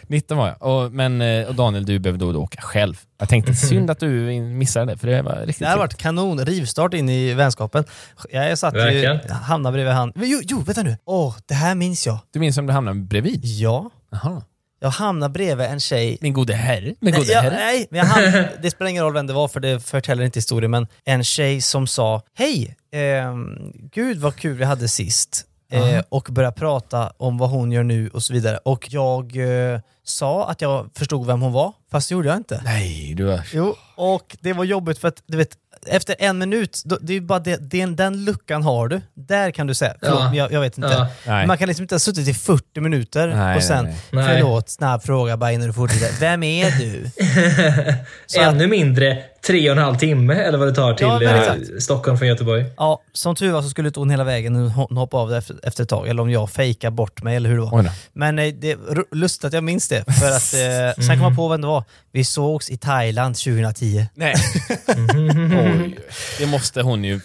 19 0.07 0.39
var 0.39 0.49
jag. 0.49 0.63
Och, 0.63 0.93
men, 0.93 1.21
eh, 1.21 1.47
och 1.49 1.55
Daniel, 1.55 1.85
du 1.87 1.99
behövde 1.99 2.33
då 2.33 2.43
åka 2.43 2.61
själv. 2.63 3.01
Jag 3.19 3.29
tänkte, 3.29 3.55
synd 3.69 3.91
att 3.91 3.99
du 4.01 4.41
missade 4.41 4.93
det, 4.93 4.99
för 4.99 5.07
det 5.09 5.23
var 5.23 5.33
riktigt 5.33 5.47
Det 5.47 5.53
trevligt. 5.65 5.79
varit 5.79 5.97
kanon, 5.97 6.45
rivstart 6.45 6.95
in 6.95 7.09
i 7.09 7.35
vänskapen. 7.35 7.85
Jag 8.31 8.59
satt 8.59 8.75
ju, 8.75 9.19
hamnade 9.31 9.73
bredvid 9.73 9.95
han. 9.95 10.13
Men 10.15 10.29
Jo, 10.31 10.41
jo 10.43 10.61
vänta 10.61 10.83
nu! 10.83 10.97
Åh, 11.05 11.37
det 11.47 11.55
här 11.55 11.75
minns 11.75 12.07
jag. 12.07 12.19
Du 12.33 12.41
minns 12.41 12.59
om 12.59 12.67
du 12.67 12.73
hamnade 12.73 13.01
bredvid? 13.01 13.45
Ja, 13.45 13.91
Jaha. 14.11 14.43
Jag 14.83 14.91
hamnade 14.91 15.33
bredvid 15.33 15.67
en 15.67 15.81
tjej 15.81 16.19
Min 16.21 16.33
gode 16.33 16.55
herre. 16.55 16.85
Min 16.85 16.97
Nej, 17.01 17.13
gode 17.13 17.33
jag, 17.33 17.43
herre. 17.43 17.55
nej 17.55 17.87
men 17.91 17.99
jag 17.99 18.07
hann, 18.07 18.47
det 18.63 18.71
spelar 18.71 18.91
ingen 18.91 19.05
roll 19.05 19.13
vem 19.13 19.27
det 19.27 19.33
var 19.33 19.49
för 19.49 19.61
det 19.61 19.81
förtäller 19.81 20.25
inte 20.25 20.39
historien, 20.39 20.71
men 20.71 20.87
en 21.05 21.25
tjej 21.25 21.61
som 21.61 21.87
sa 21.87 22.23
Hej! 22.35 22.77
ehm, 22.93 23.73
gud 23.93 24.19
vad 24.19 24.37
kul 24.37 24.57
vi 24.57 24.65
hade 24.65 24.89
sist. 24.89 25.47
Eh, 25.73 26.03
och 26.09 26.29
började 26.31 26.57
prata 26.57 27.13
om 27.17 27.39
vad 27.39 27.51
hon 27.51 27.73
gör 27.73 27.83
nu 27.83 28.09
och 28.09 28.23
så 28.23 28.33
vidare. 28.33 28.59
Och 28.65 28.87
jag 28.91 29.37
eh, 29.73 29.81
sa 30.05 30.49
att 30.49 30.61
jag 30.61 30.91
förstod 30.95 31.27
vem 31.27 31.41
hon 31.43 31.53
var, 31.53 31.73
fast 31.91 32.09
det 32.09 32.13
gjorde 32.13 32.29
jag 32.29 32.37
inte. 32.37 32.61
Nej, 32.65 33.15
du 33.17 33.25
var... 33.25 33.41
Jo, 33.53 33.75
och 33.97 34.37
det 34.41 34.53
var 34.53 34.65
jobbigt 34.65 34.99
för 34.99 35.09
att 35.09 35.23
du 35.27 35.37
vet, 35.37 35.57
efter 35.87 36.17
en 36.19 36.39
minut, 36.39 36.83
då, 36.85 36.99
det 37.01 37.13
är 37.13 37.15
ju 37.15 37.21
bara 37.21 37.39
det, 37.39 37.71
den, 37.71 37.97
den 37.97 38.25
luckan 38.25 38.63
har 38.63 38.89
du. 38.89 39.01
Där 39.15 39.51
kan 39.51 39.67
du 39.67 39.75
säga, 39.75 39.95
förlåt, 40.03 40.21
Ja. 40.21 40.35
jag, 40.35 40.53
jag 40.53 40.61
vet 40.61 40.77
inte. 40.79 41.07
Ja. 41.27 41.47
Man 41.47 41.59
kan 41.59 41.69
liksom 41.69 41.83
inte 41.85 41.95
ha 41.95 41.99
suttit 42.01 42.29
i 42.29 42.35
40 42.35 42.81
minuter 42.81 43.29
Nej, 43.29 43.57
och 43.57 43.63
sen, 43.63 43.85
nej, 43.85 43.95
nej. 44.11 44.27
förlåt, 44.35 44.69
snabb 44.71 45.03
fråga 45.03 45.37
bara 45.37 45.53
innan 45.53 45.67
du 45.67 45.73
fortsätter. 45.73 46.21
Vem 46.21 46.43
är 46.43 46.71
du? 46.71 47.11
Så 48.27 48.41
att- 48.41 48.47
Ännu 48.47 48.67
mindre 48.67 49.23
tre 49.47 49.71
och 49.71 49.77
en 49.77 49.83
halv 49.83 49.97
timme 49.97 50.35
eller 50.35 50.59
vad 50.59 50.69
det 50.69 50.75
tar 50.75 50.95
till 50.95 51.07
Ja, 51.07 51.23
eh. 51.23 51.55
Stockholm 51.81 52.19
från 52.19 52.29
Göteborg. 52.29 52.65
Ja, 52.77 53.03
som 53.13 53.35
tur 53.37 53.53
var 53.53 53.63
så 53.63 53.69
skulle 53.69 53.89
inte 53.89 54.01
hon 54.01 54.11
hela 54.11 54.25
vägen, 54.25 54.57
hon 54.57 54.97
hoppade 54.97 55.23
av 55.23 55.31
det 55.31 55.37
efter, 55.37 55.57
efter 55.63 55.83
ett 55.83 55.89
tag, 55.89 56.09
eller 56.09 56.23
om 56.23 56.31
jag 56.31 56.51
fejkade 56.51 56.91
bort 56.91 57.23
mig 57.23 57.37
eller 57.37 57.51
hur 57.51 57.57
det 57.57 57.63
var. 57.63 57.91
Men 58.13 58.39
eh, 58.39 58.55
det 58.55 58.71
är 58.71 59.15
lustigt 59.15 59.45
att 59.45 59.53
jag 59.53 59.65
minns 59.65 59.89
det, 59.89 60.05
för 60.05 60.27
att 60.29 60.55
eh, 60.55 61.05
sen 61.07 61.17
kom 61.17 61.23
jag 61.27 61.37
på 61.37 61.49
vem 61.49 61.61
det 61.61 61.67
var. 61.67 61.85
Vi 62.13 62.25
sågs 62.25 62.71
i 62.71 62.77
Thailand 62.77 63.37
2010. 63.37 64.07
Nej. 64.15 64.35
Oj, 65.15 65.99
det 66.39 66.47
måste 66.47 66.83
hon 66.83 67.05
ju... 67.05 67.21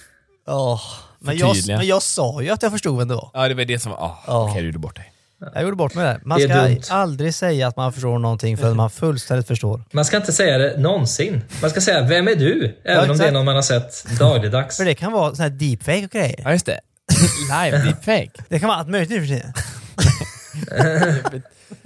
Oh, 0.48 0.82
men, 1.20 1.38
jag, 1.38 1.56
men 1.68 1.88
jag 1.88 2.02
sa 2.02 2.42
ju 2.42 2.50
att 2.50 2.64
jag 2.64 2.72
förstod 2.72 2.98
vem 2.98 3.08
det 3.08 3.16
var. 3.16 3.30
Ja, 3.34 3.48
det 3.48 3.54
var 3.54 3.66
det 3.66 3.80
som 3.80 3.92
var... 3.92 4.00
Ah, 4.00 4.24
Ja. 4.28 4.50
Okej, 4.50 4.62
du 4.62 4.68
gjorde 4.68 4.80
bort 4.80 4.96
dig. 4.96 5.14
Jag 5.40 5.64
gjorde 5.64 5.76
bort 5.76 5.96
mig 5.96 6.06
där. 6.06 6.22
Man 6.24 6.40
ska 6.40 6.62
dumt. 6.62 6.82
aldrig 6.90 7.34
säga 7.34 7.68
att 7.68 7.78
man 7.78 7.94
förstår 7.94 8.20
någonting 8.20 8.58
förrän 8.58 8.78
man 8.78 8.90
fullständigt 8.90 9.48
förstår. 9.48 9.84
Man 9.92 10.06
ska 10.06 10.18
inte 10.18 10.34
säga 10.34 10.58
det 10.58 10.78
någonsin. 10.78 11.42
Man 11.62 11.70
ska 11.70 11.82
säga 11.82 12.02
“Vem 12.02 12.28
är 12.28 12.36
du?” 12.36 12.78
Även 12.84 13.10
om 13.10 13.18
det 13.18 13.28
är 13.28 13.32
någon 13.32 13.46
man 13.46 13.56
har 13.56 13.62
sett 13.62 14.20
dagligdags. 14.20 14.78
För 14.78 14.86
det 14.86 14.96
kan 14.96 15.12
vara 15.12 15.36
sån 15.36 15.44
här 15.44 15.50
deepfake 15.50 16.06
och 16.06 16.12
grejer. 16.12 16.42
Ja, 16.44 16.52
just 16.52 16.66
det. 16.66 16.80
Live 17.64 17.78
deepfake. 17.78 18.32
Det 18.50 18.60
kan 18.60 18.68
vara 18.68 18.78
allt 18.80 18.90
möjligt 18.90 19.10
nu 19.10 19.20
för 19.20 19.28
tiden. 19.28 19.54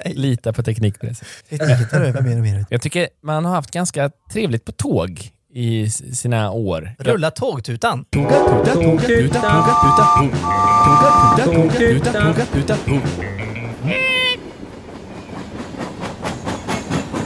Lita 0.21 0.53
på 0.53 0.63
teknik 0.63 0.99
på 0.99 1.05
det 1.05 1.15
sättet. 1.15 1.49
Tekniken 1.49 1.89
tar 1.89 2.01
över 2.01 2.21
mer 2.21 2.35
och 2.35 2.43
mer. 2.43 2.65
Jag 2.69 2.81
tycker 2.81 3.07
man 3.23 3.45
har 3.45 3.55
haft 3.55 3.71
ganska 3.71 4.11
trevligt 4.31 4.65
på 4.65 4.71
tåg 4.71 5.31
i 5.53 5.89
sina 5.89 6.51
år. 6.51 6.95
Rulla 6.99 7.31
tågtutan. 7.31 8.05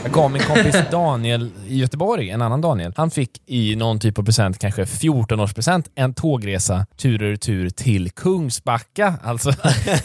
Jag 0.06 0.12
gav 0.14 0.30
min 0.30 0.42
kompis 0.42 0.76
Daniel 0.90 1.50
i 1.68 1.78
Göteborg, 1.78 2.30
en 2.30 2.42
annan 2.42 2.60
Daniel, 2.60 2.92
han 2.96 3.10
fick 3.10 3.30
i 3.46 3.76
någon 3.76 3.98
typ 3.98 4.18
av 4.18 4.22
present, 4.22 4.58
kanske 4.58 4.84
14-årspresent, 4.84 5.84
en 5.94 6.14
tågresa 6.14 6.86
tur 6.96 7.22
och 7.22 7.28
retur 7.30 7.70
till 7.70 8.10
Kungsbacka. 8.10 9.14
Alltså 9.22 9.50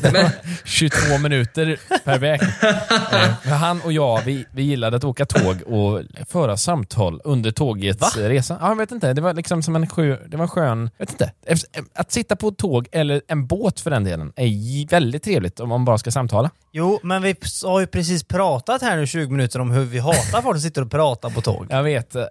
det 0.01 0.09
var 0.13 0.29
22 0.65 1.17
minuter 1.17 1.79
per 2.05 2.19
väg. 2.19 2.41
Eh, 2.41 3.51
Han 3.53 3.81
och 3.81 3.91
jag, 3.93 4.21
vi, 4.25 4.45
vi 4.51 4.63
gillade 4.63 4.97
att 4.97 5.03
åka 5.03 5.25
tåg 5.25 5.55
och 5.65 6.01
föra 6.29 6.57
samtal 6.57 7.21
under 7.23 7.51
tågets 7.51 8.01
Va? 8.17 8.21
resa. 8.29 8.57
Ja, 8.61 8.67
jag 8.69 8.75
vet 8.75 8.91
inte, 8.91 9.13
det 9.13 9.21
var 9.21 9.33
liksom 9.33 9.63
som 9.63 9.75
en, 9.75 9.87
sjö, 9.89 10.17
det 10.27 10.37
var 10.37 10.47
skön... 10.47 10.89
Jag 10.97 11.05
vet 11.05 11.11
inte. 11.11 11.31
Efter- 11.45 11.69
Att 11.95 12.11
sitta 12.11 12.35
på 12.35 12.47
ett 12.47 12.57
tåg, 12.57 12.87
eller 12.91 13.21
en 13.27 13.47
båt 13.47 13.79
för 13.79 13.89
den 13.89 14.03
delen, 14.03 14.33
är 14.35 14.87
väldigt 14.89 15.23
trevligt 15.23 15.59
om 15.59 15.69
man 15.69 15.85
bara 15.85 15.97
ska 15.97 16.11
samtala. 16.11 16.49
Jo, 16.73 16.99
men 17.03 17.21
vi 17.21 17.35
har 17.63 17.79
ju 17.79 17.87
precis 17.87 18.23
pratat 18.23 18.81
här 18.81 18.97
nu 18.97 19.07
20 19.07 19.31
minuter 19.31 19.59
om 19.61 19.71
hur 19.71 19.83
vi 19.91 19.99
hatar 19.99 20.41
folk 20.41 20.55
som 20.57 20.61
sitter 20.61 20.81
och 20.81 20.91
pratar 20.91 21.29
på 21.29 21.41
tåg. 21.41 21.65
Jag 21.69 21.83
vet. 21.83 22.15
Eh, 22.15 22.23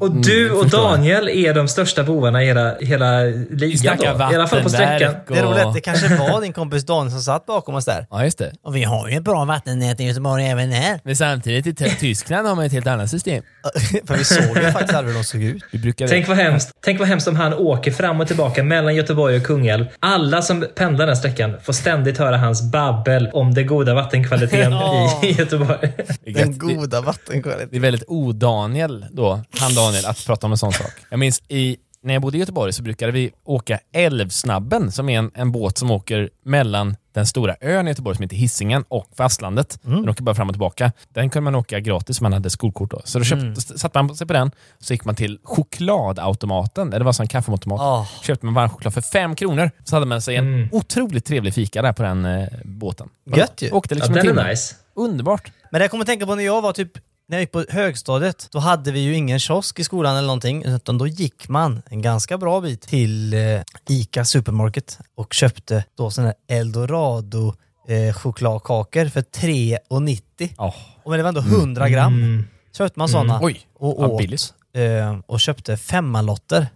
Och 0.00 0.10
du 0.16 0.50
och. 0.50 0.68
Daniel 0.68 1.28
är 1.28 1.54
de 1.54 1.68
största 1.68 2.02
bovarna 2.02 2.42
i 2.42 2.46
hela, 2.46 2.74
hela 2.80 3.20
ligan 3.50 3.96
då. 3.98 4.04
I 4.04 4.08
alla 4.34 4.46
fall 4.46 4.62
på 4.62 4.68
sträckan. 4.68 5.14
och- 5.14 5.34
Det 5.34 5.38
är 5.40 5.66
att 5.68 5.74
det 5.74 5.80
kanske 5.80 6.16
var 6.16 6.40
din 6.40 6.52
kompis 6.52 6.86
Daniel 6.86 7.10
som 7.12 7.20
satt 7.20 7.46
bakom 7.46 7.74
oss 7.74 7.84
där. 7.84 8.06
Ja, 8.10 8.24
just 8.24 8.38
det. 8.38 8.52
Och 8.62 8.76
vi 8.76 8.84
har 8.84 9.08
ju 9.08 9.16
ett 9.16 9.22
bra 9.22 9.44
vattennät 9.44 10.00
i 10.00 10.04
Göteborg 10.04 10.46
även 10.46 10.72
här. 10.72 11.00
Men 11.04 11.16
samtidigt 11.16 11.66
i 11.66 11.74
Ty- 11.84 11.90
Tyskland 12.00 12.48
har 12.48 12.54
man 12.54 12.64
ett 12.64 12.72
helt 12.72 12.86
annat 12.86 13.10
system. 13.10 13.42
För 14.06 14.16
vi 14.16 14.24
såg 14.24 14.56
ju 14.56 14.70
faktiskt 14.72 14.94
aldrig 14.94 15.14
hur 15.16 15.22
de 15.22 15.24
såg 15.24 15.42
ut. 15.42 15.62
Tänk 16.08 16.28
vad, 16.28 16.36
hemskt, 16.36 16.70
tänk 16.84 16.98
vad 16.98 17.08
hemskt 17.08 17.28
om 17.28 17.36
han 17.36 17.54
åker 17.54 17.90
fram 17.92 18.20
och 18.20 18.26
tillbaka 18.26 18.62
mellan 18.62 18.94
Göteborg 18.94 19.36
och 19.36 19.42
Kungälv. 19.42 19.84
Alla 20.00 20.42
som 20.42 20.66
pendlar 20.74 21.06
den 21.06 21.16
sträckan 21.16 21.56
får 21.62 21.72
ständigt 21.72 22.18
höra 22.18 22.36
hans 22.36 22.62
babbel 22.72 23.30
om 23.32 23.54
den 23.54 23.66
goda 23.66 23.94
vattenkvaliteten 23.94 24.72
Ja. 24.72 25.20
i 25.24 25.30
Göteborg. 25.32 25.78
Det 26.24 26.30
är 26.30 26.34
Den 26.34 26.48
gött. 26.52 26.58
Det- 26.80 26.86
goda 26.86 27.00
vattenkvaliteten. 27.00 27.68
Det 27.70 27.76
är 27.76 27.80
väldigt 27.80 28.04
o-Daniel 28.08 29.06
då, 29.10 29.42
han 29.60 29.74
Daniel, 29.74 30.06
att 30.06 30.26
prata 30.26 30.46
om 30.46 30.52
en 30.52 30.58
sån 30.58 30.72
sak. 30.72 30.92
Jag 31.10 31.18
minns 31.18 31.42
i, 31.48 31.76
när 32.02 32.14
jag 32.14 32.22
bodde 32.22 32.36
i 32.36 32.40
Göteborg 32.40 32.72
så 32.72 32.82
brukade 32.82 33.12
vi 33.12 33.30
åka 33.44 33.78
Älvsnabben 33.92 34.92
som 34.92 35.08
är 35.08 35.18
en, 35.18 35.30
en 35.34 35.52
båt 35.52 35.78
som 35.78 35.90
åker 35.90 36.30
mellan 36.44 36.96
den 37.12 37.26
stora 37.26 37.56
ön 37.60 37.86
i 37.86 37.90
Göteborg 37.90 38.16
som 38.16 38.22
heter 38.22 38.36
Hisingen 38.36 38.84
och 38.88 39.10
fastlandet. 39.16 39.78
Den 39.82 40.08
åker 40.08 40.22
bara 40.22 40.34
fram 40.34 40.48
och 40.48 40.54
tillbaka. 40.54 40.92
Den 41.14 41.30
kunde 41.30 41.44
man 41.44 41.54
åka 41.54 41.80
gratis 41.80 42.20
om 42.20 42.24
man 42.24 42.32
hade 42.32 42.50
skolkort 42.50 42.90
då. 42.90 43.00
Så 43.04 43.18
då 43.18 43.24
köpte, 43.24 43.60
satte 43.78 44.02
man 44.02 44.16
sig 44.16 44.26
på 44.26 44.32
den, 44.32 44.50
så 44.78 44.92
gick 44.92 45.04
man 45.04 45.14
till 45.14 45.38
chokladautomaten, 45.44 46.90
det 46.90 46.98
var 47.04 47.12
som 47.12 47.22
en 47.22 47.28
kaffeautomat. 47.28 47.80
Ah. 47.80 48.06
Köpte 48.22 48.46
man 48.46 48.54
varm 48.54 48.70
choklad 48.70 48.94
för 48.94 49.00
fem 49.00 49.34
kronor. 49.36 49.70
Så 49.84 49.96
hade 49.96 50.06
man 50.06 50.22
sig 50.22 50.36
en 50.36 50.68
otroligt 50.72 51.24
trevlig 51.24 51.54
fika 51.54 51.82
där 51.82 51.92
på 51.92 52.02
den 52.02 52.24
eh, 52.24 52.48
båten. 52.64 53.08
Gött 53.36 53.62
ju. 53.62 53.70
Åkte 53.70 53.94
Ja, 53.94 53.96
liksom 53.96 54.16
en 54.16 54.26
den 54.26 54.38
är 54.38 54.48
nice. 54.50 54.74
Underbart. 54.98 55.52
Men 55.70 55.78
det 55.78 55.84
jag 55.84 55.90
kommer 55.90 56.04
tänka 56.04 56.26
på 56.26 56.34
när 56.34 56.42
jag 56.44 56.62
var 56.62 56.72
typ, 56.72 56.90
när 57.28 57.36
jag 57.36 57.42
gick 57.42 57.52
på 57.52 57.64
högstadiet, 57.68 58.48
då 58.52 58.58
hade 58.58 58.92
vi 58.92 59.00
ju 59.00 59.14
ingen 59.14 59.38
kiosk 59.40 59.78
i 59.78 59.84
skolan 59.84 60.16
eller 60.16 60.26
någonting, 60.26 60.64
utan 60.64 60.98
då 60.98 61.06
gick 61.06 61.48
man 61.48 61.82
en 61.90 62.02
ganska 62.02 62.38
bra 62.38 62.60
bit 62.60 62.80
till 62.80 63.34
eh, 63.34 63.60
ICA 63.88 64.24
Supermarket 64.24 64.98
och 65.14 65.32
köpte 65.34 65.84
då 65.96 66.10
sådana 66.10 66.32
här 66.48 66.56
Eldorado 66.58 67.54
eh, 67.88 68.14
chokladkakor 68.14 69.08
för 69.08 69.20
3,90. 69.20 70.54
Oh. 70.58 70.74
Och 71.02 71.10
men 71.10 71.18
det 71.18 71.22
var 71.22 71.28
ändå 71.28 71.40
100 71.40 71.88
gram. 71.88 72.14
Mm. 72.14 72.44
Köpte 72.76 72.98
man 72.98 73.08
sådana 73.08 73.38
Oj, 73.42 73.60
och 73.78 74.00
åt 74.00 74.18
billigt. 74.18 74.54
eh, 74.74 75.18
och 75.26 75.40
köpte 75.40 75.76
femmanlotter. 75.76 76.66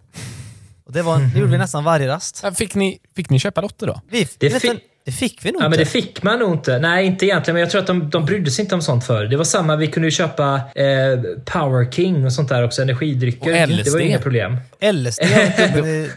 Och 0.85 0.93
det, 0.93 1.01
var, 1.01 1.19
det 1.19 1.39
gjorde 1.39 1.51
vi 1.51 1.57
nästan 1.57 1.83
varje 1.83 2.07
rast. 2.07 2.43
Fick 2.55 2.75
ni, 2.75 2.99
fick 3.15 3.29
ni 3.29 3.39
köpa 3.39 3.61
lotter 3.61 3.87
då? 3.87 4.01
Vi, 4.09 4.27
Det 4.37 4.49
vet 4.49 4.61
fi- 4.61 4.67
du, 4.67 4.79
det 5.05 5.11
fick 5.11 5.45
vi 5.45 5.51
nog 5.51 5.61
Ja, 5.61 5.63
men 5.63 5.73
inte. 5.73 5.83
det 5.83 5.85
fick 5.89 6.23
man 6.23 6.39
nog 6.39 6.53
inte. 6.53 6.79
Nej, 6.79 7.05
inte 7.05 7.25
egentligen. 7.25 7.53
Men 7.55 7.61
jag 7.61 7.69
tror 7.69 7.81
att 7.81 7.87
de, 7.87 8.09
de 8.09 8.25
brydde 8.25 8.51
sig 8.51 8.63
inte 8.63 8.75
om 8.75 8.81
sånt 8.81 9.05
förr. 9.05 9.25
Det 9.25 9.37
var 9.37 9.43
samma, 9.43 9.75
vi 9.75 9.87
kunde 9.87 10.07
ju 10.07 10.11
köpa 10.11 10.55
eh, 10.55 11.19
Power 11.45 11.91
King 11.91 12.25
och 12.25 12.33
sånt 12.33 12.49
där 12.49 12.63
också, 12.63 12.81
energidrycker. 12.81 13.63
Och 13.63 13.69
LSD. 13.69 13.83
Det 13.85 13.91
var 13.91 13.99
inga 13.99 14.19
problem. 14.19 14.57
LSD 14.81 15.21
gubben 15.73 15.85
i 15.89 16.09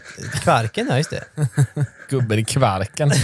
kvarken, 0.43 0.87
ja 0.89 0.97
just 0.97 1.09
det. 1.09 1.23
Gubben 2.09 2.39
i 2.39 2.43
kvarken. 2.43 3.11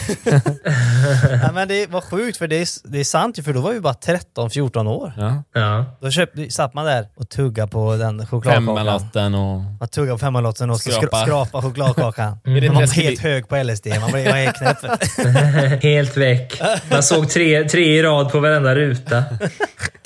Ja, 1.43 1.51
men 1.53 1.67
det 1.67 1.87
var 1.89 2.01
sjukt 2.01 2.37
för 2.37 2.47
det 2.47 2.55
är, 2.55 2.67
det 2.91 2.99
är 2.99 3.03
sant 3.03 3.39
ju, 3.39 3.43
för 3.43 3.53
då 3.53 3.61
var 3.61 3.73
vi 3.73 3.79
bara 3.79 3.93
13-14 3.93 4.87
år. 4.87 5.13
Ja. 5.17 5.43
Ja. 5.53 5.97
Då 6.01 6.11
köpte, 6.11 6.49
satt 6.51 6.73
man 6.73 6.85
där 6.85 7.07
och 7.15 7.29
tuggade 7.29 7.71
på 7.71 7.95
den 7.95 8.27
chokladkakan. 8.27 8.65
Femmalotten 8.65 9.35
och... 9.35 9.59
Man 9.79 9.87
tuggade 9.87 10.11
på 10.11 10.17
femmanlotten 10.19 10.69
och 10.69 10.79
Skrapa. 10.79 11.21
skrapa, 11.25 11.61
chokladkakan. 11.61 12.37
Det 12.43 12.51
Man 12.71 12.75
var 12.75 12.93
helt 12.95 13.19
hög 13.19 13.47
på 13.47 13.63
LSD, 13.63 13.87
man 14.01 14.11
blev 14.11 14.25
var 14.25 14.37
helt 14.37 14.55
knäpp. 14.57 14.77
Helt 15.81 16.17
väck. 16.17 16.61
Man 16.91 17.03
såg 17.03 17.29
tre, 17.29 17.63
tre 17.69 17.97
i 17.97 18.03
rad 18.03 18.31
på 18.31 18.39
varenda 18.39 18.75
ruta. 18.75 19.23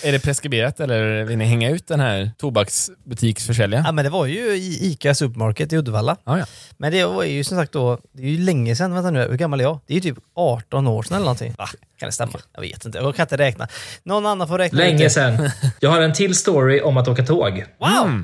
Är 0.04 0.12
det 0.12 0.20
preskriberat 0.20 0.80
eller 0.80 1.24
vill 1.24 1.38
ni 1.38 1.46
hänga 1.46 1.70
ut 1.70 1.88
den 1.88 2.00
här 2.00 2.32
tobaksbutiksförsäljaren? 2.38 3.86
Ja 3.86 3.92
men 3.92 4.06
det 4.06 4.10
var 4.10 4.26
ju 4.26 4.40
i 4.40 4.80
ICA 4.82 5.16
Supermarket 5.16 5.74
i 5.74 5.78
Uddevalla. 5.78 6.18
Ja, 6.26 6.40
ja. 6.40 6.46
Men 6.78 6.92
det 6.92 7.06
var 7.06 7.24
ju 7.24 7.44
som 7.44 7.58
sagt 7.58 7.72
då, 7.72 8.00
det 8.14 8.24
är 8.24 8.28
ju 8.28 8.38
länge 8.38 8.76
sedan, 8.76 8.94
vänta 8.94 9.12
nu, 9.12 9.20
hur 9.20 9.38
gammal 9.38 9.60
är 9.60 9.64
jag? 9.64 9.80
Det 9.88 9.94
är 9.94 9.96
ju 9.96 10.02
typ 10.02 10.18
18 10.36 10.88
år 10.88 11.04
sedan 11.04 11.16
eller 11.16 11.26
någonting. 11.26 11.54
Va? 11.58 11.68
Kan 12.00 12.08
det 12.08 12.14
stämma? 12.14 12.40
Jag 12.54 12.62
vet 12.62 12.86
inte, 12.86 12.98
jag 12.98 13.16
kan 13.16 13.24
inte 13.24 13.38
räkna. 13.38 13.68
Någon 14.04 14.26
annan 14.26 14.48
får 14.48 14.58
räkna 14.58 14.78
Länge 14.80 15.10
sedan. 15.10 15.50
Jag 15.80 15.90
har 15.90 16.02
en 16.02 16.14
till 16.14 16.36
story 16.36 16.82
om 16.82 16.98
att 16.98 17.08
åka 17.08 17.24
tåg. 17.26 17.66
Wow! 17.80 18.24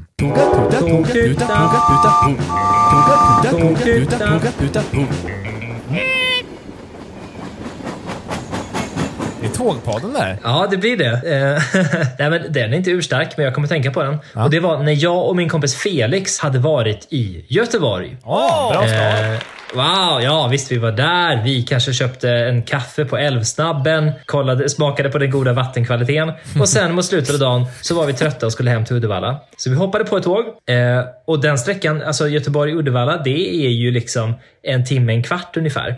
Tågpodden 9.54 10.14
där. 10.14 10.38
Ja, 10.43 10.68
det 10.72 10.78
blir 10.78 10.97
det. 10.97 11.12
Eh, 11.12 11.82
Nej, 12.20 12.30
men 12.30 12.54
den 12.54 12.74
är 12.74 12.78
inte 12.78 12.91
urstark, 12.91 13.38
men 13.38 13.45
jag 13.45 13.56
kommer 13.56 13.68
tänka 13.68 13.91
på 13.91 14.04
den. 14.04 14.18
Och 14.36 14.49
Det 14.49 14.60
var 14.60 14.78
när 14.84 15.04
jag 15.04 15.28
och 15.28 15.36
min 15.36 15.49
kompis 15.49 15.76
Felix 15.76 16.39
hade 16.39 16.60
varit 16.60 17.08
i 17.10 17.45
Göteborg. 17.47 18.18
Åh, 18.24 18.72
bra 18.72 18.88
start. 18.88 19.22
Eh, 19.22 19.39
Wow, 19.76 20.22
ja 20.22 20.47
visst 20.51 20.72
vi 20.72 20.78
var 20.78 20.91
där. 20.91 21.43
Vi 21.43 21.64
kanske 21.64 21.93
köpte 21.93 22.30
en 22.30 22.64
kaffe 22.64 23.06
på 23.06 23.18
Älvsnabben, 23.18 24.12
kollade, 24.26 24.70
smakade 24.70 25.10
på 25.10 25.18
den 25.18 25.32
goda 25.32 25.54
vattenkvaliteten 25.54 26.32
och 26.60 26.70
sen 26.70 26.93
mot 26.95 27.06
slutet 27.06 27.34
av 27.34 27.39
dagen 27.39 27.66
så 27.82 27.95
var 27.95 28.06
vi 28.06 28.14
trötta 28.14 28.45
och 28.45 28.51
skulle 28.51 28.70
hem 28.70 28.86
till 28.86 28.95
Uddevalla. 28.95 29.39
Så 29.58 29.70
vi 29.70 29.76
hoppade 29.76 30.06
på 30.06 30.18
ett 30.18 30.24
tåg 30.24 30.45
eh, 30.70 31.06
och 31.28 31.41
den 31.41 31.58
sträckan, 31.58 32.01
alltså 32.01 32.28
Göteborg-Uddevalla, 32.28 33.22
det 33.24 33.66
är 33.66 33.70
ju 33.70 33.91
liksom 33.91 34.34
en 34.64 34.86
timme, 34.86 35.14
en 35.14 35.24
kvart 35.24 35.57
ungefär. 35.57 35.95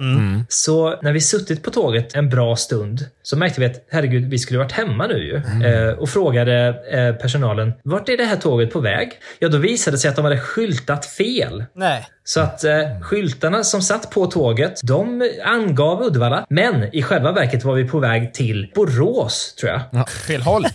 Så 0.49 1.01
när 1.01 1.11
vi 1.11 1.21
suttit 1.21 1.63
på 1.63 1.71
tåget 1.71 2.15
en 2.15 2.29
bra 2.29 2.55
stund 2.55 3.05
så 3.23 3.37
märkte 3.37 3.59
vi 3.61 3.65
att 3.65 3.85
herregud, 3.91 4.29
vi 4.29 4.39
skulle 4.39 4.59
varit 4.59 4.71
hemma 4.71 5.07
nu 5.07 5.17
ju. 5.17 5.65
Eh, 5.67 5.93
och 5.93 6.09
frågade 6.09 6.75
eh, 6.91 7.21
personalen, 7.21 7.73
vart 7.83 8.09
är 8.09 8.17
det 8.17 8.23
här 8.23 8.35
tåget 8.35 8.73
på 8.73 8.79
väg? 8.79 9.11
Ja, 9.39 9.49
då 9.49 9.57
visade 9.57 9.97
det 9.97 9.99
sig 9.99 10.09
att 10.09 10.15
de 10.15 10.25
hade 10.25 10.39
skyltat 10.39 11.05
fel. 11.05 11.65
Nej. 11.75 12.07
Så 12.23 12.39
att 12.39 12.63
eh, 12.63 13.01
skyltarna 13.01 13.63
som 13.63 13.81
satt 13.81 14.09
på 14.09 14.25
tåget, 14.25 14.79
de 14.83 15.31
angav 15.43 16.03
Uddevalla. 16.03 16.45
Men 16.49 16.95
i 16.95 17.03
själva 17.03 17.31
verket 17.31 17.63
var 17.63 17.75
vi 17.75 17.87
på 17.87 17.99
väg 17.99 18.33
till 18.33 18.71
Borås, 18.75 19.55
tror 19.59 19.71
jag. 19.71 19.81
Ja, 19.91 20.05
fel 20.05 20.41
håll. 20.41 20.65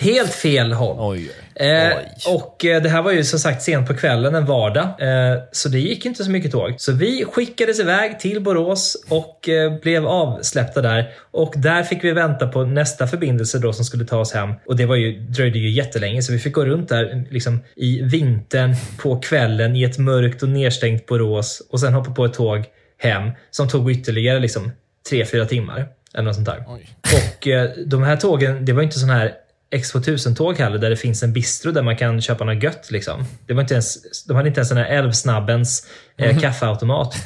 Helt 0.00 0.32
fel 0.32 0.72
håll. 0.72 0.96
Oj. 0.98 1.30
Eh, 1.54 1.92
och 2.26 2.64
eh, 2.64 2.82
det 2.82 2.88
här 2.88 3.02
var 3.02 3.12
ju 3.12 3.24
som 3.24 3.38
sagt 3.38 3.62
sent 3.62 3.88
på 3.88 3.94
kvällen, 3.94 4.34
en 4.34 4.46
vardag. 4.46 4.84
Eh, 4.84 5.38
så 5.52 5.68
det 5.68 5.78
gick 5.78 6.06
inte 6.06 6.24
så 6.24 6.30
mycket 6.30 6.52
tåg. 6.52 6.74
Så 6.78 6.92
vi 6.92 7.24
skickades 7.40 7.80
iväg 7.80 8.20
till 8.20 8.42
Borås 8.42 9.04
och 9.08 9.48
eh, 9.48 9.80
blev 9.80 10.06
avsläppta 10.06 10.82
där. 10.82 11.12
Och 11.30 11.54
där 11.56 11.82
fick 11.82 12.04
vi 12.04 12.12
vänta 12.12 12.48
på 12.48 12.64
nästa 12.64 13.06
förbindelse 13.06 13.58
då 13.58 13.72
som 13.72 13.84
skulle 13.84 14.04
ta 14.04 14.18
oss 14.18 14.32
hem. 14.32 14.54
Och 14.66 14.76
det 14.76 14.86
var 14.86 14.96
ju, 14.96 15.20
dröjde 15.20 15.58
ju 15.58 15.70
jättelänge 15.70 16.22
så 16.22 16.32
vi 16.32 16.38
fick 16.38 16.54
gå 16.54 16.64
runt 16.64 16.88
där 16.88 17.24
liksom, 17.30 17.60
i 17.76 18.02
vintern 18.02 18.74
på 18.98 19.20
kvällen 19.20 19.76
i 19.76 19.84
ett 19.84 19.98
mörkt 19.98 20.42
och 20.42 20.48
nedstängt 20.48 21.06
Borås 21.06 21.62
och 21.70 21.80
sen 21.80 21.94
hoppa 21.94 22.10
på 22.10 22.24
ett 22.24 22.32
tåg 22.32 22.64
hem 22.98 23.30
som 23.50 23.68
tog 23.68 23.90
ytterligare 23.90 24.40
liksom, 24.40 24.72
tre 25.10 25.26
fyra 25.26 25.44
timmar. 25.44 25.88
Eller 26.14 26.24
något 26.24 26.34
sånt 26.34 26.46
där. 26.46 26.64
Och 27.02 27.48
eh, 27.48 27.70
de 27.86 28.02
här 28.02 28.16
tågen, 28.16 28.64
det 28.64 28.72
var 28.72 28.82
inte 28.82 28.98
sån 28.98 29.10
här 29.10 29.34
X2000-tåg 29.74 30.58
heller 30.58 30.78
där 30.78 30.90
det 30.90 30.96
finns 30.96 31.22
en 31.22 31.32
bistro 31.32 31.72
där 31.72 31.82
man 31.82 31.96
kan 31.96 32.20
köpa 32.20 32.44
något 32.44 32.62
gött. 32.62 32.90
Liksom. 32.90 33.24
Det 33.46 33.54
var 33.54 33.62
inte 33.62 33.74
ens, 33.74 34.24
de 34.26 34.36
hade 34.36 34.48
inte 34.48 34.60
ens 34.60 34.68
den 34.68 34.78
här 34.78 34.84
Älvsnabbens 34.84 35.86
eh, 36.18 36.38
kaffeautomat. 36.38 37.16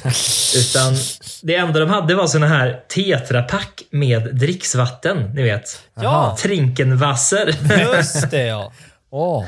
Utan 0.57 0.95
det 1.41 1.55
enda 1.55 1.79
de 1.79 1.89
hade 1.89 2.15
var 2.15 2.27
såna 2.27 2.47
här 2.47 2.83
tetrapack 2.87 3.83
med 3.89 4.35
dricksvatten. 4.35 5.31
Ni 5.33 5.43
vet. 5.43 5.79
Ja. 5.95 6.37
Trinkenwasser. 6.39 7.55
Just 7.95 8.31
det 8.31 8.45
ja. 8.45 8.73
Åh. 9.11 9.45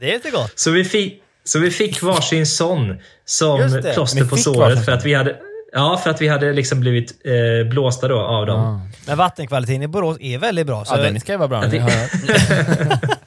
Det 0.00 0.10
är 0.10 0.14
inte 0.14 0.30
gott. 0.30 0.52
så, 0.58 0.70
vi 0.70 0.84
fick, 0.84 1.22
så 1.44 1.58
vi 1.58 1.70
fick 1.70 2.02
varsin 2.02 2.46
sån 2.46 2.96
som 3.24 3.82
plåster 3.94 4.24
på 4.24 4.36
såret 4.36 4.58
varsin 4.58 4.82
för 4.84 4.92
att 4.92 5.04
vi 5.04 5.14
hade 5.14 5.36
Ja, 5.72 6.00
för 6.04 6.10
att 6.10 6.20
vi 6.20 6.28
hade 6.28 6.52
liksom 6.52 6.80
blivit 6.80 7.14
eh, 7.24 7.70
blåsta 7.70 8.08
då 8.08 8.20
av 8.20 8.46
dem. 8.46 8.88
Men 9.06 9.18
vattenkvaliteten 9.18 9.82
i 9.82 9.88
Borås 9.88 10.16
är 10.20 10.38
väldigt 10.38 10.66
bra. 10.66 10.84
Så 10.84 10.94
Ja, 10.96 11.02
den 11.02 11.20
ska 11.20 11.32
ju 11.32 11.38
vara 11.38 11.48
bra. 11.48 11.60
det-. 11.60 13.00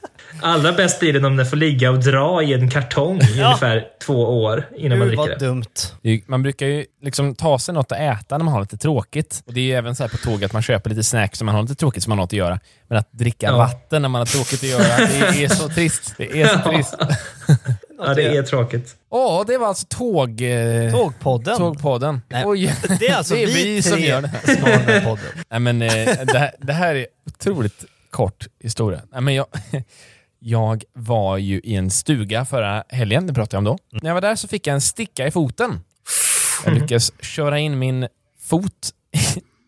Allra 0.43 0.71
bäst 0.71 0.99
blir 0.99 1.13
det 1.13 1.27
om 1.27 1.35
den 1.37 1.45
får 1.45 1.57
ligga 1.57 1.91
och 1.91 1.99
dra 1.99 2.43
i 2.43 2.53
en 2.53 2.69
kartong 2.69 3.17
i 3.21 3.21
Ja. 3.39 3.45
ungefär 3.45 3.85
två 4.05 4.43
år 4.43 4.69
innan 4.77 4.97
man 4.99 5.07
Gud 5.07 5.17
dricker 5.17 5.31
vad 5.31 5.39
det. 5.39 5.45
dumt. 5.45 6.23
Man 6.27 6.43
brukar 6.43 6.65
ju 6.67 6.85
liksom 7.01 7.35
ta 7.35 7.59
sig 7.59 7.73
något 7.73 7.91
att 7.91 7.99
äta 7.99 8.37
när 8.37 8.45
man 8.45 8.53
har 8.53 8.61
lite 8.61 8.77
tråkigt. 8.77 9.43
Och 9.45 9.53
Det 9.53 9.59
är 9.59 9.63
ju 9.65 9.73
även 9.73 9.95
så 9.95 10.03
här 10.03 10.09
på 10.09 10.17
tåg 10.17 10.43
att 10.43 10.53
man 10.53 10.61
köper 10.61 10.89
lite 10.89 11.03
snacks 11.03 11.41
när 11.41 11.45
man 11.45 11.55
har 11.55 11.61
lite 11.61 11.75
tråkigt 11.75 12.03
så 12.03 12.09
man 12.09 12.17
har 12.17 12.23
något 12.23 12.29
att 12.29 12.37
göra. 12.37 12.59
Men 12.87 12.97
att 12.97 13.11
dricka 13.11 13.45
Ja. 13.47 13.57
vatten 13.57 14.01
när 14.01 14.09
man 14.09 14.19
har 14.19 14.25
tråkigt 14.25 14.63
att 14.63 14.69
göra, 14.69 14.97
det 15.33 15.43
är 15.43 15.47
så 15.49 15.69
trist. 15.69 16.13
Det 16.17 16.41
är 16.41 16.47
så 16.47 16.59
trist. 16.69 16.95
Ja, 18.05 18.13
det 18.13 18.37
är 18.37 18.43
tråkigt. 18.43 18.95
Åh, 19.09 19.43
det 19.47 19.57
var 19.57 19.67
alltså 19.67 19.85
tåg... 19.89 20.41
Eh, 20.41 20.91
Tågpodden. 20.91 21.57
Tågpodden. 21.57 22.21
Nej, 22.29 22.43
Oj. 22.45 22.73
Det 22.99 23.07
är 23.07 23.15
alltså 23.15 23.33
Det 23.35 23.43
är 23.43 23.47
vi, 23.47 23.63
vi 23.75 23.81
som 23.81 23.99
gör 23.99 24.21
det 24.21 24.55
som 24.55 24.63
här 24.63 25.01
podden. 25.01 25.25
Nej, 25.49 25.59
men, 25.59 25.81
eh, 25.81 25.89
det, 26.25 26.37
här, 26.39 26.51
det 26.59 26.73
här 26.73 26.95
är 26.95 27.07
otroligt 27.27 27.85
kort 28.09 28.47
historia. 28.63 29.01
Nej, 29.11 29.21
men 29.21 29.33
jag, 29.33 29.45
jag 30.43 30.83
var 30.93 31.37
ju 31.37 31.59
i 31.63 31.75
en 31.75 31.91
stuga 31.91 32.45
förra 32.45 32.83
helgen, 32.89 33.27
det 33.27 33.33
pratade 33.33 33.55
jag 33.55 33.71
om 33.71 33.77
då. 33.91 33.99
När 34.01 34.09
jag 34.09 34.13
var 34.13 34.21
där 34.21 34.35
så 34.35 34.47
fick 34.47 34.67
jag 34.67 34.73
en 34.73 34.81
sticka 34.81 35.27
i 35.27 35.31
foten. 35.31 35.79
Jag 36.65 36.73
lyckades 36.73 37.21
köra 37.21 37.59
in 37.59 37.79
min 37.79 38.07
fot 38.39 38.89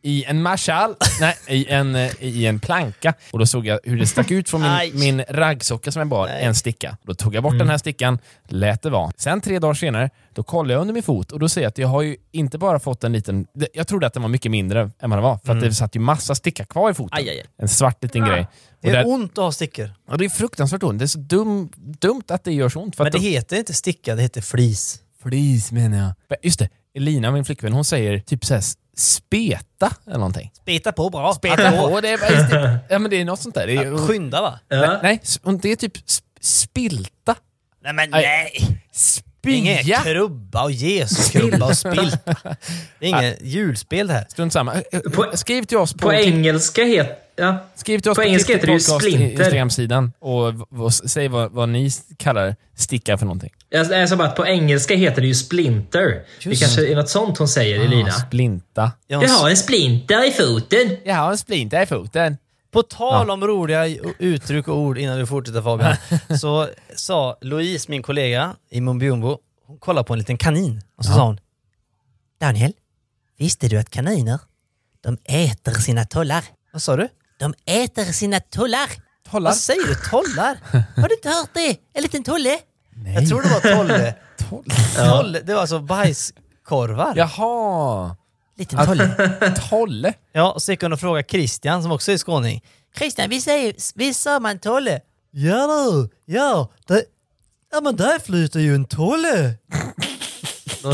i 0.06 0.24
en 0.28 0.42
marschall, 0.42 0.96
nej, 1.20 1.36
i 1.48 1.68
en, 1.70 1.96
eh, 1.96 2.12
i 2.20 2.46
en 2.46 2.60
planka. 2.60 3.14
Och 3.32 3.40
då 3.40 3.46
såg 3.46 3.66
jag 3.66 3.80
hur 3.84 3.98
det 4.00 4.08
stack 4.08 4.32
ut 4.32 4.50
från 4.50 4.62
min, 4.62 5.00
min 5.00 5.24
raggsocka 5.30 5.92
som 5.92 6.00
jag 6.00 6.08
bar, 6.08 6.28
Nej. 6.28 6.44
en 6.44 6.56
sticka. 6.56 6.98
Då 7.04 7.14
tog 7.14 7.36
jag 7.36 7.44
bort 7.44 7.60
den 7.60 7.70
här 7.70 7.78
stickan, 7.78 8.20
lät 8.48 8.82
det 8.82 8.90
vara. 8.90 9.12
Sen 9.18 9.42
tre 9.42 9.60
dagar 9.60 9.74
senare, 9.74 10.10
då 10.34 10.44
kollade 10.44 10.74
jag 10.74 10.82
under 10.82 10.94
min 10.94 11.04
fot 11.04 11.32
och 11.32 11.40
då 11.40 11.50
ser 11.50 11.62
jag 11.62 11.70
att 11.70 11.78
jag 11.78 11.88
har 11.88 12.02
ju 12.02 12.18
inte 12.32 12.58
bara 12.58 12.80
fått 12.80 13.04
en 13.04 13.14
liten... 13.14 13.48
det- 13.54 13.68
Jag 13.74 13.88
trodde 13.88 14.08
att 14.08 14.14
den 14.14 14.22
var 14.22 14.30
mycket 14.30 14.52
mindre 14.52 14.82
än 14.82 15.10
vad 15.10 15.12
den 15.12 15.24
var, 15.24 15.40
för 15.46 15.54
att 15.56 15.62
det 15.62 15.74
satt 15.74 15.96
ju 15.96 16.00
massa 16.00 16.36
sticka 16.36 16.66
kvar 16.66 16.92
i 16.92 16.94
foten. 16.94 17.18
Aj, 17.18 17.30
aj, 17.30 17.40
aj. 17.40 17.46
En 17.58 17.68
svart 17.68 18.04
liten 18.04 18.26
grej. 18.26 18.48
Det 18.82 18.88
Och 18.88 18.94
är 18.96 18.98
där, 19.04 19.08
ont 19.14 19.32
att 19.38 19.44
ha 19.44 19.52
stickor. 19.52 19.90
och 20.10 20.18
det 20.18 20.26
är 20.26 20.30
fruktansvärt 20.30 20.84
ont. 20.84 21.00
Det 21.00 21.06
är 21.06 21.08
så 21.08 21.20
dum, 21.20 21.70
dumt 21.78 22.24
att 22.28 22.44
det 22.44 22.54
gör 22.54 22.70
så 22.70 22.80
ont. 22.82 22.96
För 22.96 23.04
Men 23.04 23.08
att 23.08 23.14
det 23.14 23.20
de- 23.20 23.30
heter 23.32 23.58
inte 23.58 23.74
sticka, 23.74 24.16
det 24.16 24.22
heter 24.22 24.42
flis. 24.42 25.00
Flis 25.24 25.72
menar 25.72 25.98
jag. 25.98 26.38
Just 26.44 26.60
det, 26.60 26.70
Elina, 26.96 27.32
min 27.32 27.46
flickvän, 27.46 27.74
hon 27.74 27.86
säger 27.86 28.20
typ 28.20 28.46
såhär 28.46 28.64
speta 28.96 29.92
eller 30.08 30.18
någonting. 30.18 30.52
Speta 30.54 30.92
på 30.92 31.10
bra. 31.10 31.34
Speta 31.34 31.72
på, 31.72 32.02
det 32.02 32.10
är, 32.10 32.80
ja, 32.90 33.00
men 33.00 33.12
det 33.12 33.22
är 33.22 33.26
något 33.26 33.40
sånt 33.40 33.56
där. 33.56 33.68
Det 33.68 33.74
är, 33.74 34.08
Skynda 34.08 34.42
va? 34.42 34.60
Ja. 34.68 35.00
Nej, 35.04 35.22
det 35.62 35.72
är 35.72 35.76
typ 35.76 35.98
sp- 35.98 36.22
spilta. 36.42 37.36
Nej 37.84 37.94
men 37.94 38.10
nej! 38.10 38.52
Det 38.62 39.35
är 39.52 39.56
ingen 39.58 39.84
Spya! 39.84 40.02
krubba 40.04 40.64
och 40.64 40.72
Jesuskrubba 40.72 41.66
och 41.66 41.78
spilta. 41.78 42.36
Det 43.00 43.06
är 43.06 43.10
inget 43.10 43.42
julspel 43.42 44.08
det 44.08 44.14
här. 44.14 44.26
Strunt 44.30 44.54
samma. 44.54 44.74
På- 45.14 45.32
Skriv 45.34 45.64
till 45.64 45.78
oss 45.78 45.94
på, 45.94 46.00
På 46.00 46.14
engelska 46.14 46.84
heter... 46.84 47.16
Ja. 47.38 47.58
skriv 47.76 48.00
till 48.00 48.12
oss 48.12 48.16
på 48.18 48.22
på, 48.24 48.28
engelska 48.28 48.54
heter 48.54 48.68
det 48.68 48.74
ju 48.74 48.80
splinter. 48.80 49.24
Instagram-sidan 49.44 50.12
och 50.20 50.54
v- 50.54 50.92
säg 51.08 51.28
vad, 51.28 51.52
vad 51.52 51.70
ni 51.70 51.90
kallar 52.18 52.56
sticka 52.76 53.18
för 53.18 53.26
någonting. 53.26 53.52
Jag, 53.70 53.92
jag 53.92 54.10
sa 54.10 54.16
bara 54.16 54.28
att 54.28 54.36
på 54.36 54.46
engelska 54.48 54.96
heter 54.96 55.22
det 55.22 55.28
ju 55.28 55.36
splinter. 55.36 56.22
Det 56.44 56.56
kanske 56.56 56.88
är 56.92 56.96
något 56.96 57.10
sånt 57.10 57.38
hon 57.38 57.48
säger, 57.48 57.80
Elina. 57.80 58.10
Ah, 58.10 58.12
splinta. 58.12 58.92
Jag 59.08 59.28
har 59.28 59.50
en 59.50 59.58
splinter 59.58 60.28
i 60.28 60.32
foten. 60.32 60.98
Jag 61.06 61.16
har 61.16 61.32
en 61.32 61.38
splinta 61.38 61.84
i 61.84 61.86
foten. 61.86 62.38
På 62.76 62.84
tal 62.84 63.30
om 63.30 63.48
roliga 63.48 63.88
uttryck 64.20 64.68
och 64.68 64.78
ord 64.78 64.98
innan 64.98 65.18
du 65.20 65.26
fortsätter 65.26 65.62
Fabian, 65.62 65.96
så 66.40 66.70
sa 66.96 67.38
Louise, 67.42 67.86
min 67.92 68.04
kollega 68.04 68.56
i 68.70 68.82
Mumbiumbo, 68.82 69.38
hon 69.68 69.78
kollade 69.78 70.08
på 70.08 70.14
en 70.14 70.20
liten 70.20 70.38
kanin 70.38 70.82
och 70.98 71.06
så 71.06 71.14
sa 71.14 71.26
hon 71.26 71.40
Daniel, 72.40 72.74
visste 73.38 73.68
du 73.68 73.78
att 73.78 73.90
kaniner, 73.90 74.40
de 75.04 75.18
äter 75.24 75.72
sina 75.72 76.06
tollar? 76.06 76.44
Vad 76.74 76.82
sa 76.82 76.96
du? 76.96 77.08
De 77.40 77.54
äter 77.66 78.04
sina 78.04 78.40
tollar. 78.40 78.90
Tollar? 79.32 79.52
Vad 79.52 79.58
säger 79.58 79.88
du? 79.88 79.96
Tollar? 79.96 80.58
Har 81.02 81.08
du 81.08 81.16
inte 81.16 81.30
hört 81.30 81.50
det? 81.54 81.78
En 81.94 82.04
liten 82.04 82.24
tolle? 82.24 82.60
Jag 83.16 83.30
tror 83.30 83.42
det 83.42 83.50
var 83.50 83.76
tolle. 83.76 84.16
tolle. 84.96 85.40
Det 85.40 85.54
var 85.54 85.62
alltså 85.62 85.80
bajskorvar. 85.80 87.14
Jaha! 87.16 88.16
Liten 88.58 88.86
tolle. 88.86 89.32
Tolle? 89.70 90.14
Ja, 90.32 90.52
och 90.52 90.62
så 90.62 90.72
gick 90.72 90.82
hon 90.82 90.94
och 90.94 91.00
frågade 91.00 91.28
Christian 91.30 91.84
som 91.84 91.92
också 91.92 92.12
är 92.12 92.18
skåning. 92.18 92.64
Christian, 92.98 93.30
visst, 93.30 93.46
säger, 93.46 93.76
visst 93.96 94.22
sa 94.22 94.40
man 94.40 94.60
tolle? 94.60 95.00
Ja 95.32 95.68
du, 95.68 96.10
ja. 96.34 96.72
Det, 96.88 97.04
ja 97.72 97.82
men 97.82 97.96
där 97.96 98.20
flyter 98.20 98.60
ju 98.60 98.76
en 98.76 98.86
tolle. 98.86 99.54
Då 100.84 100.90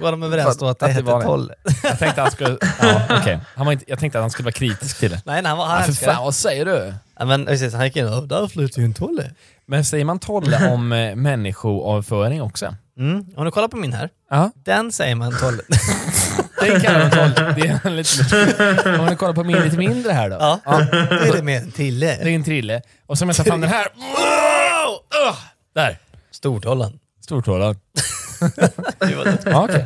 var 0.00 0.10
de 0.10 0.22
överens 0.22 0.58
då 0.58 0.66
att 0.66 0.78
det 0.78 0.84
Att 0.86 0.90
det 0.90 0.94
hette 0.94 1.04
var 1.06 1.22
tolle. 1.22 1.54
Jag 1.82 1.98
tänkte, 1.98 2.20
han 2.20 2.30
skulle, 2.30 2.58
ja, 2.80 3.02
okej. 3.20 3.40
han 3.56 3.66
var 3.66 3.72
inte, 3.72 3.84
jag 3.88 3.98
tänkte 3.98 4.18
att 4.18 4.22
han 4.22 4.30
skulle 4.30 4.44
vara 4.44 4.52
kritisk 4.52 4.98
till 4.98 5.10
det. 5.10 5.22
Nej, 5.24 5.42
nej, 5.42 5.48
han, 5.48 5.58
var, 5.58 5.66
han 5.66 5.76
Ja, 5.76 5.82
för 5.82 5.88
älskar 5.90 6.12
fan, 6.14 6.24
vad 6.24 6.34
säger 6.34 6.64
du? 6.64 6.94
Ja, 7.18 7.24
men 7.24 7.46
precis, 7.46 7.74
han 7.74 7.84
gick 7.84 7.96
in 7.96 8.06
och 8.08 8.28
där 8.28 8.48
flyter 8.48 8.78
ju 8.80 8.84
en 8.84 8.94
tolle. 8.94 9.30
Men 9.66 9.84
säger 9.84 10.04
man 10.04 10.18
tolle 10.18 10.70
om 10.70 10.92
eh, 10.92 11.14
människoavföring 11.16 12.42
också? 12.42 12.74
Mm. 12.98 13.26
Om 13.36 13.44
du 13.44 13.50
kollar 13.50 13.68
på 13.68 13.76
min 13.76 13.92
här, 13.92 14.10
Ja, 14.30 14.50
den 14.64 14.92
säger 14.92 15.14
man 15.14 15.32
12. 15.40 15.58
jag 16.82 17.12
tolv. 17.12 17.54
Det 17.56 17.66
är 17.68 17.80
en 17.86 17.96
lite, 17.96 18.96
om 19.00 19.06
ni 19.06 19.16
kollar 19.16 19.32
på 19.34 19.44
min 19.44 19.56
lite 19.56 19.76
mindre 19.76 20.12
här 20.12 20.30
då. 20.30 20.36
ja, 20.40 20.60
det 20.90 20.96
är 21.28 21.32
det 21.36 21.42
med 21.42 21.56
en 21.62 21.66
Det 21.66 21.72
Tille. 21.72 22.14
är 22.16 22.26
en 22.26 22.44
trille. 22.44 22.82
Och 23.06 23.18
så 23.18 23.24
om 23.24 23.28
jag 23.28 23.36
tar 23.36 23.44
fram 23.44 23.60
den 23.60 23.70
här. 23.70 23.86
Wow! 23.94 24.94
Ugh! 25.28 25.38
Där. 25.74 25.98
Stortollan. 26.30 26.98
Stortrålad. 27.24 27.76
ja, 29.44 29.64
okej. 29.64 29.84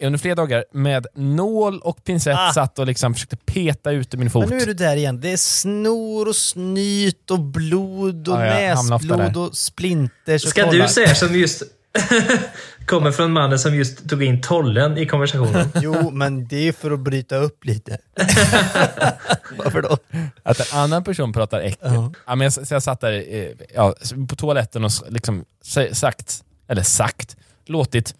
Under 0.00 0.18
flera 0.18 0.34
dagar 0.34 0.64
med 0.72 1.06
nål 1.14 1.80
och 1.80 2.04
pincett 2.04 2.36
Ah. 2.38 2.52
satt 2.52 2.78
och 2.78 2.86
liksom 2.86 3.14
försökte 3.14 3.36
peta 3.36 3.90
ut 3.90 4.14
min 4.14 4.30
fot. 4.30 4.48
Men 4.48 4.56
nu 4.58 4.62
är 4.62 4.66
du 4.66 4.74
där 4.74 4.96
igen. 4.96 5.20
Det 5.20 5.32
är 5.32 5.36
snor 5.36 6.28
och 6.28 6.36
snyt 6.36 7.30
och 7.30 7.40
blod 7.40 8.28
och 8.28 8.40
Ja, 8.40 8.74
hamnar 8.74 8.96
ofta 8.96 9.16
näsblod 9.16 9.36
och 9.48 9.56
splinters 9.56 10.44
och 10.44 10.50
Ska 10.50 10.64
tollar. 10.64 10.82
du 10.86 10.88
säga 10.92 11.14
som 11.14 11.34
just 11.34 11.62
kommer 12.86 13.12
från 13.12 13.32
mannen 13.32 13.58
som 13.58 13.74
just 13.74 14.08
tog 14.08 14.22
in 14.22 14.40
tollen 14.42 14.98
i 14.98 15.06
konversationen? 15.06 15.68
Jo, 15.80 16.10
men 16.10 16.48
det 16.48 16.68
är 16.68 16.72
för 16.72 16.90
att 16.90 17.00
bryta 17.00 17.36
upp 17.36 17.64
lite. 17.64 17.98
Varför 19.58 19.82
då? 19.82 19.96
Att 20.42 20.72
en 20.72 20.78
annan 20.78 21.04
person 21.04 21.32
pratar 21.32 21.60
äckel. 21.60 21.94
Ja. 21.94 22.12
Ja, 22.26 22.34
men 22.34 22.44
jag, 22.44 22.52
så 22.52 22.74
jag 22.74 22.82
satt 22.82 23.00
där 23.00 23.12
eh, 23.34 23.48
ja, 23.74 23.94
på 24.28 24.36
toaletten 24.36 24.84
och 24.84 24.90
liksom 25.08 25.44
sa- 25.62 25.94
sagt, 25.94 26.44
eller 26.68 26.82
sagt, 26.82 27.36
låtit 27.66 28.14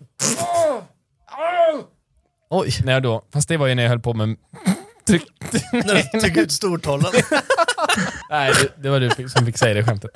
Oj, 2.51 2.71
när 2.85 2.93
jag 2.93 3.03
då, 3.03 3.25
fast 3.33 3.49
det 3.49 3.57
var 3.57 3.67
ju 3.67 3.75
när 3.75 3.83
jag 3.83 3.91
höll 3.91 4.01
på 4.01 4.15
med 4.15 4.37
tryck, 5.07 5.23
när 5.73 6.13
du 6.13 6.21
tog 6.21 6.37
ut 6.37 6.53
stortollen. 6.53 7.13
Nej, 8.31 8.53
det, 8.63 8.83
det 8.83 8.91
var 8.91 9.01
du 9.01 9.29
som 9.29 9.47
fick 9.47 9.59
säga 9.59 9.75
det 9.75 9.85
skämtet. 9.85 10.11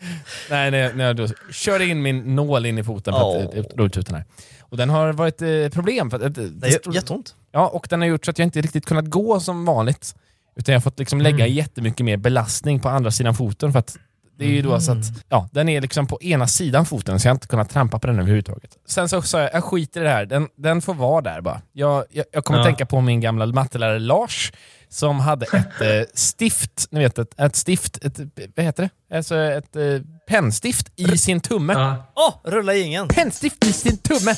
Nej, 0.50 0.70
när 0.70 0.78
jag, 0.78 0.96
när 0.96 1.04
jag 1.04 1.16
då 1.16 1.28
körde 1.52 1.86
in 1.86 2.02
min 2.02 2.36
nål 2.36 2.66
in 2.66 2.78
i 2.78 2.84
foten 2.84 3.14
för 3.14 3.20
att 3.20 3.54
oh. 3.54 3.76
dra 3.76 3.84
ut 3.84 4.06
den 4.06 4.14
här. 4.14 4.24
Och 4.60 4.76
den 4.76 4.90
har 4.90 5.12
varit 5.12 5.42
eh, 5.42 5.68
problem. 5.68 6.10
För 6.10 6.16
att, 6.16 6.38
eh, 6.38 6.44
Det 6.44 6.68
gör 6.68 6.94
jätteont. 6.94 7.34
Ja, 7.52 7.68
och 7.68 7.86
den 7.90 8.00
har 8.00 8.08
gjort 8.08 8.24
så 8.24 8.30
att 8.30 8.38
jag 8.38 8.46
inte 8.46 8.60
riktigt 8.60 8.86
kunnat 8.86 9.06
gå 9.06 9.40
som 9.40 9.64
vanligt. 9.64 10.14
Utan 10.56 10.72
jag 10.72 10.80
har 10.80 10.82
fått 10.82 10.98
liksom 10.98 11.20
lägga 11.20 11.46
jättemycket 11.46 12.04
mer 12.04 12.16
belastning 12.16 12.80
på 12.80 12.88
andra 12.88 13.10
sidan 13.10 13.34
foten. 13.34 13.72
För 13.72 13.78
att 13.78 13.96
det 14.40 14.46
är 14.46 14.50
ju 14.50 14.62
då 14.62 14.80
så 14.80 14.92
att, 14.92 14.98
ja, 15.28 15.48
den 15.52 15.68
är 15.68 15.80
liksom 15.80 16.06
på 16.06 16.22
ena 16.22 16.46
sidan 16.46 16.86
foten 16.86 17.20
så 17.20 17.26
jag 17.26 17.30
har 17.30 17.34
inte 17.36 17.46
kunnat 17.46 17.70
trampa 17.70 17.98
på 17.98 18.06
den 18.06 18.18
överhuvudtaget. 18.18 18.70
Sen 18.86 19.08
så 19.08 19.22
sa 19.22 19.40
jag, 19.40 19.50
jag 19.54 19.64
skiter 19.64 20.00
i 20.00 20.04
det 20.04 20.10
här, 20.10 20.26
den, 20.26 20.48
den 20.56 20.82
får 20.82 20.94
vara 20.94 21.20
där 21.20 21.40
bara. 21.40 21.60
Jag, 21.72 22.04
jag, 22.10 22.24
jag 22.32 22.44
kommer 22.44 22.58
Ja. 22.60 22.64
tänka 22.64 22.86
på 22.86 23.00
min 23.00 23.20
gamla 23.20 23.46
mattelärare 23.46 23.98
Lars, 23.98 24.52
som 24.88 25.20
hade 25.20 25.46
ett 25.46 25.80
eh, 25.80 25.88
stift, 26.14 26.86
ni 26.90 27.00
vet 27.00 27.18
ett, 27.18 27.40
ett 27.40 27.56
stift, 27.56 28.04
ett, 28.04 28.18
vad 28.56 28.64
heter 28.66 28.82
det? 29.08 29.16
Alltså 29.16 29.36
ett 29.36 29.76
eh, 29.76 29.82
pennstift 30.28 30.92
i 30.96 31.18
sin 31.18 31.40
tumme. 31.40 31.72
Ja. 31.72 32.04
Åh, 32.14 32.52
rulla 32.52 32.74
ingen. 32.74 33.08
Pennstift 33.08 33.64
i 33.64 33.72
sin 33.72 33.96
tumme! 33.96 34.34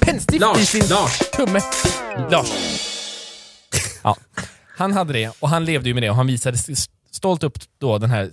Pennstift 0.00 0.34
i 0.36 0.38
Lars, 0.38 0.68
sin 0.68 0.86
Lars. 0.90 1.18
tumme! 1.18 1.60
Lars. 2.30 2.50
Ja, 4.04 4.16
han 4.76 4.92
hade 4.92 5.12
det 5.12 5.30
och 5.40 5.48
han 5.48 5.64
levde 5.64 5.88
ju 5.88 5.94
med 5.94 6.02
det 6.02 6.10
och 6.10 6.16
han 6.16 6.26
visade 6.26 6.56
stolt 7.10 7.42
upp 7.42 7.58
då 7.80 7.98
den 7.98 8.10
här 8.10 8.30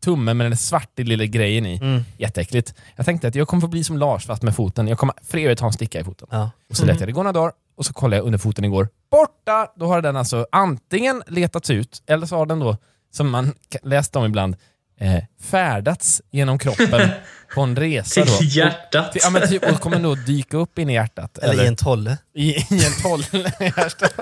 tummen 0.00 0.36
med 0.36 0.46
den 0.46 0.56
svarta 0.56 1.02
lilla 1.02 1.24
grejen 1.24 1.66
i. 1.66 1.76
Mm. 1.76 2.04
Jätteäckligt. 2.18 2.74
Jag 2.96 3.06
tänkte 3.06 3.28
att 3.28 3.34
jag 3.34 3.48
kommer 3.48 3.60
få 3.60 3.68
bli 3.68 3.84
som 3.84 3.98
Lars 3.98 4.26
fast 4.26 4.42
med 4.42 4.56
foten. 4.56 4.88
Jag 4.88 4.98
kommer 4.98 5.14
för 5.22 5.38
evigt 5.38 5.60
ha 5.60 5.66
en 5.66 5.72
sticka 5.72 6.00
i 6.00 6.04
foten. 6.04 6.28
Ja. 6.30 6.50
Och 6.70 6.76
så 6.76 6.86
lät 6.86 7.00
jag 7.00 7.08
det 7.08 7.12
gå 7.12 7.22
några 7.22 7.32
dagar 7.32 7.52
och 7.76 7.86
så 7.86 7.92
kollade 7.92 8.16
jag 8.16 8.26
under 8.26 8.38
foten 8.38 8.64
igår. 8.64 8.88
Borta! 9.10 9.72
Då 9.76 9.86
har 9.86 10.02
den 10.02 10.16
alltså 10.16 10.46
antingen 10.52 11.22
letats 11.26 11.70
ut 11.70 12.02
eller 12.06 12.26
så 12.26 12.36
har 12.36 12.46
den 12.46 12.58
då, 12.58 12.76
som 13.12 13.30
man 13.30 13.54
läst 13.82 14.16
om 14.16 14.24
ibland, 14.24 14.56
eh, 15.00 15.24
färdats 15.40 16.22
genom 16.30 16.58
kroppen 16.58 17.10
på 17.54 17.60
en 17.60 17.76
resa. 17.76 18.20
Då. 18.20 18.26
Till 18.26 18.56
hjärtat. 18.56 19.10
Och, 19.10 19.20
ja, 19.22 19.30
men 19.30 19.48
typ, 19.48 19.70
och 19.70 19.80
kommer 19.80 19.98
då 20.00 20.14
dyka 20.14 20.56
upp 20.56 20.78
in 20.78 20.90
i 20.90 20.94
hjärtat. 20.94 21.38
Eller 21.38 21.64
i 21.64 21.66
en 21.66 21.76
tolle. 21.76 22.18
i, 22.34 22.50
i 22.50 22.86
en 22.86 23.02
toll 23.02 23.20
i 23.32 23.64
hjärtat. 23.64 24.14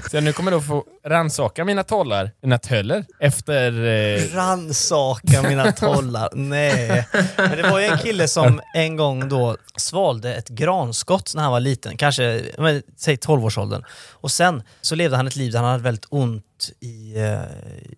Så 0.10 0.16
jag 0.16 0.24
nu 0.24 0.32
kommer 0.32 0.50
då 0.50 0.60
få 0.60 0.84
rannsaka 1.04 1.64
mina 1.64 1.82
tollar, 1.84 2.30
mina 2.42 2.58
töller, 2.58 3.04
efter... 3.20 3.84
Eh, 3.84 4.34
Rannsaka 4.34 5.42
mina 5.42 5.72
tollar. 5.72 6.28
Nej. 6.32 7.08
Men 7.36 7.56
det 7.56 7.62
var 7.70 7.80
ju 7.80 7.86
en 7.86 7.98
kille 7.98 8.28
som 8.28 8.60
en 8.74 8.96
gång 8.96 9.28
då 9.28 9.56
svalde 9.76 10.34
ett 10.34 10.48
granskott 10.48 11.32
när 11.34 11.42
han 11.42 11.52
var 11.52 11.60
liten, 11.60 11.96
kanske 11.96 12.42
men, 12.58 12.82
säg 12.96 13.16
12-årsåldern. 13.16 13.84
Och 14.10 14.30
sen 14.30 14.62
så 14.80 14.94
levde 14.94 15.16
han 15.16 15.26
ett 15.26 15.36
liv 15.36 15.52
där 15.52 15.58
han 15.58 15.70
hade 15.70 15.82
väldigt 15.82 16.06
ont 16.08 16.44
i... 16.80 17.18
Eh, 17.22 17.40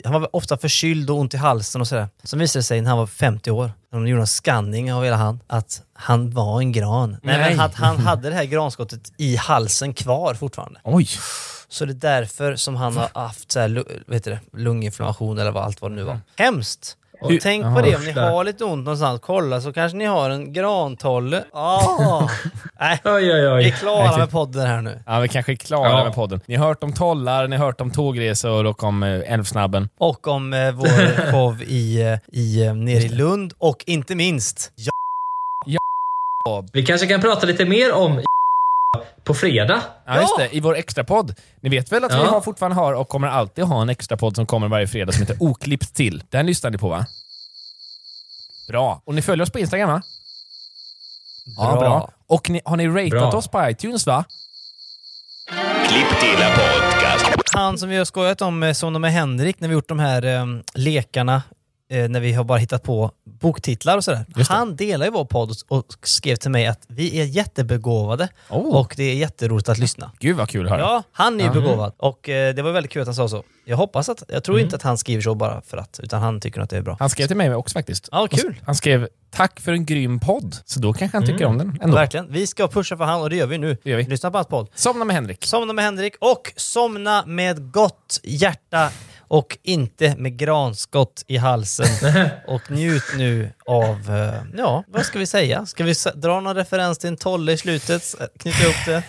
han 0.04 0.20
var 0.20 0.36
ofta 0.36 0.56
förkyld 0.56 1.10
och 1.10 1.18
ont 1.18 1.34
i 1.34 1.36
halsen 1.36 1.80
och 1.80 1.88
sådär. 1.88 2.08
Sen 2.24 2.38
visade 2.38 2.58
det 2.60 2.64
sig 2.64 2.80
när 2.80 2.88
han 2.88 2.98
var 2.98 3.06
50 3.06 3.50
år, 3.50 3.72
när 3.92 3.98
de 3.98 4.08
gjorde 4.08 4.22
en 4.22 4.26
scanning 4.26 4.92
av 4.92 5.04
hela 5.04 5.16
han, 5.16 5.40
att 5.46 5.82
han 5.94 6.30
var 6.30 6.60
en 6.60 6.72
gran. 6.72 7.10
Nej, 7.10 7.38
Nej. 7.38 7.50
men 7.50 7.60
att 7.60 7.74
han 7.74 7.98
hade 7.98 8.28
det 8.28 8.34
här 8.36 8.44
granskottet 8.44 9.00
i 9.16 9.36
halsen 9.36 9.94
kvar 9.94 10.34
fortfarande. 10.34 10.80
oj! 10.84 11.08
Så 11.68 11.84
det 11.84 11.92
är 11.92 11.94
därför 12.20 12.56
som 12.56 12.76
han 12.76 12.96
har 12.96 13.08
haft 13.14 13.52
så 13.52 13.60
här, 13.60 13.84
heter 14.12 14.30
det, 14.30 14.58
lunginflammation 14.58 15.38
eller 15.38 15.50
vad 15.50 15.64
allt 15.64 15.82
vad 15.82 15.90
det 15.90 15.94
nu 15.94 16.02
var. 16.02 16.18
Hemskt! 16.36 16.96
Och 17.20 17.30
Hur- 17.30 17.38
tänk 17.40 17.64
på 17.64 17.80
det 17.80 17.96
om 17.96 18.04
ni 18.04 18.12
har 18.12 18.44
lite 18.44 18.64
ont 18.64 18.84
någonstans, 18.84 19.20
kolla 19.24 19.60
så 19.60 19.72
kanske 19.72 19.98
ni 19.98 20.04
har 20.04 20.30
en 20.30 20.52
grantolle. 20.52 21.44
Ah. 21.52 22.28
Nej, 22.80 23.00
Oj, 23.04 23.12
oj, 23.12 23.22
vi 23.32 23.34
är 23.46 23.54
oj. 23.56 23.74
klara 23.78 24.16
med 24.16 24.30
podden 24.30 24.66
här 24.66 24.80
nu. 24.82 25.02
Ja, 25.06 25.20
vi 25.20 25.28
kanske 25.28 25.52
är 25.52 25.56
klara 25.56 25.88
Ja. 25.90 26.04
med 26.04 26.14
podden. 26.14 26.40
Ni 26.46 26.54
har 26.56 26.66
hört 26.66 26.82
om 26.82 26.92
tollar, 26.92 27.48
ni 27.48 27.56
har 27.56 27.66
hört 27.66 27.80
om 27.80 27.90
tågresor 27.90 28.66
och 28.66 28.82
om 28.82 29.02
eh, 29.02 29.32
Älvsnabben. 29.32 29.88
Och 29.98 30.26
om 30.28 30.52
eh, 30.52 30.72
vår 30.72 31.30
show 31.32 31.62
i, 31.62 32.02
eh, 32.02 32.18
i, 32.40 32.64
eh, 32.66 32.74
nere 32.74 33.02
i 33.02 33.08
Lund 33.08 33.52
och 33.58 33.84
inte 33.86 34.14
minst 34.14 34.72
Vi 36.72 36.86
kanske 36.86 37.06
kan 37.06 37.20
prata 37.20 37.46
lite 37.46 37.64
mer 37.64 37.92
om 37.94 38.20
på 39.24 39.34
fredag. 39.34 39.82
Ja, 40.06 40.20
just 40.20 40.36
det. 40.38 40.56
I 40.56 40.60
vår 40.60 40.76
extrapodd. 40.76 41.34
Ni 41.60 41.68
vet 41.70 41.92
väl 41.92 42.04
att 42.04 42.12
vi 42.12 42.16
Ja. 42.16 42.24
har, 42.30 42.40
fortfarande 42.40 42.74
har 42.76 42.92
och 42.92 43.08
kommer 43.08 43.28
alltid 43.28 43.64
ha 43.64 43.82
en 43.82 43.88
extrapodd 43.88 44.36
som 44.36 44.46
kommer 44.46 44.68
varje 44.68 44.86
fredag 44.86 45.12
som 45.12 45.20
heter 45.22 45.36
Oklippt 45.40 45.94
till. 45.94 46.22
Den 46.30 46.46
lyssnar 46.46 46.70
ni 46.70 46.78
på 46.78 46.88
va? 46.88 47.06
Bra. 48.68 49.02
Och 49.04 49.14
ni 49.14 49.22
följer 49.22 49.42
oss 49.42 49.50
på 49.50 49.58
Instagram 49.58 49.88
va? 49.88 50.02
Ja, 51.56 51.70
Bra. 51.72 51.80
bra. 51.80 52.10
Och 52.26 52.50
ni, 52.50 52.60
har 52.64 52.76
ni 52.76 52.88
ratat 52.88 53.10
Bra. 53.10 53.38
oss 53.38 53.48
på 53.48 53.68
iTunes 53.70 54.06
va? 54.06 54.24
Klipp 55.88 56.20
till 56.20 56.36
podcast. 56.36 57.26
han 57.52 57.78
som 57.78 57.88
vi 57.88 57.96
har 57.96 58.04
skojat 58.04 58.42
om, 58.42 58.62
eh, 58.62 58.72
som 58.72 58.92
med 59.00 59.12
Henrik, 59.12 59.60
när 59.60 59.68
vi 59.68 59.74
gjort 59.74 59.88
de 59.88 59.98
här 59.98 60.24
eh, 60.24 60.46
lekarna, 60.74 61.42
eh, 61.94 62.08
när 62.08 62.20
vi 62.20 62.32
har 62.32 62.44
bara 62.44 62.58
hittat 62.58 62.82
på 62.82 63.10
boktitlar 63.40 63.96
och 63.96 64.04
sådär. 64.04 64.24
Han 64.48 64.76
delar 64.76 65.06
ju 65.06 65.12
vår 65.12 65.24
podd 65.24 65.56
och- 65.68 65.84
skrev 66.02 66.36
till 66.36 66.50
mig 66.50 66.66
att 66.66 66.80
vi 66.88 67.20
är 67.20 67.24
jättebegåvade 67.24 68.28
Oh. 68.50 68.76
och 68.76 68.94
det 68.96 69.04
är 69.04 69.14
jätteroligt 69.14 69.68
att 69.68 69.78
lyssna. 69.78 70.10
Gud 70.18 70.36
vad 70.36 70.48
kul 70.48 70.64
att 70.66 70.70
höra. 70.70 70.80
Ja, 70.80 71.02
han 71.12 71.40
är 71.40 71.44
ju 71.44 71.50
begåvad 71.60 71.92
och 71.96 72.28
eh, 72.28 72.54
det 72.54 72.62
var 72.62 72.72
väldigt 72.72 72.92
kul 72.92 73.02
att 73.02 73.08
han 73.08 73.14
sa 73.14 73.28
så. 73.28 73.42
Jag 73.64 73.76
hoppas 73.76 74.08
att, 74.08 74.22
jag 74.28 74.44
tror 74.44 74.60
inte 74.60 74.76
att 74.76 74.82
han 74.82 74.98
skriver 74.98 75.22
så 75.22 75.34
bara 75.34 75.60
för 75.62 75.76
att, 75.76 76.00
utan 76.02 76.22
han 76.22 76.40
tycker 76.40 76.60
att 76.60 76.70
det 76.70 76.76
är 76.76 76.82
bra. 76.82 76.96
Han 76.98 77.10
skrev 77.10 77.26
till 77.26 77.36
mig 77.36 77.54
också 77.54 77.72
faktiskt. 77.72 78.08
Ja, 78.12 78.26
kul. 78.30 78.60
Han 78.66 78.74
skrev 78.74 79.08
“Tack 79.30 79.60
för 79.60 79.72
en 79.72 79.86
grym 79.86 80.20
podd”. 80.20 80.56
Så 80.64 80.80
då 80.80 80.92
kanske 80.92 81.16
han 81.18 81.26
tycker 81.26 81.44
om 81.44 81.58
den 81.58 81.78
ändå. 81.82 81.96
Verkligen. 81.96 82.32
Vi 82.32 82.46
ska 82.46 82.68
pusha 82.68 82.96
för 82.96 83.04
han 83.04 83.20
och 83.20 83.30
det 83.30 83.36
gör 83.36 83.46
vi 83.46 83.58
nu. 83.58 83.76
Gör 83.84 83.96
vi. 83.96 84.04
Lyssna 84.04 84.30
på 84.30 84.38
hans 84.38 84.46
podd. 84.48 84.68
Somna 84.74 85.04
med 85.04 85.16
Henrik. 85.16 85.44
Somna 85.46 85.72
med 85.72 85.84
Henrik 85.84 86.14
och 86.20 86.52
somna 86.56 87.24
med 87.26 87.72
gott 87.72 88.20
hjärta 88.22 88.90
och 89.28 89.58
inte 89.62 90.14
med 90.16 90.36
granskott 90.38 91.24
i 91.26 91.36
halsen. 91.36 91.86
och 92.46 92.70
njut 92.70 93.02
nu 93.16 93.50
av, 93.66 94.10
eh, 94.16 94.42
ja, 94.58 94.84
vad 94.88 95.04
ska 95.06 95.18
vi 95.18 95.26
säga? 95.26 95.66
Ska 95.66 95.84
vi 95.84 95.90
s- 95.90 96.08
dra 96.14 96.40
någon 96.40 96.56
referens 96.56 96.98
till 96.98 97.08
en 97.08 97.16
tolle 97.16 97.52
i 97.52 97.56
slutet? 97.58 98.02
S- 98.02 98.16
Knyta 98.40 98.62
ihop 98.62 98.76
det? 98.86 99.02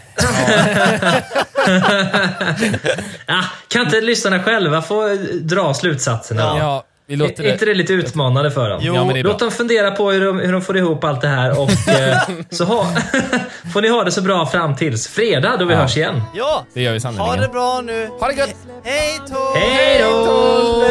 Ah, 3.27 3.43
kan 3.67 3.85
inte 3.85 4.01
lyssnarna 4.01 4.43
själva 4.43 4.81
få 4.81 5.07
eh, 5.07 5.15
dra 5.41 5.73
slutsatserna? 5.73 6.41
Ja, 6.41 6.83
vi 7.07 7.15
låter 7.15 7.43
Är 7.43 7.51
inte 7.51 7.65
det. 7.65 7.71
det 7.71 7.77
lite 7.77 7.93
utmanande 7.93 8.51
för 8.51 8.69
dem? 8.69 8.79
Jo, 8.83 8.95
Ja, 8.95 9.13
det 9.13 9.23
Låt 9.23 9.39
dem 9.39 9.51
fundera 9.51 9.91
på 9.91 10.11
hur 10.11 10.25
de, 10.25 10.39
hur 10.39 10.51
de 10.53 10.61
får 10.61 10.77
ihop 10.77 11.03
allt 11.03 11.21
det 11.21 11.27
här 11.27 11.59
och 11.61 11.69
eh, 11.89 12.17
så 12.49 12.63
ha, 12.65 12.87
får 13.73 13.81
ni 13.81 13.89
ha 13.89 14.03
det 14.03 14.11
så 14.11 14.21
bra 14.21 14.45
fram 14.45 14.75
tills 14.75 15.07
fredag 15.07 15.57
då 15.59 15.65
vi 15.65 15.73
Ja. 15.73 15.79
hörs 15.79 15.97
igen. 15.97 16.21
Ja! 16.33 16.65
Det 16.73 16.81
gör 16.81 16.91
vi 16.91 16.97
Ha 16.97 16.99
sannerligen. 17.01 17.41
det 17.41 17.47
bra 17.47 17.81
nu! 17.85 18.09
Ha 18.19 18.27
det 18.27 18.33
gött! 18.33 18.55
Hej 18.83 19.19
Tolle! 19.27 19.59
Hej 19.65 20.01
då! 20.03 20.83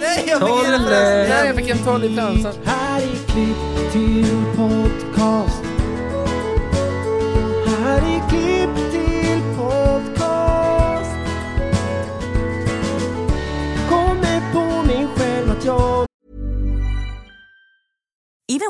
Nej, 0.00 0.24
jag 0.28 0.40
fick 0.40 0.48
ingen 0.48 0.48
Tolle! 0.48 0.78
referens 0.78 1.28
igen. 1.28 1.46
jag 1.46 1.56
fick 1.56 1.70
en 1.70 1.78
toll 1.78 2.04
i. 2.04 2.08
Här 2.64 3.00
är 3.00 3.32
klipp 3.32 3.92
till 3.92 4.26
podcast. 4.56 5.49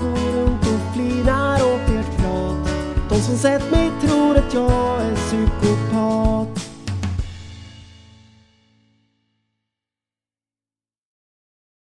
Går 0.00 0.08
runt 0.08 0.62
och 0.62 0.94
flinar 0.94 1.54
åt 1.54 1.90
ert 1.90 2.16
prat 2.16 2.68
De 3.08 3.20
som 3.20 3.36
sett 3.36 3.70
mig 3.70 3.90
tror 4.02 4.36
att 4.36 4.54
jag 4.54 5.00
är 5.00 5.16
psykopat. 5.16 6.63